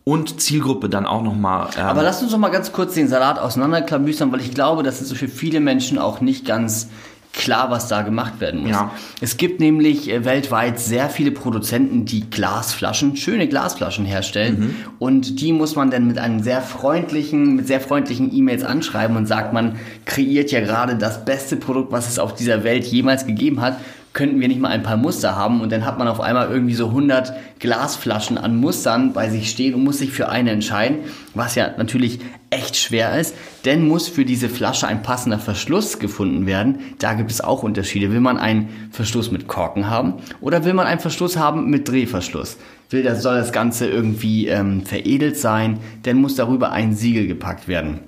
und 0.06 0.40
Zielgruppe 0.40 0.88
dann 0.88 1.06
auch 1.06 1.22
nochmal. 1.24 1.70
Ähm, 1.78 1.84
Aber 1.86 2.04
lass 2.04 2.22
uns 2.22 2.32
doch 2.32 2.38
mal 2.38 2.50
ganz 2.50 2.72
kurz 2.72 2.94
den 2.94 3.10
Salat 3.10 3.40
auseinanderklabüstern, 3.40 4.32
weil 4.32 4.40
ich 4.40 4.54
glaube, 4.54 4.84
das 4.84 5.02
ist 5.02 5.14
für 5.18 5.28
viele 5.28 5.60
Menschen 5.60 5.98
auch 5.98 6.22
nicht 6.22 6.46
ganz 6.46 6.90
klar, 7.34 7.70
was 7.70 7.90
da 7.90 8.02
gemacht 8.04 8.40
werden 8.40 8.62
muss. 8.62 8.70
Ja. 8.70 8.92
Es 9.20 9.36
gibt 9.36 9.60
nämlich 9.60 10.10
äh, 10.10 10.24
weltweit 10.24 10.80
sehr 10.80 11.10
viele 11.10 11.32
Produzenten, 11.32 12.06
die 12.06 12.30
Glasflaschen, 12.30 13.18
schöne 13.18 13.50
Glasflaschen 13.50 14.06
herstellen 14.06 14.60
Mhm. 14.60 14.76
und 15.00 15.42
die 15.42 15.52
muss 15.52 15.76
man 15.76 15.92
dann 15.92 16.08
mit 16.08 16.18
einem 16.18 16.42
sehr 16.42 16.62
freundlichen, 16.62 17.58
mit 17.58 17.68
sehr 17.68 17.82
freundlichen 17.82 18.34
E-Mails 18.34 18.64
anschreiben 18.64 19.18
und 19.18 19.26
sagt, 19.26 19.52
man 19.52 19.76
kreiert 20.06 20.52
ja 20.52 20.62
gerade 20.62 20.96
das 20.96 21.26
beste 21.26 21.58
Produkt, 21.58 21.92
was 21.92 22.08
es 22.08 22.20
auf 22.20 22.36
dieser 22.36 22.64
Welt 22.64 22.86
jemals 22.86 23.26
gegeben 23.26 23.60
hat 23.60 23.80
könnten 24.16 24.40
wir 24.40 24.48
nicht 24.48 24.62
mal 24.62 24.70
ein 24.70 24.82
paar 24.82 24.96
Muster 24.96 25.36
haben 25.36 25.60
und 25.60 25.72
dann 25.72 25.86
hat 25.86 26.00
man 26.00 26.08
auf 26.08 26.22
einmal 26.22 26.50
irgendwie 26.50 26.74
so 26.74 26.88
100 26.88 27.34
Glasflaschen 27.60 28.38
an 28.38 28.56
Mustern 28.56 29.12
bei 29.12 29.30
sich 29.30 29.50
stehen 29.50 29.76
und 29.76 29.84
muss 29.84 30.00
sich 30.00 30.12
für 30.12 30.30
eine 30.30 30.52
entscheiden, 30.52 31.00
was 31.34 31.56
ja 31.56 31.72
natürlich 31.78 32.20
echt 32.50 32.78
schwer 32.78 33.20
ist, 33.20 33.36
denn 33.66 33.86
muss 33.88 34.08
für 34.08 34.24
diese 34.24 34.48
Flasche 34.48 34.88
ein 34.88 35.04
passender 35.04 35.38
Verschluss 35.38 36.00
gefunden 36.00 36.46
werden. 36.46 36.80
Da 36.98 37.14
gibt 37.14 37.30
es 37.30 37.42
auch 37.42 37.62
Unterschiede. 37.62 38.12
Will 38.12 38.22
man 38.22 38.38
einen 38.38 38.70
Verschluss 38.90 39.32
mit 39.32 39.50
Korken 39.50 39.90
haben 39.90 40.14
oder 40.40 40.64
will 40.64 40.74
man 40.74 40.88
einen 40.88 41.02
Verschluss 41.02 41.36
haben 41.36 41.70
mit 41.70 41.90
Drehverschluss? 41.90 42.58
Will 42.92 43.04
das, 43.04 43.22
soll 43.22 43.36
das 43.36 43.52
Ganze 43.52 43.90
irgendwie 43.90 44.48
ähm, 44.48 44.86
veredelt 44.86 45.38
sein, 45.38 45.80
dann 46.04 46.18
muss 46.18 46.36
darüber 46.36 46.72
ein 46.72 46.96
Siegel 46.96 47.28
gepackt 47.28 47.68
werden. 47.68 48.00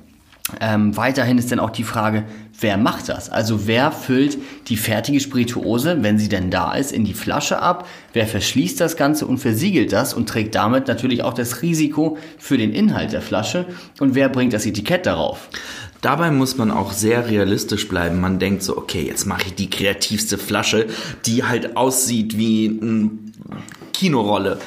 Ähm, 0.62 0.96
weiterhin 0.96 1.38
ist 1.38 1.52
dann 1.52 1.60
auch 1.60 1.72
die 1.72 1.84
Frage, 1.84 2.24
wer 2.60 2.78
macht 2.78 3.10
das? 3.10 3.30
Also 3.30 3.68
wer 3.68 3.92
füllt 3.92 4.38
die 4.68 4.78
fertige 4.78 5.20
Spirituose, 5.20 6.04
wenn 6.04 6.18
sie 6.18 6.30
denn 6.30 6.50
da 6.50 6.74
ist, 6.74 6.94
in 6.94 7.04
die 7.04 7.14
Flasche 7.14 7.62
ab? 7.62 7.88
Wer 8.14 8.28
verschließt 8.28 8.80
das 8.80 8.96
Ganze 8.96 9.28
und 9.28 9.40
versiegelt 9.40 9.92
das 9.92 10.14
und 10.14 10.30
trägt 10.30 10.56
damit 10.56 10.88
natürlich 10.88 11.24
auch 11.24 11.34
das 11.34 11.62
Risiko 11.62 12.18
für 12.38 12.58
den 12.58 12.72
Inhalt 12.72 13.12
der 13.12 13.22
Flasche? 13.22 13.66
Und 14.00 14.16
wer 14.16 14.30
bringt 14.30 14.54
das 14.54 14.66
Etikett 14.66 15.06
darauf? 15.06 15.50
Dabei 16.02 16.32
muss 16.32 16.58
man 16.58 16.72
auch 16.72 16.94
sehr 16.94 17.28
realistisch 17.28 17.88
bleiben. 17.88 18.22
Man 18.22 18.40
denkt 18.40 18.64
so, 18.64 18.78
okay, 18.78 19.06
jetzt 19.06 19.26
mache 19.26 19.48
ich 19.48 19.56
die 19.56 19.70
kreativste 19.70 20.38
Flasche, 20.38 20.88
die 21.26 21.44
halt 21.44 21.76
aussieht 21.76 22.38
wie 22.38 22.80
eine 22.82 23.10
Kinorolle. 23.94 24.60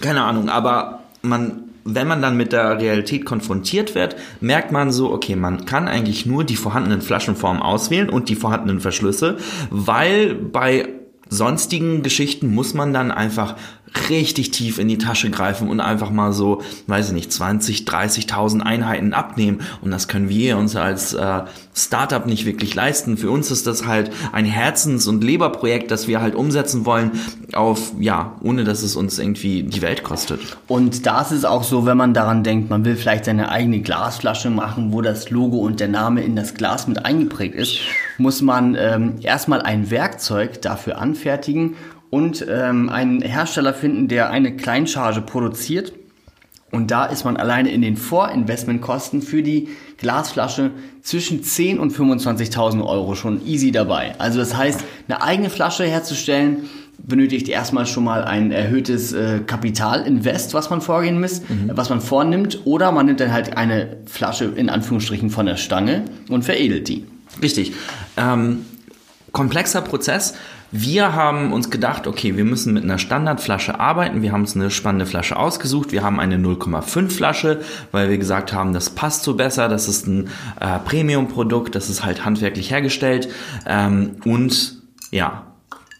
Keine 0.00 0.22
Ahnung, 0.22 0.48
aber 0.48 1.04
man, 1.22 1.67
wenn 1.94 2.06
man 2.06 2.22
dann 2.22 2.36
mit 2.36 2.52
der 2.52 2.78
Realität 2.78 3.24
konfrontiert 3.24 3.94
wird, 3.94 4.16
merkt 4.40 4.72
man 4.72 4.92
so, 4.92 5.10
okay, 5.10 5.36
man 5.36 5.64
kann 5.64 5.88
eigentlich 5.88 6.26
nur 6.26 6.44
die 6.44 6.56
vorhandenen 6.56 7.00
Flaschenformen 7.00 7.62
auswählen 7.62 8.10
und 8.10 8.28
die 8.28 8.34
vorhandenen 8.34 8.80
Verschlüsse, 8.80 9.38
weil 9.70 10.34
bei 10.34 10.88
sonstigen 11.30 12.02
Geschichten 12.02 12.54
muss 12.54 12.74
man 12.74 12.92
dann 12.92 13.10
einfach 13.10 13.56
richtig 14.08 14.50
tief 14.50 14.78
in 14.78 14.88
die 14.88 14.98
Tasche 14.98 15.30
greifen 15.30 15.68
und 15.68 15.80
einfach 15.80 16.10
mal 16.10 16.32
so, 16.32 16.62
weiß 16.86 17.08
ich 17.08 17.14
nicht, 17.14 17.32
20, 17.32 17.84
30.000 17.84 18.60
Einheiten 18.60 19.12
abnehmen. 19.12 19.60
Und 19.82 19.90
das 19.90 20.08
können 20.08 20.28
wir 20.28 20.56
uns 20.58 20.76
als 20.76 21.14
äh, 21.14 21.42
Startup 21.74 22.26
nicht 22.26 22.44
wirklich 22.44 22.74
leisten. 22.74 23.16
Für 23.16 23.30
uns 23.30 23.50
ist 23.50 23.66
das 23.66 23.86
halt 23.86 24.10
ein 24.32 24.44
Herzens- 24.44 25.06
und 25.06 25.22
Leberprojekt, 25.22 25.90
das 25.90 26.08
wir 26.08 26.20
halt 26.20 26.34
umsetzen 26.34 26.84
wollen, 26.86 27.12
auf, 27.52 27.92
ja, 27.98 28.36
ohne 28.42 28.64
dass 28.64 28.82
es 28.82 28.96
uns 28.96 29.18
irgendwie 29.18 29.62
die 29.62 29.82
Welt 29.82 30.02
kostet. 30.02 30.40
Und 30.66 31.06
da 31.06 31.22
ist 31.22 31.44
auch 31.44 31.64
so, 31.64 31.86
wenn 31.86 31.96
man 31.96 32.14
daran 32.14 32.42
denkt, 32.44 32.70
man 32.70 32.84
will 32.84 32.96
vielleicht 32.96 33.24
seine 33.26 33.50
eigene 33.50 33.80
Glasflasche 33.80 34.50
machen, 34.50 34.92
wo 34.92 35.02
das 35.02 35.30
Logo 35.30 35.58
und 35.58 35.80
der 35.80 35.88
Name 35.88 36.22
in 36.22 36.36
das 36.36 36.54
Glas 36.54 36.88
mit 36.88 37.04
eingeprägt 37.04 37.54
ist, 37.54 37.78
muss 38.16 38.42
man 38.42 38.76
ähm, 38.78 39.14
erstmal 39.20 39.62
ein 39.62 39.90
Werkzeug 39.90 40.62
dafür 40.62 40.98
anfertigen 40.98 41.76
und 42.10 42.44
ähm, 42.48 42.88
einen 42.88 43.20
Hersteller 43.20 43.74
finden, 43.74 44.08
der 44.08 44.30
eine 44.30 44.56
Kleincharge 44.56 45.20
produziert. 45.20 45.92
Und 46.70 46.90
da 46.90 47.06
ist 47.06 47.24
man 47.24 47.38
alleine 47.38 47.70
in 47.70 47.80
den 47.80 47.96
Vorinvestmentkosten 47.96 49.22
für 49.22 49.42
die 49.42 49.68
Glasflasche 49.96 50.70
zwischen 51.02 51.42
10 51.42 51.78
und 51.78 51.94
25.000 51.94 52.84
Euro 52.84 53.14
schon 53.14 53.44
easy 53.46 53.72
dabei. 53.72 54.14
Also 54.18 54.38
das 54.38 54.54
heißt, 54.54 54.84
eine 55.08 55.22
eigene 55.22 55.48
Flasche 55.48 55.84
herzustellen, 55.84 56.68
benötigt 56.98 57.48
erstmal 57.48 57.86
schon 57.86 58.04
mal 58.04 58.24
ein 58.24 58.50
erhöhtes 58.50 59.12
äh, 59.12 59.40
Kapitalinvest, 59.46 60.52
was 60.52 60.68
man 60.68 60.80
vorgehen 60.80 61.20
muss, 61.20 61.42
was 61.68 61.90
man 61.90 62.00
vornimmt, 62.00 62.60
oder 62.64 62.92
man 62.92 63.06
nimmt 63.06 63.20
dann 63.20 63.32
halt 63.32 63.56
eine 63.56 63.98
Flasche 64.06 64.44
in 64.44 64.68
Anführungsstrichen 64.68 65.30
von 65.30 65.46
der 65.46 65.56
Stange 65.56 66.04
und 66.28 66.44
veredelt 66.44 66.88
die. 66.88 67.06
Richtig. 67.40 67.72
Ähm, 68.16 68.66
komplexer 69.32 69.80
Prozess. 69.80 70.34
Wir 70.70 71.14
haben 71.14 71.52
uns 71.52 71.70
gedacht, 71.70 72.06
okay, 72.06 72.36
wir 72.36 72.44
müssen 72.44 72.74
mit 72.74 72.84
einer 72.84 72.98
Standardflasche 72.98 73.80
arbeiten. 73.80 74.20
Wir 74.20 74.32
haben 74.32 74.42
uns 74.42 74.54
eine 74.54 74.70
spannende 74.70 75.06
Flasche 75.06 75.36
ausgesucht. 75.36 75.92
Wir 75.92 76.02
haben 76.02 76.20
eine 76.20 76.36
0,5 76.36 77.10
Flasche, 77.10 77.62
weil 77.90 78.10
wir 78.10 78.18
gesagt 78.18 78.52
haben, 78.52 78.74
das 78.74 78.90
passt 78.90 79.22
so 79.22 79.34
besser. 79.34 79.68
Das 79.68 79.88
ist 79.88 80.06
ein 80.06 80.28
äh, 80.60 80.78
Premium-Produkt. 80.84 81.74
Das 81.74 81.88
ist 81.88 82.04
halt 82.04 82.26
handwerklich 82.26 82.70
hergestellt. 82.70 83.30
Ähm, 83.66 84.16
und 84.26 84.82
ja, 85.10 85.46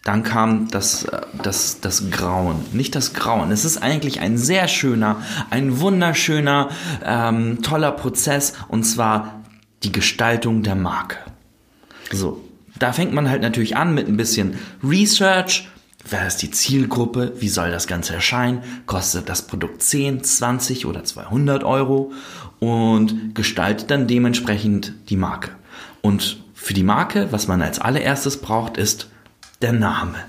dann 0.03 0.21
kam 0.21 0.69
das, 0.69 1.05
äh, 1.05 1.21
das, 1.41 1.81
das 1.81 2.11
Grauen. 2.11 2.63
Nicht 2.71 2.95
das 2.95 3.13
Grauen. 3.13 3.51
Es 3.51 3.65
ist 3.65 3.81
eigentlich 3.81 4.19
ein 4.21 4.37
sehr 4.37 4.67
schöner, 4.67 5.17
ein 5.49 5.79
wunderschöner, 5.79 6.69
ähm, 7.03 7.63
toller 7.63 7.91
Prozess. 7.91 8.53
Und 8.67 8.83
zwar 8.83 9.41
die 9.81 9.91
Gestaltung 9.91 10.61
der 10.61 10.75
Marke. 10.75 11.17
So. 12.11 12.48
Da 12.79 12.93
fängt 12.93 13.13
man 13.13 13.29
halt 13.29 13.41
natürlich 13.41 13.75
an 13.75 13.93
mit 13.93 14.07
ein 14.07 14.17
bisschen 14.17 14.57
Research. 14.83 15.67
Wer 16.09 16.25
ist 16.25 16.37
die 16.37 16.49
Zielgruppe? 16.49 17.33
Wie 17.39 17.49
soll 17.49 17.71
das 17.71 17.85
Ganze 17.85 18.13
erscheinen? 18.13 18.63
Kostet 18.85 19.27
das 19.27 19.43
Produkt 19.43 19.83
10, 19.83 20.23
20 20.23 20.85
oder 20.85 21.03
200 21.03 21.63
Euro? 21.63 22.13
Und 22.59 23.35
gestaltet 23.35 23.91
dann 23.91 24.07
dementsprechend 24.07 24.93
die 25.09 25.17
Marke. 25.17 25.51
Und 26.01 26.41
für 26.53 26.73
die 26.73 26.83
Marke, 26.83 27.27
was 27.31 27.47
man 27.47 27.61
als 27.61 27.79
allererstes 27.79 28.37
braucht, 28.37 28.77
ist 28.77 29.09
der 29.61 29.73
Name. 29.73 30.15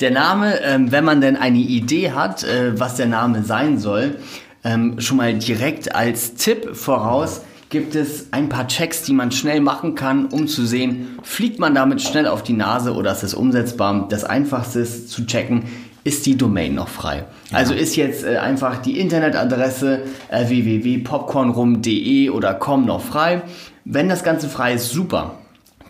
Der 0.00 0.12
Name, 0.12 0.60
ähm, 0.62 0.92
wenn 0.92 1.04
man 1.04 1.20
denn 1.20 1.36
eine 1.36 1.58
Idee 1.58 2.12
hat, 2.12 2.44
äh, 2.44 2.78
was 2.78 2.94
der 2.94 3.06
Name 3.06 3.42
sein 3.42 3.80
soll, 3.80 4.20
ähm, 4.62 5.00
schon 5.00 5.16
mal 5.16 5.34
direkt 5.34 5.92
als 5.92 6.34
Tipp 6.34 6.76
voraus, 6.76 7.40
gibt 7.70 7.94
es 7.94 8.32
ein 8.32 8.48
paar 8.48 8.66
Checks, 8.66 9.02
die 9.02 9.12
man 9.12 9.30
schnell 9.30 9.60
machen 9.60 9.94
kann, 9.94 10.26
um 10.26 10.48
zu 10.48 10.64
sehen, 10.64 11.18
fliegt 11.22 11.58
man 11.58 11.74
damit 11.74 12.00
schnell 12.00 12.26
auf 12.26 12.42
die 12.42 12.54
Nase 12.54 12.94
oder 12.94 13.12
ist 13.12 13.22
es 13.22 13.34
umsetzbar. 13.34 14.06
Das 14.08 14.24
einfachste 14.24 14.80
ist 14.80 15.10
zu 15.10 15.26
checken, 15.26 15.64
ist 16.04 16.24
die 16.24 16.36
Domain 16.36 16.74
noch 16.74 16.88
frei. 16.88 17.24
Ja. 17.50 17.58
Also 17.58 17.74
ist 17.74 17.96
jetzt 17.96 18.24
äh, 18.24 18.38
einfach 18.38 18.78
die 18.78 18.98
Internetadresse 18.98 20.04
äh, 20.28 20.48
www.popcornrum.de 20.48 22.30
oder 22.30 22.54
com 22.54 22.86
noch 22.86 23.02
frei. 23.02 23.42
Wenn 23.84 24.08
das 24.08 24.24
Ganze 24.24 24.48
frei 24.48 24.74
ist, 24.74 24.90
super. 24.90 25.34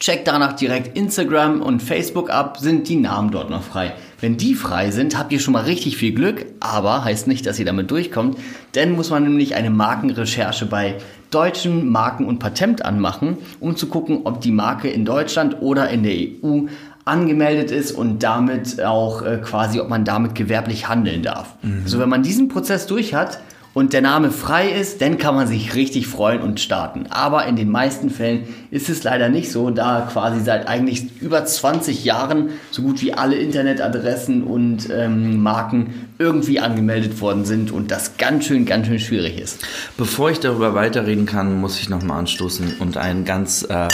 Check 0.01 0.25
danach 0.25 0.53
direkt 0.53 0.97
Instagram 0.97 1.61
und 1.61 1.83
Facebook 1.83 2.31
ab, 2.31 2.59
sind 2.59 2.89
die 2.89 2.97
Namen 2.97 3.33
dort 3.33 3.51
noch 3.51 3.65
frei. 3.65 3.95
Wenn 4.21 4.37
die 4.37 4.55
frei 4.55 4.93
sind, 4.93 5.19
habt 5.19 5.33
ihr 5.33 5.41
schon 5.41 5.53
mal 5.53 5.65
richtig 5.65 5.97
viel 5.97 6.13
Glück, 6.13 6.47
aber 6.61 7.05
heißt 7.05 7.27
nicht, 7.27 7.47
dass 7.47 7.59
ihr 7.59 7.65
damit 7.65 7.91
durchkommt, 7.91 8.39
denn 8.77 8.93
muss 8.93 9.11
man 9.11 9.25
nämlich 9.25 9.57
eine 9.57 9.71
Markenrecherche 9.71 10.67
bei 10.67 10.97
deutschen 11.31 11.91
Marken- 11.91 12.27
und 12.27 12.39
Patent 12.39 12.85
anmachen, 12.85 13.39
um 13.61 13.77
zu 13.77 13.89
gucken, 13.89 14.21
ob 14.25 14.41
die 14.41 14.53
Marke 14.53 14.89
in 14.89 15.05
Deutschland 15.05 15.61
oder 15.61 15.89
in 15.91 16.03
der 16.03 16.15
EU 16.15 16.67
angemeldet 17.05 17.71
ist 17.71 17.93
und 17.93 18.23
damit 18.23 18.83
auch 18.83 19.23
äh, 19.23 19.39
quasi, 19.43 19.81
ob 19.81 19.89
man 19.89 20.05
damit 20.05 20.35
gewerblich 20.35 20.89
handeln 20.89 21.23
darf. 21.23 21.55
Mhm. 21.63 21.81
Also 21.85 21.99
wenn 21.99 22.09
man 22.09 22.23
diesen 22.23 22.49
Prozess 22.49 22.87
durch 22.87 23.15
hat, 23.15 23.41
und 23.79 23.93
der 23.93 24.03
Name 24.03 24.33
frei 24.33 24.71
ist, 24.71 25.01
dann 25.03 25.19
kann 25.19 25.37
man 25.37 25.47
sich 25.47 25.77
richtig 25.77 26.09
freuen 26.09 26.41
und 26.41 26.59
starten. 26.59 27.07
Aber 27.11 27.47
in 27.47 27.55
den 27.55 27.71
meisten 27.71 28.11
Fällen 28.11 28.49
ist 28.73 28.89
es 28.89 29.05
leider 29.05 29.29
nicht 29.29 29.53
so, 29.53 29.71
da 29.71 30.09
quasi 30.13 30.41
seit 30.41 30.67
eigentlich 30.67 31.23
über 31.23 31.45
20 31.45 32.05
Jahren 32.05 32.49
so 32.73 32.83
gut 32.83 33.01
wie 33.03 33.15
alle 33.15 33.37
Internetadressen 33.37 34.43
und 34.43 34.91
ähm, 34.91 35.41
Marken 35.45 36.09
irgendwie 36.19 36.59
angemeldet 36.59 37.21
worden 37.21 37.45
sind 37.45 37.71
und 37.71 37.93
das 37.93 38.17
ganz 38.17 38.47
schön, 38.47 38.67
ganz 38.67 38.89
schön 38.89 38.99
schwierig 38.99 39.41
ist. 39.41 39.65
Bevor 39.97 40.33
ich 40.33 40.41
darüber 40.41 40.75
weiterreden 40.75 41.25
kann, 41.25 41.61
muss 41.61 41.79
ich 41.79 41.89
nochmal 41.89 42.19
anstoßen 42.19 42.79
und 42.81 42.97
einen 42.97 43.25
ganz 43.25 43.63
äh, 43.63 43.87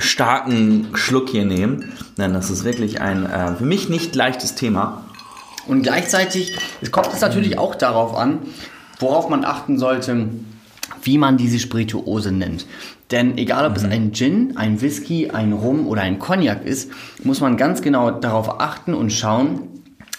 starken 0.00 0.88
Schluck 0.94 1.28
hier 1.28 1.44
nehmen. 1.44 1.92
Denn 2.18 2.34
das 2.34 2.50
ist 2.50 2.64
wirklich 2.64 3.00
ein 3.00 3.24
äh, 3.24 3.54
für 3.54 3.64
mich 3.66 3.88
nicht 3.88 4.16
leichtes 4.16 4.56
Thema. 4.56 5.04
Und 5.68 5.82
gleichzeitig 5.82 6.56
es 6.80 6.90
kommt 6.90 7.12
es 7.12 7.20
natürlich 7.20 7.56
auch 7.56 7.76
darauf 7.76 8.16
an, 8.16 8.40
worauf 9.00 9.28
man 9.28 9.44
achten 9.44 9.78
sollte, 9.78 10.28
wie 11.02 11.18
man 11.18 11.36
diese 11.36 11.58
Spirituose 11.58 12.32
nennt. 12.32 12.66
Denn 13.10 13.38
egal 13.38 13.66
ob 13.66 13.72
mhm. 13.72 13.76
es 13.76 13.84
ein 13.84 14.12
Gin, 14.12 14.56
ein 14.56 14.80
Whisky, 14.80 15.30
ein 15.30 15.52
Rum 15.52 15.86
oder 15.86 16.02
ein 16.02 16.18
Cognac 16.18 16.64
ist, 16.64 16.90
muss 17.24 17.40
man 17.40 17.56
ganz 17.56 17.82
genau 17.82 18.10
darauf 18.10 18.60
achten 18.60 18.94
und 18.94 19.10
schauen, 19.10 19.62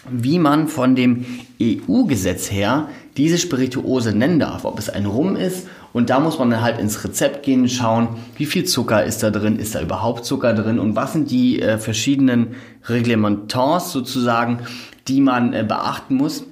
wie 0.09 0.39
man 0.39 0.67
von 0.67 0.95
dem 0.95 1.25
EU-Gesetz 1.61 2.51
her 2.51 2.89
diese 3.17 3.37
Spirituose 3.37 4.13
nennen 4.13 4.39
darf. 4.39 4.65
Ob 4.65 4.79
es 4.79 4.89
ein 4.89 5.05
Rum 5.05 5.35
ist 5.35 5.67
und 5.93 6.09
da 6.09 6.19
muss 6.19 6.39
man 6.39 6.49
dann 6.49 6.61
halt 6.61 6.79
ins 6.79 7.03
Rezept 7.03 7.43
gehen, 7.43 7.67
schauen, 7.69 8.09
wie 8.37 8.45
viel 8.45 8.63
Zucker 8.63 9.03
ist 9.03 9.23
da 9.23 9.29
drin, 9.29 9.57
ist 9.57 9.75
da 9.75 9.81
überhaupt 9.81 10.25
Zucker 10.25 10.53
drin 10.53 10.79
und 10.79 10.95
was 10.95 11.13
sind 11.13 11.29
die 11.29 11.61
äh, 11.61 11.77
verschiedenen 11.77 12.55
Reglementants 12.87 13.91
sozusagen, 13.91 14.59
die 15.07 15.21
man 15.21 15.53
äh, 15.53 15.63
beachten 15.67 16.15
muss. 16.15 16.45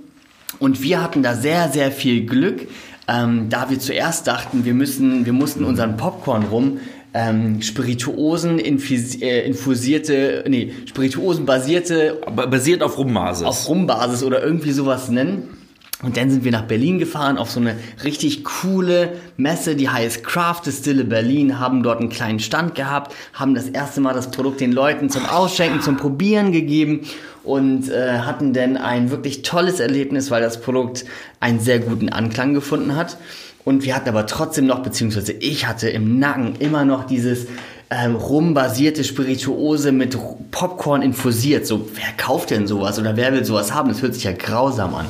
Und 0.60 0.84
wir 0.84 1.02
hatten 1.02 1.24
da 1.24 1.36
sehr, 1.36 1.70
sehr 1.70 1.92
viel 1.92 2.26
Glück, 2.26 2.68
ähm, 3.08 3.50
da 3.50 3.70
wir 3.70 3.80
zuerst 3.80 4.28
dachten, 4.28 4.66
wir 4.66 4.74
müssen, 4.74 5.26
wir 5.26 5.34
mussten 5.34 5.64
unseren 5.64 5.98
Popcorn 5.98 6.44
rum 6.44 6.80
ähm, 7.14 7.62
Spirituosen 7.62 8.60
äh, 8.60 9.42
infusierte, 9.46 10.44
nee, 10.48 10.74
Spirituosen 10.86 11.46
basierte, 11.46 12.22
basiert 12.36 12.84
auf 12.84 12.98
Rumbasis, 12.98 13.46
auf 13.46 13.68
Rumbasis 13.68 14.24
oder 14.24 14.44
irgendwie 14.44 14.72
sowas 14.72 15.10
nennen. 15.10 15.56
Und 16.02 16.16
dann 16.16 16.32
sind 16.32 16.46
wir 16.46 16.52
nach 16.54 16.64
Berlin 16.64 16.98
gefahren 16.98 17.38
auf 17.38 17.52
so 17.52 17.60
eine 17.60 17.76
richtig 18.06 18.46
coole 18.46 19.18
Messe, 19.36 19.76
die 19.76 19.90
heißt 19.90 20.24
Craft 20.24 20.62
Distille 20.66 21.04
Berlin, 21.04 21.60
haben 21.60 21.84
dort 21.84 22.00
einen 22.00 22.08
kleinen 22.08 22.40
Stand 22.40 22.74
gehabt, 22.76 23.14
haben 23.34 23.54
das 23.54 23.68
erste 23.68 24.00
Mal 24.00 24.14
das 24.14 24.32
Produkt 24.32 24.62
den 24.62 24.72
Leuten 24.72 25.10
zum 25.10 25.26
Ausschenken, 25.26 25.82
zum 25.82 25.98
Probieren 25.98 26.54
gegeben 26.54 27.02
und 27.44 27.90
äh, 27.90 28.20
hatten 28.20 28.54
dann 28.54 28.78
ein 28.78 29.12
wirklich 29.12 29.42
tolles 29.42 29.80
Erlebnis, 29.80 30.32
weil 30.32 30.42
das 30.42 30.62
Produkt 30.62 31.06
einen 31.40 31.60
sehr 31.60 31.80
guten 31.80 32.10
Anklang 32.10 32.54
gefunden 32.54 32.96
hat. 32.96 33.18
Und 33.66 33.84
wir 33.84 33.96
hatten 33.96 34.10
aber 34.10 34.26
trotzdem 34.26 34.66
noch, 34.66 34.80
beziehungsweise 34.80 35.34
ich 35.34 35.68
hatte 35.68 35.90
im 35.90 36.20
Nacken 36.20 36.56
immer 36.60 36.86
noch 36.86 37.04
dieses 37.04 37.48
ähm, 37.90 38.16
rumbasierte 38.16 39.04
Spirituose 39.04 39.92
mit 39.92 40.18
Popcorn 40.52 41.02
infusiert. 41.02 41.66
So, 41.66 41.90
wer 41.96 42.12
kauft 42.18 42.52
denn 42.52 42.68
sowas 42.68 43.00
oder 43.00 43.16
wer 43.18 43.34
will 43.34 43.44
sowas 43.44 43.74
haben? 43.74 43.90
Das 43.90 44.02
hört 44.02 44.14
sich 44.14 44.24
ja 44.24 44.32
grausam 44.32 44.96
an. 44.96 45.06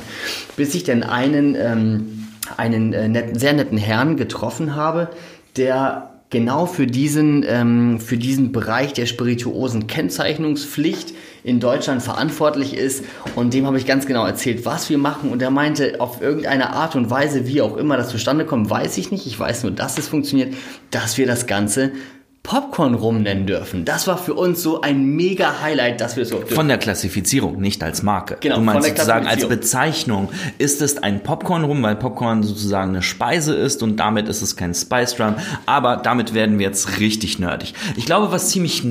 Bis 0.56 0.74
ich 0.76 0.84
dann 0.84 1.04
einen, 1.04 1.56
ähm, 1.56 2.28
einen 2.58 2.94
äh, 2.94 3.08
netten, 3.08 3.38
sehr 3.38 3.54
netten 3.54 3.78
Herrn 3.78 4.18
getroffen 4.18 4.76
habe, 4.76 5.10
der 5.58 6.10
genau 6.30 6.66
für 6.66 6.86
diesen, 6.86 7.44
ähm, 7.48 8.00
für 8.00 8.18
diesen 8.18 8.52
Bereich 8.52 8.94
der 8.94 9.06
spirituosen 9.06 9.88
Kennzeichnungspflicht 9.88 11.14
in 11.44 11.60
Deutschland 11.60 12.04
verantwortlich 12.04 12.76
ist. 12.76 13.04
Und 13.36 13.54
dem 13.54 13.66
habe 13.66 13.78
ich 13.78 13.86
ganz 13.86 14.06
genau 14.06 14.26
erzählt, 14.26 14.66
was 14.66 14.90
wir 14.90 14.98
machen. 14.98 15.32
Und 15.32 15.42
er 15.42 15.50
meinte, 15.50 16.00
auf 16.00 16.22
irgendeine 16.22 16.74
Art 16.74 16.96
und 16.96 17.10
Weise, 17.10 17.48
wie 17.48 17.62
auch 17.62 17.78
immer 17.78 17.98
das 17.98 18.10
zustande 18.10 18.46
kommt, 18.46 18.70
weiß 18.70 18.98
ich 18.98 19.12
nicht. 19.12 19.26
Ich 19.26 19.40
weiß 19.40 19.64
nur, 19.64 19.72
dass 19.72 19.98
es 19.98 20.08
funktioniert, 20.08 20.54
dass 20.92 21.18
wir 21.18 21.26
das 21.26 21.48
Ganze 21.48 21.92
Popcorn 22.44 22.96
rum 22.96 23.22
nennen 23.22 23.46
dürfen. 23.46 23.86
Das 23.86 24.08
war 24.08 24.18
für 24.18 24.34
uns 24.34 24.64
so 24.64 24.82
ein 24.82 25.06
mega 25.16 25.62
Highlight, 25.62 26.02
dass 26.02 26.18
wir 26.18 26.26
so 26.26 26.42
von 26.48 26.68
der 26.68 26.78
Klassifizierung, 26.78 27.60
nicht 27.60 27.84
als 27.84 28.02
Marke. 28.02 28.38
Genau, 28.40 28.56
du 28.56 28.62
meinst 28.62 28.88
sozusagen 28.88 29.28
als 29.28 29.48
Bezeichnung 29.48 30.30
ist 30.58 30.82
es 30.82 30.98
ein 30.98 31.22
Popcorn 31.22 31.64
rum, 31.64 31.84
weil 31.84 31.96
Popcorn 31.96 32.42
sozusagen 32.42 32.90
eine 32.90 33.02
Speise 33.04 33.54
ist 33.54 33.84
und 33.84 33.98
damit 33.98 34.28
ist 34.28 34.42
es 34.42 34.56
kein 34.56 34.74
Spice 34.74 35.16
Drum, 35.16 35.36
aber 35.66 35.98
damit 35.98 36.34
werden 36.34 36.58
wir 36.58 36.66
jetzt 36.66 37.00
richtig 37.00 37.40
nerdig. 37.40 37.74
Ich 37.96 38.06
glaube, 38.06 38.32
was 38.32 38.50
ziemlich 38.50 38.84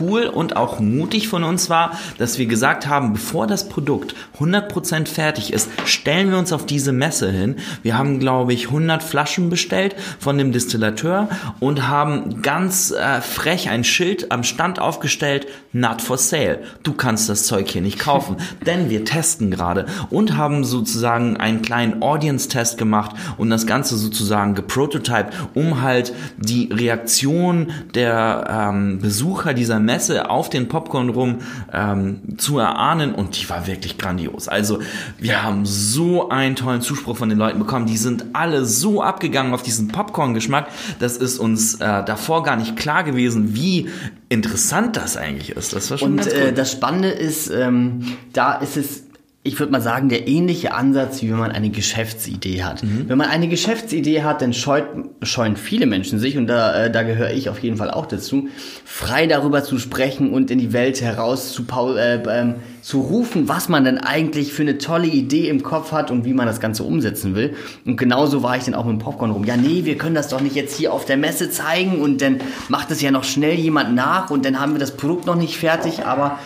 cool 0.00 0.26
und 0.26 0.56
auch 0.56 0.78
mutig 0.78 1.28
von 1.28 1.42
uns 1.42 1.68
war, 1.68 1.98
dass 2.18 2.38
wir 2.38 2.46
gesagt 2.46 2.86
haben, 2.86 3.12
bevor 3.12 3.46
das 3.46 3.68
Produkt 3.68 4.14
100% 4.38 5.06
fertig 5.06 5.52
ist, 5.52 5.68
stellen 5.84 6.30
wir 6.30 6.38
uns 6.38 6.52
auf 6.52 6.66
diese 6.66 6.92
Messe 6.92 7.30
hin. 7.30 7.56
Wir 7.82 7.98
haben, 7.98 8.20
glaube 8.20 8.52
ich, 8.52 8.66
100 8.66 9.02
Flaschen 9.02 9.50
bestellt 9.50 9.96
von 10.18 10.38
dem 10.38 10.52
Distillateur 10.52 11.28
und 11.58 11.88
haben 11.88 12.42
ganz 12.42 12.89
äh, 12.90 13.20
frech 13.20 13.68
ein 13.68 13.84
Schild 13.84 14.32
am 14.32 14.42
Stand 14.44 14.78
aufgestellt, 14.78 15.46
not 15.72 16.02
for 16.02 16.18
sale. 16.18 16.60
Du 16.82 16.92
kannst 16.92 17.28
das 17.28 17.44
Zeug 17.44 17.68
hier 17.68 17.82
nicht 17.82 17.98
kaufen, 17.98 18.36
denn 18.66 18.90
wir 18.90 19.04
testen 19.04 19.50
gerade 19.50 19.86
und 20.10 20.36
haben 20.36 20.64
sozusagen 20.64 21.36
einen 21.36 21.62
kleinen 21.62 22.02
Audience-Test 22.02 22.78
gemacht 22.78 23.14
und 23.38 23.50
das 23.50 23.66
Ganze 23.66 23.96
sozusagen 23.96 24.54
geprototyped, 24.54 25.32
um 25.54 25.82
halt 25.82 26.12
die 26.38 26.70
Reaktion 26.72 27.72
der 27.94 28.70
ähm, 28.70 28.98
Besucher 29.00 29.54
dieser 29.54 29.80
Messe 29.80 30.30
auf 30.30 30.50
den 30.50 30.68
Popcorn 30.68 31.10
rum 31.10 31.38
ähm, 31.72 32.20
zu 32.38 32.58
erahnen 32.58 33.14
und 33.14 33.40
die 33.40 33.48
war 33.48 33.66
wirklich 33.66 33.98
grandios. 33.98 34.48
Also 34.48 34.80
wir 35.18 35.42
haben 35.42 35.66
so 35.66 36.28
einen 36.28 36.56
tollen 36.56 36.80
Zuspruch 36.80 37.16
von 37.16 37.28
den 37.28 37.38
Leuten 37.38 37.58
bekommen, 37.58 37.86
die 37.86 37.96
sind 37.96 38.26
alle 38.32 38.64
so 38.64 39.02
abgegangen 39.02 39.54
auf 39.54 39.62
diesen 39.62 39.88
Popcorn-Geschmack, 39.88 40.68
das 40.98 41.16
ist 41.16 41.38
uns 41.38 41.74
äh, 41.76 42.04
davor 42.04 42.42
gar 42.42 42.56
nicht 42.56 42.76
klar 42.80 43.04
gewesen, 43.04 43.54
wie 43.54 43.88
interessant 44.28 44.96
das 44.96 45.16
eigentlich 45.16 45.50
ist. 45.50 45.72
Das 45.72 45.90
war 45.90 45.98
schon 45.98 46.12
Und 46.12 46.26
äh, 46.26 46.52
das 46.52 46.72
Spannende 46.72 47.10
ist, 47.10 47.48
ähm, 47.50 48.16
da 48.32 48.54
ist 48.54 48.76
es 48.76 49.09
ich 49.42 49.58
würde 49.58 49.72
mal 49.72 49.80
sagen, 49.80 50.10
der 50.10 50.28
ähnliche 50.28 50.74
Ansatz, 50.74 51.22
wie 51.22 51.30
wenn 51.30 51.38
man 51.38 51.50
eine 51.50 51.70
Geschäftsidee 51.70 52.62
hat. 52.62 52.82
Mhm. 52.82 53.08
Wenn 53.08 53.16
man 53.16 53.30
eine 53.30 53.48
Geschäftsidee 53.48 54.22
hat, 54.22 54.42
dann 54.42 54.52
scheut, 54.52 54.84
scheuen 55.22 55.56
viele 55.56 55.86
Menschen 55.86 56.18
sich, 56.18 56.36
und 56.36 56.46
da, 56.46 56.84
äh, 56.84 56.90
da 56.90 57.04
gehöre 57.04 57.30
ich 57.30 57.48
auf 57.48 57.58
jeden 57.60 57.78
Fall 57.78 57.90
auch 57.90 58.04
dazu, 58.04 58.48
frei 58.84 59.26
darüber 59.26 59.64
zu 59.64 59.78
sprechen 59.78 60.30
und 60.34 60.50
in 60.50 60.58
die 60.58 60.74
Welt 60.74 61.00
heraus 61.00 61.54
zu, 61.54 61.64
äh, 61.96 62.16
äh, 62.16 62.54
zu 62.82 63.00
rufen, 63.00 63.48
was 63.48 63.70
man 63.70 63.84
denn 63.84 63.96
eigentlich 63.96 64.52
für 64.52 64.60
eine 64.60 64.76
tolle 64.76 65.06
Idee 65.06 65.48
im 65.48 65.62
Kopf 65.62 65.90
hat 65.90 66.10
und 66.10 66.26
wie 66.26 66.34
man 66.34 66.46
das 66.46 66.60
Ganze 66.60 66.82
umsetzen 66.82 67.34
will. 67.34 67.54
Und 67.86 67.96
genauso 67.96 68.42
war 68.42 68.58
ich 68.58 68.64
dann 68.64 68.74
auch 68.74 68.84
mit 68.84 68.92
dem 68.92 68.98
Popcorn 68.98 69.30
rum. 69.30 69.44
Ja, 69.44 69.56
nee, 69.56 69.86
wir 69.86 69.96
können 69.96 70.14
das 70.14 70.28
doch 70.28 70.42
nicht 70.42 70.54
jetzt 70.54 70.76
hier 70.76 70.92
auf 70.92 71.06
der 71.06 71.16
Messe 71.16 71.48
zeigen 71.48 72.02
und 72.02 72.20
dann 72.20 72.42
macht 72.68 72.90
es 72.90 73.00
ja 73.00 73.10
noch 73.10 73.24
schnell 73.24 73.54
jemand 73.54 73.94
nach 73.94 74.28
und 74.28 74.44
dann 74.44 74.60
haben 74.60 74.72
wir 74.72 74.80
das 74.80 74.98
Produkt 74.98 75.24
noch 75.24 75.36
nicht 75.36 75.56
fertig, 75.56 76.04
aber 76.04 76.38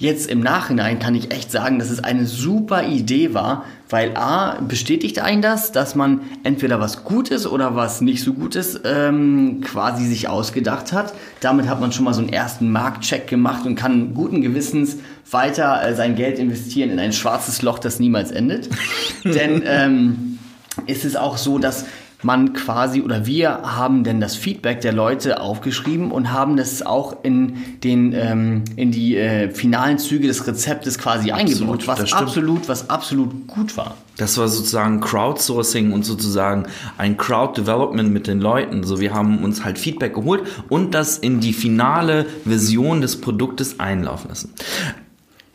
Jetzt 0.00 0.30
im 0.30 0.40
Nachhinein 0.40 0.98
kann 0.98 1.14
ich 1.14 1.30
echt 1.30 1.52
sagen, 1.52 1.78
dass 1.78 1.90
es 1.90 2.02
eine 2.02 2.24
super 2.24 2.84
Idee 2.84 3.34
war, 3.34 3.66
weil 3.90 4.16
A, 4.16 4.58
bestätigt 4.62 5.18
einen 5.18 5.42
das, 5.42 5.72
dass 5.72 5.94
man 5.94 6.22
entweder 6.42 6.80
was 6.80 7.04
Gutes 7.04 7.46
oder 7.46 7.76
was 7.76 8.00
nicht 8.00 8.24
so 8.24 8.32
Gutes 8.32 8.80
ähm, 8.84 9.60
quasi 9.62 10.06
sich 10.06 10.26
ausgedacht 10.26 10.94
hat. 10.94 11.12
Damit 11.40 11.68
hat 11.68 11.82
man 11.82 11.92
schon 11.92 12.06
mal 12.06 12.14
so 12.14 12.22
einen 12.22 12.32
ersten 12.32 12.72
Marktcheck 12.72 13.26
gemacht 13.26 13.66
und 13.66 13.74
kann 13.74 14.14
guten 14.14 14.40
Gewissens 14.40 14.96
weiter 15.30 15.86
äh, 15.86 15.94
sein 15.94 16.16
Geld 16.16 16.38
investieren 16.38 16.88
in 16.88 16.98
ein 16.98 17.12
schwarzes 17.12 17.60
Loch, 17.60 17.78
das 17.78 18.00
niemals 18.00 18.30
endet. 18.30 18.70
Denn 19.24 19.62
ähm, 19.66 20.38
ist 20.86 21.04
es 21.04 21.14
auch 21.14 21.36
so, 21.36 21.58
dass 21.58 21.84
man 22.22 22.52
quasi 22.52 23.00
oder 23.00 23.26
wir 23.26 23.50
haben 23.50 24.04
denn 24.04 24.20
das 24.20 24.36
Feedback 24.36 24.80
der 24.80 24.92
Leute 24.92 25.40
aufgeschrieben 25.40 26.10
und 26.10 26.32
haben 26.32 26.56
das 26.56 26.82
auch 26.82 27.16
in 27.22 27.56
den 27.82 28.12
ähm, 28.12 28.64
in 28.76 28.90
die 28.90 29.16
äh, 29.16 29.50
finalen 29.50 29.98
Züge 29.98 30.26
des 30.26 30.46
Rezeptes 30.46 30.98
quasi 30.98 31.30
absolut, 31.30 31.52
eingebaut, 31.52 31.86
was 31.86 32.12
absolut 32.12 32.68
was 32.68 32.90
absolut 32.90 33.46
gut 33.46 33.76
war. 33.76 33.96
Das 34.16 34.36
war 34.36 34.48
sozusagen 34.48 35.00
Crowdsourcing 35.00 35.92
und 35.92 36.04
sozusagen 36.04 36.66
ein 36.98 37.16
Crowd 37.16 37.58
Development 37.58 38.12
mit 38.12 38.26
den 38.26 38.40
Leuten. 38.40 38.84
So 38.84 39.00
wir 39.00 39.14
haben 39.14 39.42
uns 39.42 39.64
halt 39.64 39.78
Feedback 39.78 40.14
geholt 40.14 40.42
und 40.68 40.94
das 40.94 41.16
in 41.16 41.40
die 41.40 41.54
finale 41.54 42.26
Version 42.44 43.00
des 43.00 43.20
Produktes 43.20 43.80
einlaufen 43.80 44.28
lassen. 44.28 44.52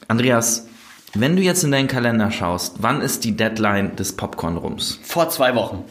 Andreas, 0.07 0.67
wenn 1.15 1.35
du 1.35 1.41
jetzt 1.41 1.63
in 1.63 1.71
deinen 1.71 1.87
Kalender 1.87 2.29
schaust, 2.31 2.75
wann 2.79 3.01
ist 3.01 3.23
die 3.23 3.35
Deadline 3.35 3.95
des 3.95 4.15
Popcorn-Rums? 4.15 4.99
Vor 5.03 5.29
zwei 5.29 5.55
Wochen. 5.55 5.83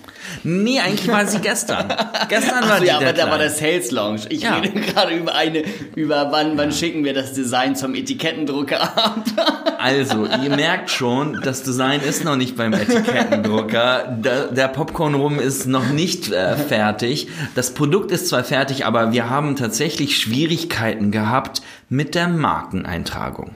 Nee, 0.43 0.81
eigentlich 0.81 1.09
war 1.09 1.27
sie 1.27 1.39
gestern. 1.41 1.89
gestern 2.29 2.63
war 2.63 2.77
Ach, 2.77 2.81
die 2.81 2.87
ja, 2.87 2.99
Deadline. 2.99 3.09
aber 3.09 3.13
da 3.13 3.31
war 3.31 3.39
der 3.39 3.51
Sales 3.51 3.91
Launch. 3.91 4.23
Ich 4.29 4.43
Ja. 4.43 4.57
rede 4.57 4.81
gerade 4.81 5.15
über 5.15 5.35
eine, 5.35 5.63
über 5.97 6.29
wann, 6.31 6.57
wann 6.57 6.73
schicken 6.73 7.05
wir 7.05 7.13
das 7.15 7.33
Design 7.33 7.77
zum 7.77 7.95
Etikettendrucker 7.95 8.81
ab. 8.83 9.25
Also, 9.85 10.25
ihr 10.25 10.49
merkt 10.57 10.89
schon, 10.89 11.39
das 11.45 11.63
Design 11.63 12.01
ist 12.01 12.25
noch 12.25 12.37
nicht 12.37 12.57
beim 12.57 12.73
Etikettendrucker. 12.73 14.17
Der, 14.19 14.47
der 14.47 14.69
Popcorn-Rum 14.69 15.39
ist 15.39 15.67
noch 15.67 15.89
nicht 15.91 16.33
äh, 16.33 16.57
fertig. 16.57 17.29
Das 17.55 17.75
Produkt 17.75 18.11
ist 18.11 18.29
zwar 18.29 18.45
fertig, 18.45 18.87
aber 18.87 19.13
wir 19.13 19.29
haben 19.29 19.57
tatsächlich 19.57 20.17
Schwierigkeiten 20.17 21.11
gehabt 21.11 21.61
mit 21.91 22.15
der 22.15 22.29
Markeneintragung. 22.29 23.51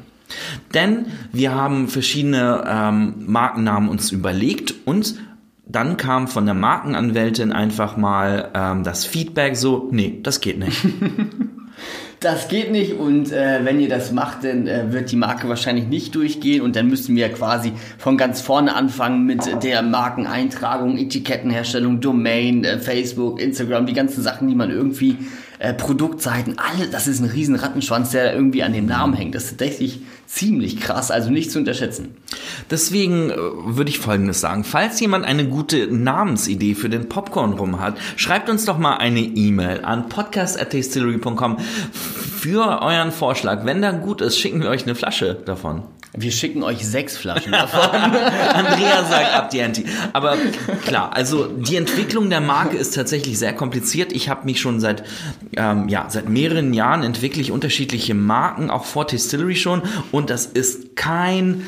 Denn 0.75 1.07
wir 1.33 1.55
haben 1.55 1.89
verschiedene 1.89 2.65
ähm, 2.67 3.15
Markennamen 3.27 3.89
uns 3.89 4.13
überlegt 4.13 4.75
und 4.85 5.15
dann 5.67 5.97
kam 5.97 6.29
von 6.29 6.47
der 6.47 6.55
Markenanwältin 6.55 7.53
einfach 7.53 7.97
mal 7.97 8.51
ähm, 8.55 8.85
das 8.85 9.05
Feedback 9.05 9.57
so, 9.57 9.89
nee, 9.93 10.21
das 10.23 10.41
geht 10.41 10.59
nicht. 10.59 10.87
Das 12.21 12.49
geht 12.49 12.73
nicht 12.73 12.95
und 12.95 13.31
äh, 13.31 13.61
wenn 13.63 13.79
ihr 13.79 13.89
das 13.89 14.11
macht, 14.11 14.43
dann 14.43 14.67
äh, 14.67 14.93
wird 14.93 15.13
die 15.13 15.17
Marke 15.17 15.49
wahrscheinlich 15.49 15.87
nicht 15.87 16.17
durchgehen 16.17 16.63
und 16.63 16.75
dann 16.75 16.89
müssen 16.89 17.15
wir 17.15 17.29
quasi 17.29 17.73
von 17.97 18.17
ganz 18.17 18.41
vorne 18.41 18.75
anfangen 18.75 19.25
mit 19.25 19.63
der 19.63 19.83
Markeneintragung, 19.83 20.99
Etikettenherstellung, 20.99 22.01
Domain, 22.01 22.65
äh, 22.65 22.81
Facebook, 22.81 23.41
Instagram, 23.41 23.87
die 23.87 23.93
ganzen 23.93 24.21
Sachen, 24.21 24.49
die 24.49 24.57
man 24.57 24.73
irgendwie 24.73 25.17
äh, 25.59 25.75
Produktseiten, 25.75 26.57
alle, 26.59 26.89
das 26.89 27.09
ist 27.09 27.21
ein 27.21 27.29
riesen 27.29 27.57
Rattenschwanz, 27.57 28.11
der 28.11 28.35
irgendwie 28.35 28.63
an 28.63 28.73
dem 28.73 28.87
Namen 28.87 29.15
hängt. 29.15 29.35
Das 29.35 29.45
ist 29.45 29.59
tatsächlich 29.59 30.01
ziemlich 30.27 30.81
krass, 30.81 31.11
also 31.11 31.31
nicht 31.31 31.51
zu 31.51 31.59
unterschätzen. 31.59 32.17
Deswegen 32.71 33.31
äh, 33.31 33.37
würde 33.37 33.91
ich 33.91 33.99
Folgendes 33.99 34.41
sagen. 34.41 34.65
Falls 34.65 35.01
jemand 35.01 35.25
eine 35.25 35.49
gute 35.49 35.89
Namensidee 35.89 36.75
für 36.75 36.89
den 36.89 37.09
Popcorn 37.09 37.55
rum 37.55 37.81
hat, 37.81 37.99
schreibt 38.17 38.49
uns 38.49 38.65
doch 38.65 38.79
mal 38.79 38.97
eine 38.97 39.21
E-Mail 39.21 39.85
an 39.85 40.09
podcast.distillery.com 40.09 41.59
für 41.59 42.83
euren 42.83 43.11
Vorschlag. 43.11 43.65
Wenn 43.65 43.81
der 43.81 43.95
gut 43.95 44.21
ist, 44.21 44.39
schicken 44.39 44.63
wir 44.63 44.71
euch 44.71 44.85
eine 44.85 44.95
Flasche 44.95 45.35
davon. 45.35 45.83
Wir 46.17 46.33
schicken 46.33 46.63
euch 46.63 46.87
sechs 46.87 47.17
Flaschen 47.17 47.53
davon. 47.53 47.91
Andrea 47.91 49.05
sagt 49.05 49.35
ab 49.35 49.51
die 49.51 49.63
Anti. 49.63 49.85
Aber 50.13 50.37
klar, 50.85 51.13
also 51.15 51.47
die 51.47 51.77
Entwicklung 51.77 52.31
der 52.31 52.41
Marke 52.41 52.77
ist 52.77 52.95
tatsächlich 52.95 53.39
sehr 53.39 53.53
kompliziert. 53.53 54.13
Ich 54.13 54.29
habe 54.29 54.45
mich 54.45 54.61
schon 54.61 54.81
seit 54.81 55.05
ähm, 55.57 55.89
ja 55.89 56.07
seit 56.09 56.29
mehreren 56.29 56.73
Jahren 56.73 57.03
entwickle 57.03 57.43
ich 57.43 57.53
unterschiedliche 57.53 58.15
Marken, 58.15 58.71
auch 58.71 58.85
vor 58.85 59.07
Distillery 59.07 59.57
schon, 59.57 59.83
und 60.13 60.31
das 60.31 60.47
ist 60.47 60.97
kein 60.97 61.65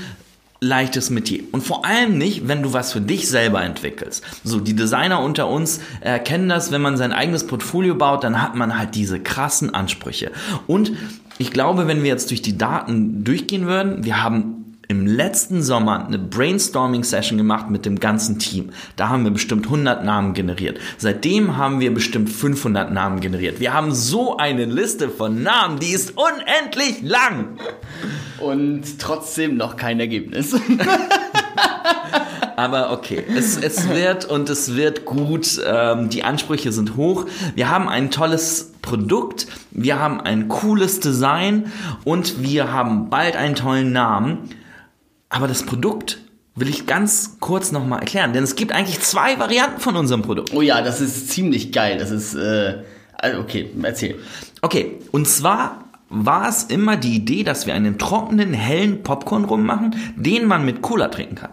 leichtes 0.60 1.10
Metier. 1.10 1.42
Und 1.52 1.62
vor 1.62 1.86
allem 1.86 2.18
nicht, 2.18 2.46
wenn 2.46 2.62
du 2.62 2.72
was 2.72 2.92
für 2.92 3.00
dich 3.00 3.28
selber 3.28 3.62
entwickelst. 3.62 4.22
So, 4.44 4.60
die 4.60 4.76
Designer 4.76 5.20
unter 5.20 5.48
uns 5.48 5.80
äh, 6.02 6.18
kennen 6.18 6.48
das, 6.48 6.70
wenn 6.70 6.82
man 6.82 6.96
sein 6.96 7.12
eigenes 7.12 7.46
Portfolio 7.46 7.94
baut, 7.94 8.24
dann 8.24 8.42
hat 8.42 8.54
man 8.54 8.78
halt 8.78 8.94
diese 8.94 9.20
krassen 9.20 9.74
Ansprüche. 9.74 10.32
Und 10.66 10.92
ich 11.40 11.52
glaube, 11.52 11.86
wenn 11.86 12.02
wir 12.02 12.10
jetzt 12.10 12.30
durch 12.30 12.42
die 12.42 12.58
Daten 12.58 13.24
durchgehen 13.24 13.66
würden, 13.66 14.04
wir 14.04 14.22
haben 14.22 14.59
im 14.90 15.06
letzten 15.06 15.62
Sommer 15.62 16.04
eine 16.04 16.18
Brainstorming-Session 16.18 17.38
gemacht 17.38 17.70
mit 17.70 17.86
dem 17.86 18.00
ganzen 18.00 18.40
Team. 18.40 18.70
Da 18.96 19.08
haben 19.08 19.22
wir 19.22 19.30
bestimmt 19.30 19.66
100 19.66 20.04
Namen 20.04 20.34
generiert. 20.34 20.80
Seitdem 20.98 21.56
haben 21.56 21.78
wir 21.78 21.94
bestimmt 21.94 22.28
500 22.28 22.92
Namen 22.92 23.20
generiert. 23.20 23.60
Wir 23.60 23.72
haben 23.72 23.94
so 23.94 24.36
eine 24.36 24.64
Liste 24.64 25.08
von 25.08 25.44
Namen, 25.44 25.78
die 25.78 25.92
ist 25.92 26.14
unendlich 26.16 27.02
lang. 27.02 27.60
Und 28.40 28.98
trotzdem 28.98 29.56
noch 29.56 29.76
kein 29.76 30.00
Ergebnis. 30.00 30.56
Aber 32.56 32.90
okay, 32.90 33.22
es, 33.38 33.56
es 33.58 33.88
wird 33.90 34.24
und 34.24 34.50
es 34.50 34.74
wird 34.74 35.04
gut. 35.04 35.60
Ähm, 35.64 36.08
die 36.08 36.24
Ansprüche 36.24 36.72
sind 36.72 36.96
hoch. 36.96 37.26
Wir 37.54 37.70
haben 37.70 37.88
ein 37.88 38.10
tolles 38.10 38.72
Produkt, 38.82 39.46
wir 39.70 40.00
haben 40.00 40.20
ein 40.20 40.48
cooles 40.48 40.98
Design 40.98 41.70
und 42.02 42.42
wir 42.42 42.72
haben 42.72 43.08
bald 43.08 43.36
einen 43.36 43.54
tollen 43.54 43.92
Namen. 43.92 44.50
Aber 45.30 45.48
das 45.48 45.62
Produkt 45.62 46.18
will 46.56 46.68
ich 46.68 46.86
ganz 46.86 47.38
kurz 47.40 47.72
nochmal 47.72 48.00
erklären, 48.00 48.32
denn 48.32 48.44
es 48.44 48.56
gibt 48.56 48.72
eigentlich 48.72 49.00
zwei 49.00 49.38
Varianten 49.38 49.80
von 49.80 49.96
unserem 49.96 50.22
Produkt. 50.22 50.52
Oh 50.52 50.60
ja, 50.60 50.82
das 50.82 51.00
ist 51.00 51.30
ziemlich 51.30 51.72
geil. 51.72 51.96
Das 51.98 52.10
ist, 52.10 52.34
äh, 52.34 52.82
also 53.14 53.40
okay, 53.40 53.70
erzähl. 53.82 54.18
Okay, 54.60 54.98
und 55.12 55.26
zwar 55.26 55.84
war 56.08 56.48
es 56.48 56.64
immer 56.64 56.96
die 56.96 57.14
Idee, 57.14 57.44
dass 57.44 57.66
wir 57.66 57.74
einen 57.74 57.96
trockenen, 57.96 58.52
hellen 58.52 59.02
Popcorn 59.04 59.44
rummachen, 59.44 59.94
den 60.16 60.44
man 60.44 60.64
mit 60.64 60.82
Cola 60.82 61.08
trinken 61.08 61.36
kann. 61.36 61.52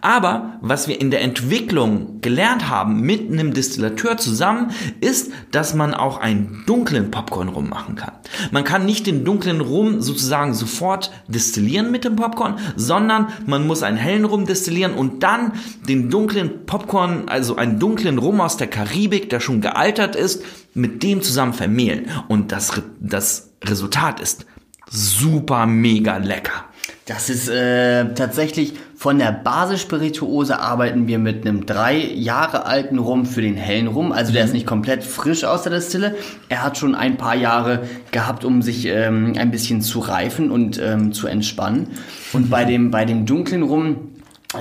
Aber 0.00 0.58
was 0.60 0.88
wir 0.88 1.00
in 1.00 1.10
der 1.10 1.22
Entwicklung 1.22 2.20
gelernt 2.20 2.68
haben 2.68 3.00
mit 3.00 3.30
einem 3.30 3.52
Distillateur 3.54 4.16
zusammen, 4.16 4.70
ist, 5.00 5.32
dass 5.50 5.74
man 5.74 5.94
auch 5.94 6.18
einen 6.18 6.64
dunklen 6.66 7.10
Popcorn 7.10 7.48
rummachen 7.48 7.94
kann. 7.94 8.12
Man 8.50 8.64
kann 8.64 8.86
nicht 8.86 9.06
den 9.06 9.24
dunklen 9.24 9.60
Rum 9.60 10.00
sozusagen 10.00 10.54
sofort 10.54 11.10
destillieren 11.28 11.90
mit 11.90 12.04
dem 12.04 12.16
Popcorn, 12.16 12.58
sondern 12.76 13.28
man 13.46 13.66
muss 13.66 13.82
einen 13.82 13.96
hellen 13.96 14.24
Rum 14.24 14.46
destillieren 14.46 14.94
und 14.94 15.22
dann 15.22 15.52
den 15.88 16.10
dunklen 16.10 16.66
Popcorn, 16.66 17.28
also 17.28 17.56
einen 17.56 17.78
dunklen 17.78 18.18
Rum 18.18 18.40
aus 18.40 18.56
der 18.56 18.68
Karibik, 18.68 19.30
der 19.30 19.40
schon 19.40 19.60
gealtert 19.60 20.16
ist, 20.16 20.42
mit 20.74 21.02
dem 21.02 21.22
zusammen 21.22 21.54
vermehlen. 21.54 22.10
Und 22.28 22.52
das, 22.52 22.82
das 23.00 23.50
Resultat 23.64 24.20
ist 24.20 24.46
super 24.90 25.66
mega 25.66 26.18
lecker. 26.18 26.64
Das 27.06 27.30
ist 27.30 27.48
äh, 27.48 28.14
tatsächlich 28.14 28.74
von 28.96 29.18
der 29.18 29.30
Basisspirituose 29.30 30.58
arbeiten 30.58 31.06
wir 31.06 31.18
mit 31.18 31.46
einem 31.46 31.66
drei 31.66 31.98
Jahre 31.98 32.64
alten 32.64 32.98
Rum 32.98 33.26
für 33.26 33.42
den 33.42 33.54
hellen 33.54 33.88
Rum. 33.88 34.10
Also 34.10 34.32
der 34.32 34.44
ist 34.44 34.54
nicht 34.54 34.66
komplett 34.66 35.04
frisch 35.04 35.44
aus 35.44 35.62
der 35.64 35.72
Destille. 35.72 36.16
Er 36.48 36.64
hat 36.64 36.78
schon 36.78 36.94
ein 36.94 37.18
paar 37.18 37.34
Jahre 37.34 37.82
gehabt, 38.10 38.42
um 38.46 38.62
sich 38.62 38.86
ähm, 38.86 39.34
ein 39.36 39.50
bisschen 39.50 39.82
zu 39.82 39.98
reifen 39.98 40.50
und 40.50 40.80
ähm, 40.82 41.12
zu 41.12 41.26
entspannen. 41.26 41.88
Und 42.32 42.48
bei 42.48 42.64
dem 42.64 42.90
bei 42.90 43.04
dem 43.04 43.26
dunklen 43.26 43.62
Rum 43.62 44.12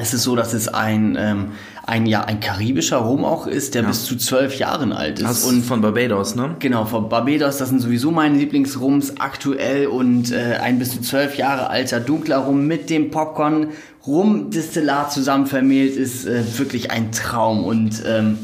ist 0.02 0.14
es 0.14 0.24
so, 0.24 0.36
dass 0.36 0.54
es 0.54 0.68
ein 0.68 1.16
ähm, 1.18 1.52
ein 1.88 2.08
ja 2.08 2.24
ein 2.24 2.40
karibischer 2.40 2.98
Rum 2.98 3.24
auch 3.24 3.46
ist, 3.46 3.76
der 3.76 3.84
bis 3.84 4.06
zu 4.06 4.18
zwölf 4.18 4.58
Jahren 4.58 4.92
alt 4.92 5.20
ist. 5.20 5.26
Das 5.28 5.44
ist 5.46 5.66
von 5.66 5.82
Barbados, 5.82 6.36
ne? 6.36 6.56
Genau, 6.60 6.86
von 6.86 7.10
Barbados, 7.10 7.58
das 7.58 7.70
sind 7.70 7.80
sowieso 7.80 8.10
meine 8.10 8.38
Lieblingsrums 8.38 9.20
aktuell 9.20 9.88
und 9.88 10.32
äh, 10.32 10.58
ein 10.62 10.80
bis 10.80 10.92
zu 10.92 11.02
zwölf 11.02 11.38
Jahre 11.38 11.70
alter 11.70 12.00
dunkler 12.00 12.38
Rum 12.38 12.66
mit 12.66 12.90
dem 12.90 13.12
Popcorn 13.12 13.68
Rumdestillat 14.08 15.12
zusammen 15.12 15.46
vermehlt 15.46 15.96
ist 15.96 16.26
äh, 16.26 16.44
wirklich 16.58 16.92
ein 16.92 17.12
Traum 17.12 17.64
und 17.64 18.04
ähm, 18.06 18.38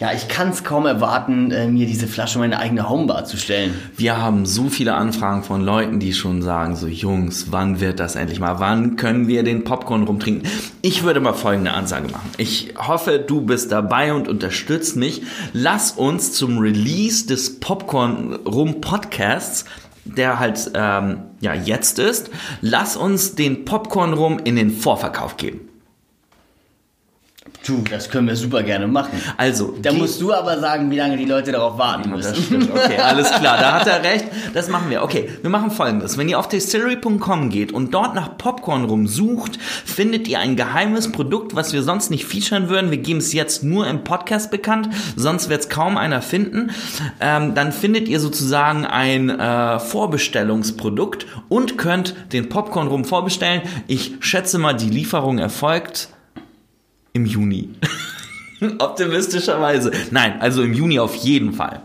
Ja, 0.00 0.12
ich 0.12 0.28
kann 0.28 0.50
es 0.50 0.62
kaum 0.62 0.86
erwarten, 0.86 1.50
äh, 1.50 1.66
mir 1.66 1.84
diese 1.84 2.06
Flasche 2.06 2.34
in 2.34 2.40
meine 2.42 2.60
eigene 2.60 2.88
Homebar 2.88 3.24
zu 3.24 3.36
stellen. 3.36 3.74
Wir 3.96 4.22
haben 4.22 4.46
so 4.46 4.68
viele 4.68 4.94
Anfragen 4.94 5.42
von 5.42 5.64
Leuten, 5.64 5.98
die 5.98 6.12
schon 6.12 6.40
sagen, 6.40 6.76
so 6.76 6.86
Jungs, 6.86 7.50
wann 7.50 7.80
wird 7.80 7.98
das 7.98 8.14
endlich 8.14 8.38
mal? 8.38 8.60
Wann 8.60 8.94
können 8.94 9.26
wir 9.26 9.42
den 9.42 9.64
Popcorn 9.64 10.04
rumtrinken? 10.04 10.48
Ich 10.82 11.02
würde 11.02 11.18
mal 11.18 11.32
folgende 11.32 11.72
Ansage 11.72 12.06
machen. 12.12 12.30
Ich 12.36 12.74
hoffe, 12.78 13.18
du 13.18 13.40
bist 13.40 13.72
dabei 13.72 14.12
und 14.12 14.28
unterstützt 14.28 14.94
mich. 14.94 15.22
Lass 15.52 15.90
uns 15.90 16.32
zum 16.32 16.58
Release 16.58 17.26
des 17.26 17.58
Popcorn 17.58 18.34
Rum 18.46 18.80
Podcasts 18.80 19.64
der 20.04 20.38
halt 20.38 20.70
ähm, 20.72 21.18
ja 21.40 21.52
jetzt 21.52 21.98
ist, 21.98 22.30
lass 22.62 22.96
uns 22.96 23.34
den 23.34 23.66
Popcorn 23.66 24.14
rum 24.14 24.38
in 24.42 24.56
den 24.56 24.70
Vorverkauf 24.70 25.36
geben. 25.36 25.67
Du, 27.66 27.82
das 27.90 28.08
können 28.08 28.28
wir 28.28 28.36
super 28.36 28.62
gerne 28.62 28.86
machen. 28.86 29.20
Also, 29.36 29.76
Da 29.82 29.92
musst 29.92 30.20
du 30.20 30.32
aber 30.32 30.58
sagen, 30.58 30.90
wie 30.90 30.96
lange 30.96 31.16
die 31.16 31.24
Leute 31.24 31.52
darauf 31.52 31.76
warten 31.76 32.10
müssen. 32.10 32.34
das 32.34 32.44
stimmt. 32.44 32.68
Okay, 32.78 32.98
alles 32.98 33.28
klar, 33.32 33.58
da 33.58 33.72
hat 33.80 33.86
er 33.86 34.02
recht. 34.02 34.24
Das 34.54 34.68
machen 34.68 34.88
wir. 34.88 35.02
Okay, 35.02 35.28
wir 35.42 35.50
machen 35.50 35.70
folgendes. 35.70 36.16
Wenn 36.16 36.28
ihr 36.28 36.38
auf 36.38 36.48
distillery.com 36.48 37.50
geht 37.50 37.72
und 37.72 37.92
dort 37.92 38.14
nach 38.14 38.38
Popcorn 38.38 38.84
rumsucht, 38.84 39.58
findet 39.84 40.28
ihr 40.28 40.38
ein 40.38 40.56
geheimes 40.56 41.12
Produkt, 41.12 41.54
was 41.54 41.72
wir 41.72 41.82
sonst 41.82 42.10
nicht 42.10 42.24
featuren 42.24 42.68
würden. 42.68 42.90
Wir 42.90 42.98
geben 42.98 43.18
es 43.18 43.32
jetzt 43.32 43.62
nur 43.64 43.86
im 43.86 44.04
Podcast 44.04 44.50
bekannt, 44.50 44.88
sonst 45.16 45.48
wird 45.48 45.60
es 45.62 45.68
kaum 45.68 45.96
einer 45.96 46.22
finden. 46.22 46.70
Ähm, 47.20 47.54
dann 47.54 47.72
findet 47.72 48.08
ihr 48.08 48.20
sozusagen 48.20 48.86
ein 48.86 49.28
äh, 49.28 49.78
Vorbestellungsprodukt 49.80 51.26
und 51.48 51.76
könnt 51.76 52.14
den 52.32 52.48
Popcorn 52.48 52.86
rum 52.86 53.04
vorbestellen. 53.04 53.62
Ich 53.88 54.14
schätze 54.20 54.58
mal, 54.58 54.72
die 54.74 54.88
Lieferung 54.88 55.38
erfolgt 55.38 56.08
im 57.18 57.26
Juni. 57.26 57.70
Optimistischerweise. 58.78 59.90
Nein, 60.10 60.40
also 60.40 60.62
im 60.62 60.72
Juni 60.72 60.98
auf 60.98 61.14
jeden 61.14 61.52
Fall. 61.52 61.82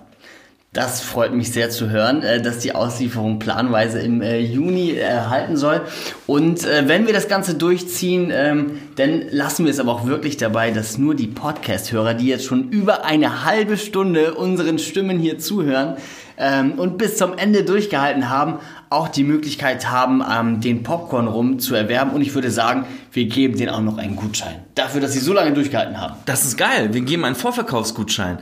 Das 0.72 1.02
freut 1.02 1.36
mich 1.36 1.52
sehr 1.52 1.70
zu 1.70 1.92
hören, 1.92 2.24
äh, 2.24 2.42
dass 2.42 2.58
die 2.58 2.74
Auslieferung 2.74 3.38
planweise 3.38 4.00
im 4.00 4.24
äh, 4.24 4.40
Juni 4.40 4.96
erhalten 4.96 5.56
soll. 5.56 5.82
Und 6.26 6.66
äh, 6.66 6.88
wenn 6.88 7.06
wir 7.06 7.14
das 7.14 7.28
Ganze 7.28 7.54
durchziehen, 7.54 8.32
ähm, 8.34 8.80
dann 8.96 9.22
lassen 9.30 9.66
wir 9.66 9.72
es 9.72 9.80
aber 9.80 9.92
auch 9.92 10.08
wirklich 10.08 10.38
dabei, 10.38 10.72
dass 10.72 10.98
nur 10.98 11.14
die 11.14 11.28
Podcast-Hörer, 11.28 12.16
die 12.16 12.26
jetzt 12.26 12.46
schon 12.46 12.70
über 12.70 13.06
eine 13.06 13.46
halbe 13.46 13.78
Stunde 13.78 14.34
unseren 14.34 14.80
Stimmen 14.80 15.20
hier 15.20 15.38
zuhören 15.38 15.98
ähm, 16.38 16.74
und 16.74 16.98
bis 16.98 17.18
zum 17.18 17.38
Ende 17.38 17.64
durchgehalten 17.64 18.30
haben, 18.32 18.58
auch 18.94 19.08
die 19.08 19.24
Möglichkeit 19.24 19.90
haben, 19.90 20.24
ähm, 20.30 20.62
den 20.62 20.84
Popcorn 20.84 21.28
rum 21.28 21.60
zu 21.60 21.76
erwerben. 21.76 22.12
Und 22.12 22.22
ich 22.22 22.34
würde 22.36 22.52
sagen, 22.52 22.86
wir 23.12 23.26
geben 23.26 23.58
denen 23.58 23.70
auch 23.70 23.82
noch 23.82 23.98
einen 23.98 24.16
Gutschein. 24.16 24.56
Dafür, 24.76 25.02
dass 25.02 25.14
sie 25.14 25.20
so 25.20 25.34
lange 25.34 25.54
durchgehalten 25.54 26.00
haben. 26.00 26.16
Das 26.26 26.46
ist 26.46 26.58
geil. 26.58 26.94
Wir 26.94 27.02
geben 27.02 27.26
einen 27.26 27.36
Vorverkaufsgutschein. 27.36 28.40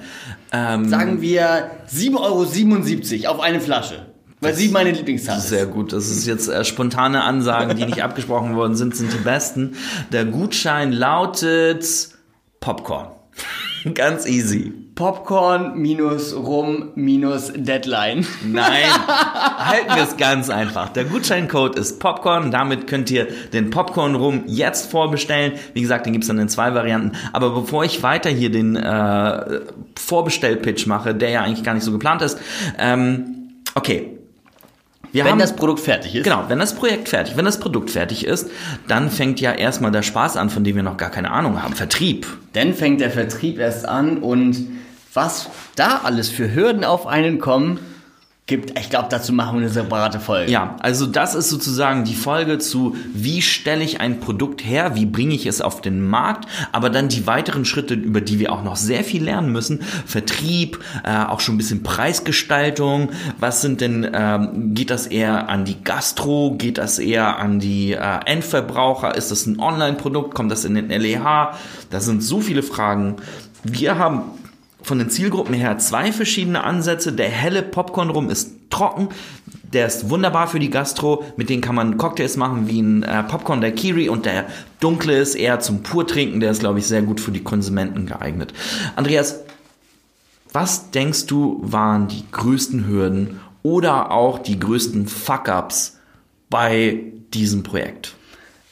Ähm, 0.52 0.90
Sagen 0.90 1.22
wir 1.22 1.72
7,77 1.90 3.24
Euro 3.24 3.34
auf 3.36 3.40
eine 3.40 3.60
Flasche. 3.62 4.06
Weil 4.42 4.56
sie 4.56 4.70
meine 4.70 4.92
Lieblingszahl 4.92 5.38
ist. 5.38 5.50
sehr 5.50 5.68
gut. 5.68 5.94
Das 5.94 6.10
ist 6.10 6.26
jetzt 6.26 6.48
äh, 6.48 6.66
spontane 6.66 7.24
Ansagen, 7.24 7.78
die 7.78 7.86
nicht 7.86 8.04
abgesprochen 8.04 8.56
worden 8.56 8.76
sind, 8.76 8.96
sind 8.96 9.14
die 9.14 9.20
besten. 9.20 9.76
Der 10.12 10.26
Gutschein 10.26 10.92
lautet 10.92 11.86
Popcorn. 12.60 13.10
Ganz 13.94 14.26
easy. 14.26 14.74
Popcorn 14.96 15.80
minus 15.80 16.36
Rum 16.36 16.91
minus 16.96 17.52
Deadline. 17.56 18.26
Nein, 18.46 18.84
halten 19.08 19.96
wir 19.96 20.04
es 20.04 20.17
ganz 20.17 20.50
einfach. 20.50 20.89
Der 20.89 21.06
Gutscheincode 21.06 21.76
ist 21.78 22.00
Popcorn. 22.00 22.52
Damit 22.52 22.86
könnt 22.86 23.10
ihr 23.10 23.28
den 23.54 23.72
Popcorn 23.72 24.13
rum 24.13 24.44
jetzt 24.46 24.91
vorbestellen. 24.91 25.54
Wie 25.74 25.82
gesagt, 25.82 26.06
den 26.06 26.13
gibt's 26.13 26.28
dann 26.28 26.38
in 26.38 26.50
zwei 26.50 26.76
Varianten. 26.76 27.13
Aber 27.34 27.50
bevor 27.52 27.84
ich 27.84 28.04
weiter 28.04 28.30
hier 28.30 28.52
den 28.52 28.76
äh, 28.76 29.62
Vorbestellpitch 29.98 30.86
mache, 30.86 31.15
der 31.15 31.30
ja 31.30 31.41
eigentlich 31.41 31.63
gar 31.63 31.74
nicht 31.74 31.84
so 31.84 31.91
geplant 31.91 32.22
ist, 32.22 32.38
ähm, 32.78 33.50
okay. 33.74 34.21
Wir 35.12 35.26
Wenn 35.26 35.32
haben 35.32 35.39
das 35.39 35.56
Produkt 35.56 35.82
fertig 35.82 36.15
ist. 36.15 36.24
Genau, 36.24 36.45
wenn 36.47 36.60
das 36.60 36.74
Projekt 36.74 37.10
fertig, 37.10 37.36
wenn 37.36 37.45
das 37.45 37.60
Produkt 37.60 37.89
fertig 37.89 38.26
ist, 38.26 38.50
dann 38.88 39.12
fängt 39.12 39.41
ja 39.41 39.52
erstmal 39.52 39.91
der 39.91 40.04
Spaß 40.04 40.38
an, 40.38 40.50
von 40.50 40.63
dem 40.63 40.76
wir 40.76 40.84
noch 40.84 40.97
gar 40.97 41.10
keine 41.10 41.32
Ahnung 41.32 41.62
haben. 41.62 41.76
Vertrieb. 41.76 42.28
Dann 42.54 42.74
fängt 42.74 43.02
der 43.02 43.12
Vertrieb 43.12 43.60
erst 43.60 43.88
an 43.88 44.19
und 44.19 44.67
was 45.13 45.50
da 45.76 46.02
alles 46.04 46.30
für 46.30 46.54
Hürden 46.54 46.86
auf 46.86 47.08
einen 47.08 47.39
kommen, 47.39 47.80
gibt, 48.52 48.78
ich 48.78 48.90
glaube, 48.90 49.08
dazu 49.10 49.32
machen 49.32 49.56
wir 49.56 49.62
eine 49.62 49.70
separate 49.70 50.20
Folge. 50.20 50.52
Ja, 50.52 50.76
also 50.82 51.06
das 51.06 51.36
ist 51.36 51.50
sozusagen 51.50 52.04
die 52.04 52.16
Folge 52.16 52.58
zu, 52.58 52.98
wie 53.14 53.42
stelle 53.42 53.82
ich 53.82 54.02
ein 54.02 54.20
Produkt 54.20 54.66
her, 54.66 54.94
wie 54.94 55.06
bringe 55.06 55.34
ich 55.34 55.46
es 55.46 55.62
auf 55.62 55.80
den 55.80 56.06
Markt, 56.06 56.50
aber 56.74 56.90
dann 56.90 57.08
die 57.08 57.26
weiteren 57.28 57.64
Schritte, 57.64 57.94
über 57.94 58.20
die 58.20 58.40
wir 58.40 58.52
auch 58.52 58.62
noch 58.62 58.76
sehr 58.76 59.06
viel 59.06 59.24
lernen 59.24 59.54
müssen, 59.54 59.80
Vertrieb, 60.06 60.84
äh, 61.06 61.24
auch 61.24 61.40
schon 61.40 61.56
ein 61.56 61.60
bisschen 61.60 61.82
Preisgestaltung, 61.82 63.12
was 63.40 63.62
sind 63.62 63.80
denn, 63.80 64.06
ähm, 64.14 64.74
geht 64.74 64.90
das 64.90 65.08
eher 65.08 65.48
an 65.48 65.64
die 65.64 65.82
Gastro, 65.82 66.56
geht 66.58 66.78
das 66.78 67.00
eher 67.00 67.40
an 67.40 67.60
die 67.60 67.94
äh, 67.94 68.20
Endverbraucher, 68.26 69.16
ist 69.16 69.32
das 69.32 69.46
ein 69.46 69.62
Online-Produkt, 69.62 70.36
kommt 70.36 70.52
das 70.52 70.66
in 70.66 70.76
den 70.76 70.90
LEH, 70.90 71.54
das 71.90 72.04
sind 72.04 72.22
so 72.22 72.42
viele 72.42 72.64
Fragen. 72.64 73.16
Wir 73.64 73.98
haben 73.98 74.24
von 74.84 75.00
den 75.00 75.10
Zielgruppen 75.10 75.54
her 75.54 75.78
zwei 75.78 76.12
verschiedene 76.12 76.63
Ansätze. 76.63 77.13
Der 77.13 77.30
helle 77.30 77.62
Popcorn 77.62 78.10
rum 78.10 78.30
ist 78.30 78.52
trocken. 78.70 79.10
Der 79.74 79.86
ist 79.86 80.10
wunderbar 80.10 80.48
für 80.48 80.60
die 80.60 80.70
Gastro. 80.70 81.24
Mit 81.38 81.50
denen 81.50 81.62
kann 81.62 81.76
man 81.76 81.98
Cocktails 81.98 82.38
machen 82.38 82.67
wie 82.67 82.82
ein 82.82 83.04
äh, 83.04 83.24
Popcorn 83.24 83.62
der 83.62 83.74
Kiri. 83.74 84.10
Und 84.10 84.26
der 84.26 84.46
dunkle 84.80 85.17
ist 85.17 85.36
eher 85.36 85.60
zum 85.60 85.84
Purtrinken. 85.84 86.39
Der 86.39 86.52
ist, 86.52 86.60
glaube 86.60 86.80
ich, 86.80 86.88
sehr 86.88 87.02
gut 87.02 87.20
für 87.20 87.32
die 87.32 87.44
Konsumenten 87.44 88.06
geeignet. 88.06 88.54
Andreas, 88.96 89.41
was 90.52 90.91
denkst 90.91 91.28
du 91.28 91.62
waren 91.63 92.08
die 92.08 92.26
größten 92.32 92.88
Hürden 92.88 93.39
oder 93.63 94.12
auch 94.12 94.39
die 94.39 94.60
größten 94.60 95.08
Fuck-ups 95.08 96.00
bei 96.50 97.00
diesem 97.34 97.63
Projekt? 97.63 98.15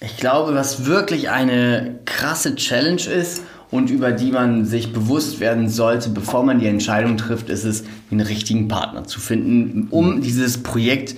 Ich 0.02 0.18
glaube, 0.18 0.56
was 0.56 0.86
wirklich 0.86 1.30
eine 1.30 2.00
krasse 2.06 2.56
Challenge 2.56 3.02
ist 3.02 3.42
und 3.72 3.90
über 3.90 4.12
die 4.12 4.32
man 4.32 4.66
sich 4.66 4.94
bewusst 4.94 5.40
werden 5.40 5.70
sollte, 5.70 6.10
bevor 6.10 6.44
man 6.44 6.60
die 6.60 6.68
Entscheidung 6.68 7.18
trifft, 7.18 7.50
ist 7.50 7.66
es, 7.66 7.84
den 8.10 8.22
richtigen 8.22 8.68
Partner 8.68 9.04
zu 9.04 9.20
finden, 9.20 9.88
um 9.92 10.22
dieses 10.22 10.64
Projekt 10.64 11.16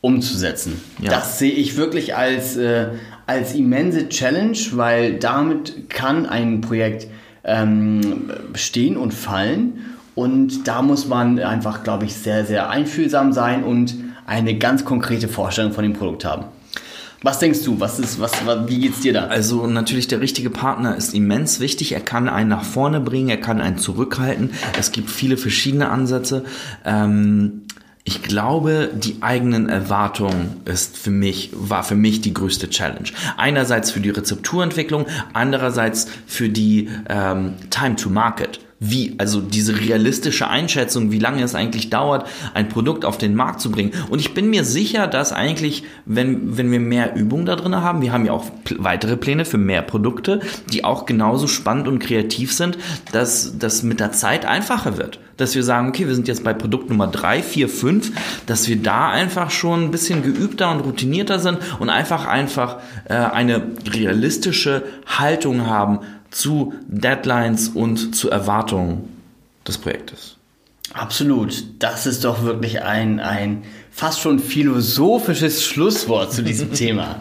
umzusetzen. 0.00 0.80
Ja. 1.00 1.10
Das 1.10 1.38
sehe 1.38 1.50
ich 1.50 1.76
wirklich 1.76 2.14
als, 2.14 2.56
äh, 2.56 2.86
als 3.26 3.54
immense 3.54 4.08
Challenge, 4.08 4.58
weil 4.72 5.14
damit 5.14 5.90
kann 5.90 6.26
ein 6.26 6.60
Projekt 6.60 7.08
ähm, 7.44 8.30
stehen 8.54 8.96
und 8.96 9.12
fallen. 9.12 9.80
Und 10.14 10.68
da 10.68 10.82
muss 10.82 11.06
man 11.06 11.38
einfach, 11.40 11.82
glaube 11.82 12.04
ich, 12.04 12.14
sehr, 12.14 12.44
sehr 12.44 12.70
einfühlsam 12.70 13.32
sein 13.32 13.64
und 13.64 13.94
eine 14.26 14.56
ganz 14.56 14.84
konkrete 14.84 15.26
Vorstellung 15.26 15.72
von 15.72 15.82
dem 15.82 15.94
Produkt 15.94 16.24
haben. 16.24 16.44
Was 17.22 17.40
denkst 17.40 17.64
du? 17.64 17.80
Was 17.80 17.98
ist, 17.98 18.20
was, 18.20 18.32
wie 18.66 18.78
geht's 18.78 19.00
dir 19.00 19.12
da? 19.12 19.26
Also 19.26 19.66
natürlich 19.66 20.06
der 20.06 20.20
richtige 20.20 20.50
Partner 20.50 20.96
ist 20.96 21.14
immens 21.14 21.58
wichtig. 21.58 21.92
Er 21.92 22.00
kann 22.00 22.28
einen 22.28 22.48
nach 22.48 22.64
vorne 22.64 23.00
bringen, 23.00 23.28
er 23.28 23.40
kann 23.40 23.60
einen 23.60 23.78
zurückhalten. 23.78 24.50
Es 24.78 24.92
gibt 24.92 25.10
viele 25.10 25.36
verschiedene 25.36 25.88
Ansätze. 25.88 26.44
Ähm, 26.84 27.62
ich 28.04 28.22
glaube, 28.22 28.90
die 28.94 29.16
eigenen 29.20 29.68
Erwartungen 29.68 30.62
ist 30.64 30.96
für 30.96 31.10
mich, 31.10 31.50
war 31.52 31.82
für 31.82 31.96
mich 31.96 32.20
die 32.20 32.32
größte 32.32 32.70
Challenge. 32.70 33.08
Einerseits 33.36 33.90
für 33.90 34.00
die 34.00 34.10
Rezepturentwicklung, 34.10 35.06
andererseits 35.34 36.06
für 36.26 36.48
die 36.48 36.88
ähm, 37.08 37.54
Time 37.68 37.96
to 37.96 38.08
Market. 38.08 38.60
Wie, 38.80 39.16
also 39.18 39.40
diese 39.40 39.80
realistische 39.80 40.46
Einschätzung, 40.46 41.10
wie 41.10 41.18
lange 41.18 41.42
es 41.42 41.56
eigentlich 41.56 41.90
dauert, 41.90 42.28
ein 42.54 42.68
Produkt 42.68 43.04
auf 43.04 43.18
den 43.18 43.34
Markt 43.34 43.60
zu 43.60 43.72
bringen. 43.72 43.90
Und 44.08 44.20
ich 44.20 44.34
bin 44.34 44.50
mir 44.50 44.62
sicher, 44.62 45.08
dass 45.08 45.32
eigentlich, 45.32 45.82
wenn, 46.06 46.56
wenn 46.56 46.70
wir 46.70 46.78
mehr 46.78 47.16
Übung 47.16 47.44
da 47.44 47.56
drin 47.56 47.74
haben, 47.74 48.02
wir 48.02 48.12
haben 48.12 48.24
ja 48.24 48.32
auch 48.32 48.44
weitere 48.76 49.16
Pläne 49.16 49.44
für 49.44 49.58
mehr 49.58 49.82
Produkte, 49.82 50.40
die 50.72 50.84
auch 50.84 51.06
genauso 51.06 51.48
spannend 51.48 51.88
und 51.88 51.98
kreativ 51.98 52.52
sind, 52.52 52.78
dass 53.10 53.58
das 53.58 53.82
mit 53.82 53.98
der 53.98 54.12
Zeit 54.12 54.44
einfacher 54.44 54.96
wird. 54.96 55.18
Dass 55.38 55.56
wir 55.56 55.64
sagen, 55.64 55.88
okay, 55.88 56.06
wir 56.06 56.14
sind 56.14 56.28
jetzt 56.28 56.44
bei 56.44 56.54
Produkt 56.54 56.88
Nummer 56.88 57.08
drei, 57.08 57.42
vier, 57.42 57.68
fünf, 57.68 58.12
dass 58.46 58.68
wir 58.68 58.76
da 58.76 59.10
einfach 59.10 59.50
schon 59.50 59.84
ein 59.84 59.90
bisschen 59.90 60.22
geübter 60.22 60.70
und 60.70 60.80
routinierter 60.80 61.40
sind 61.40 61.58
und 61.80 61.90
einfach 61.90 62.26
einfach 62.26 62.78
äh, 63.06 63.14
eine 63.14 63.62
realistische 63.92 64.84
Haltung 65.06 65.66
haben 65.66 66.00
zu 66.30 66.74
Deadlines 66.86 67.68
und 67.68 68.14
zu 68.14 68.30
Erwartungen 68.30 69.08
des 69.66 69.78
Projektes. 69.78 70.36
Absolut. 70.94 71.64
Das 71.78 72.06
ist 72.06 72.24
doch 72.24 72.42
wirklich 72.42 72.82
ein, 72.82 73.20
ein 73.20 73.62
fast 73.90 74.20
schon 74.20 74.38
philosophisches 74.38 75.64
Schlusswort 75.64 76.32
zu 76.32 76.42
diesem 76.42 76.72
Thema. 76.74 77.16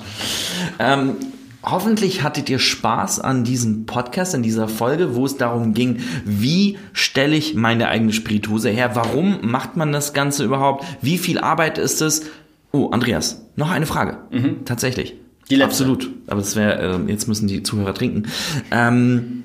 Ähm, 0.80 1.16
hoffentlich 1.64 2.24
hattet 2.24 2.50
ihr 2.50 2.60
Spaß 2.60 3.20
an 3.20 3.44
diesem 3.44 3.86
Podcast, 3.86 4.36
an 4.36 4.44
dieser 4.44 4.68
Folge, 4.68 5.16
wo 5.16 5.26
es 5.26 5.38
darum 5.38 5.74
ging, 5.74 6.00
wie 6.24 6.78
stelle 6.94 7.36
ich 7.36 7.56
meine 7.56 7.90
eigene 7.90 8.14
Spirituose 8.14 8.70
her? 8.70 8.96
Warum 8.96 9.40
macht 9.42 9.76
man 9.76 9.92
das 9.92 10.14
Ganze 10.14 10.46
überhaupt? 10.46 10.86
Wie 11.02 11.18
viel 11.18 11.40
Arbeit 11.40 11.78
ist 11.78 12.02
es? 12.02 12.24
Oh, 12.72 12.90
Andreas, 12.92 13.42
noch 13.56 13.70
eine 13.70 13.86
Frage. 13.86 14.18
Tatsächlich. 14.66 15.16
Die 15.50 15.56
letzte. 15.56 15.84
Absolut. 15.84 16.10
Aber 16.28 16.42
das 16.42 16.56
wäre, 16.56 17.00
äh, 17.06 17.12
jetzt 17.12 17.28
müssen 17.28 17.48
die 17.48 17.64
Zuhörer 17.64 17.94
trinken. 17.94 18.24
Ähm, 18.72 19.44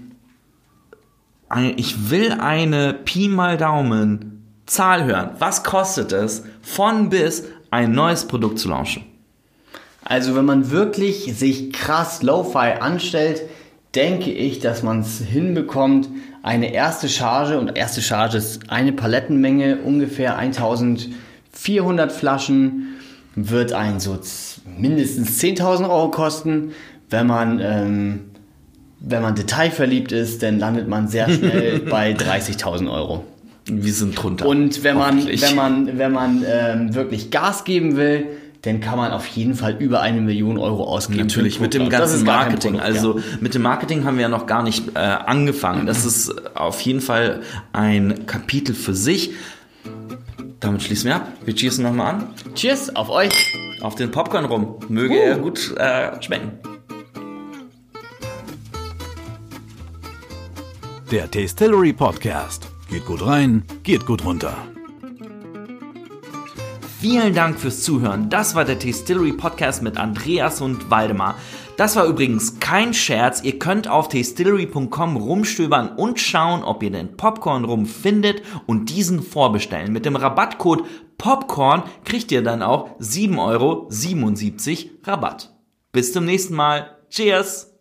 ich 1.76 2.10
will 2.10 2.32
eine 2.32 2.94
Pi 2.94 3.28
mal 3.28 3.56
Daumen 3.56 4.32
Zahl 4.66 5.04
hören. 5.04 5.30
Was 5.38 5.64
kostet 5.64 6.12
es, 6.12 6.44
von 6.62 7.10
bis 7.10 7.44
ein 7.70 7.92
neues 7.92 8.26
Produkt 8.26 8.58
zu 8.58 8.68
launchen? 8.68 9.04
Also 10.04 10.34
wenn 10.34 10.44
man 10.44 10.70
wirklich 10.70 11.34
sich 11.36 11.72
krass 11.72 12.22
Lo-Fi 12.22 12.80
anstellt, 12.80 13.42
denke 13.94 14.30
ich, 14.32 14.58
dass 14.60 14.82
man 14.82 15.00
es 15.00 15.18
hinbekommt, 15.18 16.08
eine 16.42 16.72
erste 16.72 17.08
Charge, 17.08 17.58
und 17.58 17.76
erste 17.76 18.02
Charge 18.02 18.38
ist 18.38 18.70
eine 18.70 18.92
Palettenmenge, 18.92 19.78
ungefähr 19.78 20.36
1400 20.36 22.10
Flaschen, 22.10 22.96
wird 23.34 23.72
ein 23.72 24.00
so 24.00 24.18
mindestens 24.78 25.40
10.000 25.40 25.88
Euro 25.88 26.10
kosten. 26.10 26.72
Wenn 27.10 27.26
man, 27.26 27.60
ähm, 27.60 28.20
wenn 29.00 29.22
man 29.22 29.34
detailverliebt 29.34 30.12
ist, 30.12 30.42
dann 30.42 30.58
landet 30.58 30.88
man 30.88 31.08
sehr 31.08 31.28
schnell 31.28 31.78
bei 31.90 32.12
30.000 32.12 32.90
Euro. 32.90 33.24
Wir 33.66 33.92
sind 33.92 34.20
drunter. 34.20 34.46
Und 34.46 34.82
wenn 34.82 34.96
man, 34.96 35.26
wenn 35.26 35.54
man, 35.54 35.98
wenn 35.98 36.12
man 36.12 36.44
ähm, 36.46 36.94
wirklich 36.94 37.30
Gas 37.30 37.64
geben 37.64 37.96
will, 37.96 38.26
dann 38.62 38.80
kann 38.80 38.96
man 38.96 39.10
auf 39.10 39.26
jeden 39.26 39.54
Fall 39.54 39.76
über 39.78 40.00
eine 40.00 40.20
Million 40.20 40.56
Euro 40.56 40.84
ausgeben. 40.84 41.20
Natürlich, 41.20 41.58
mit 41.58 41.74
dem 41.74 41.88
ganzen 41.88 42.24
Marketing. 42.24 42.74
Produkt, 42.74 42.84
also 42.84 43.18
ja. 43.18 43.24
mit 43.40 43.54
dem 43.54 43.62
Marketing 43.62 44.04
haben 44.04 44.16
wir 44.16 44.22
ja 44.22 44.28
noch 44.28 44.46
gar 44.46 44.62
nicht 44.62 44.94
äh, 44.94 44.98
angefangen. 44.98 45.86
Das 45.86 46.04
ist 46.06 46.56
auf 46.56 46.80
jeden 46.80 47.00
Fall 47.00 47.40
ein 47.72 48.26
Kapitel 48.26 48.74
für 48.74 48.94
sich. 48.94 49.32
Damit 50.62 50.80
schließen 50.82 51.08
wir 51.08 51.16
ab. 51.16 51.28
Wir 51.44 51.54
cheersen 51.54 51.84
nochmal 51.84 52.14
an. 52.14 52.34
Cheers 52.54 52.94
auf 52.94 53.10
euch. 53.10 53.52
Auf 53.80 53.96
den 53.96 54.12
Popcorn 54.12 54.44
rum. 54.44 54.76
Möge 54.88 55.18
er 55.18 55.36
gut 55.38 55.76
äh, 55.76 56.22
schmecken. 56.22 56.52
Der 61.10 61.30
Tastillery 61.30 61.92
Podcast. 61.92 62.68
Geht 62.88 63.04
gut 63.06 63.26
rein, 63.26 63.64
geht 63.82 64.06
gut 64.06 64.24
runter. 64.24 64.56
Vielen 67.00 67.34
Dank 67.34 67.58
fürs 67.58 67.82
Zuhören. 67.82 68.30
Das 68.30 68.54
war 68.54 68.64
der 68.64 68.78
Tastillery 68.78 69.32
Podcast 69.32 69.82
mit 69.82 69.96
Andreas 69.96 70.60
und 70.60 70.90
Waldemar. 70.90 71.36
Das 71.82 71.96
war 71.96 72.06
übrigens 72.06 72.60
kein 72.60 72.94
Scherz. 72.94 73.42
Ihr 73.42 73.58
könnt 73.58 73.88
auf 73.88 74.08
tastillery.com 74.08 75.16
rumstöbern 75.16 75.96
und 75.96 76.20
schauen, 76.20 76.62
ob 76.62 76.80
ihr 76.84 76.92
den 76.92 77.16
Popcorn 77.16 77.64
rum 77.64 77.86
findet 77.86 78.40
und 78.66 78.88
diesen 78.88 79.20
vorbestellen. 79.20 79.92
Mit 79.92 80.06
dem 80.06 80.14
Rabattcode 80.14 80.84
Popcorn 81.18 81.82
kriegt 82.04 82.30
ihr 82.30 82.44
dann 82.44 82.62
auch 82.62 83.00
7,77 83.00 83.40
Euro 83.40 84.90
Rabatt. 85.02 85.52
Bis 85.90 86.12
zum 86.12 86.24
nächsten 86.24 86.54
Mal. 86.54 86.98
Cheers! 87.10 87.71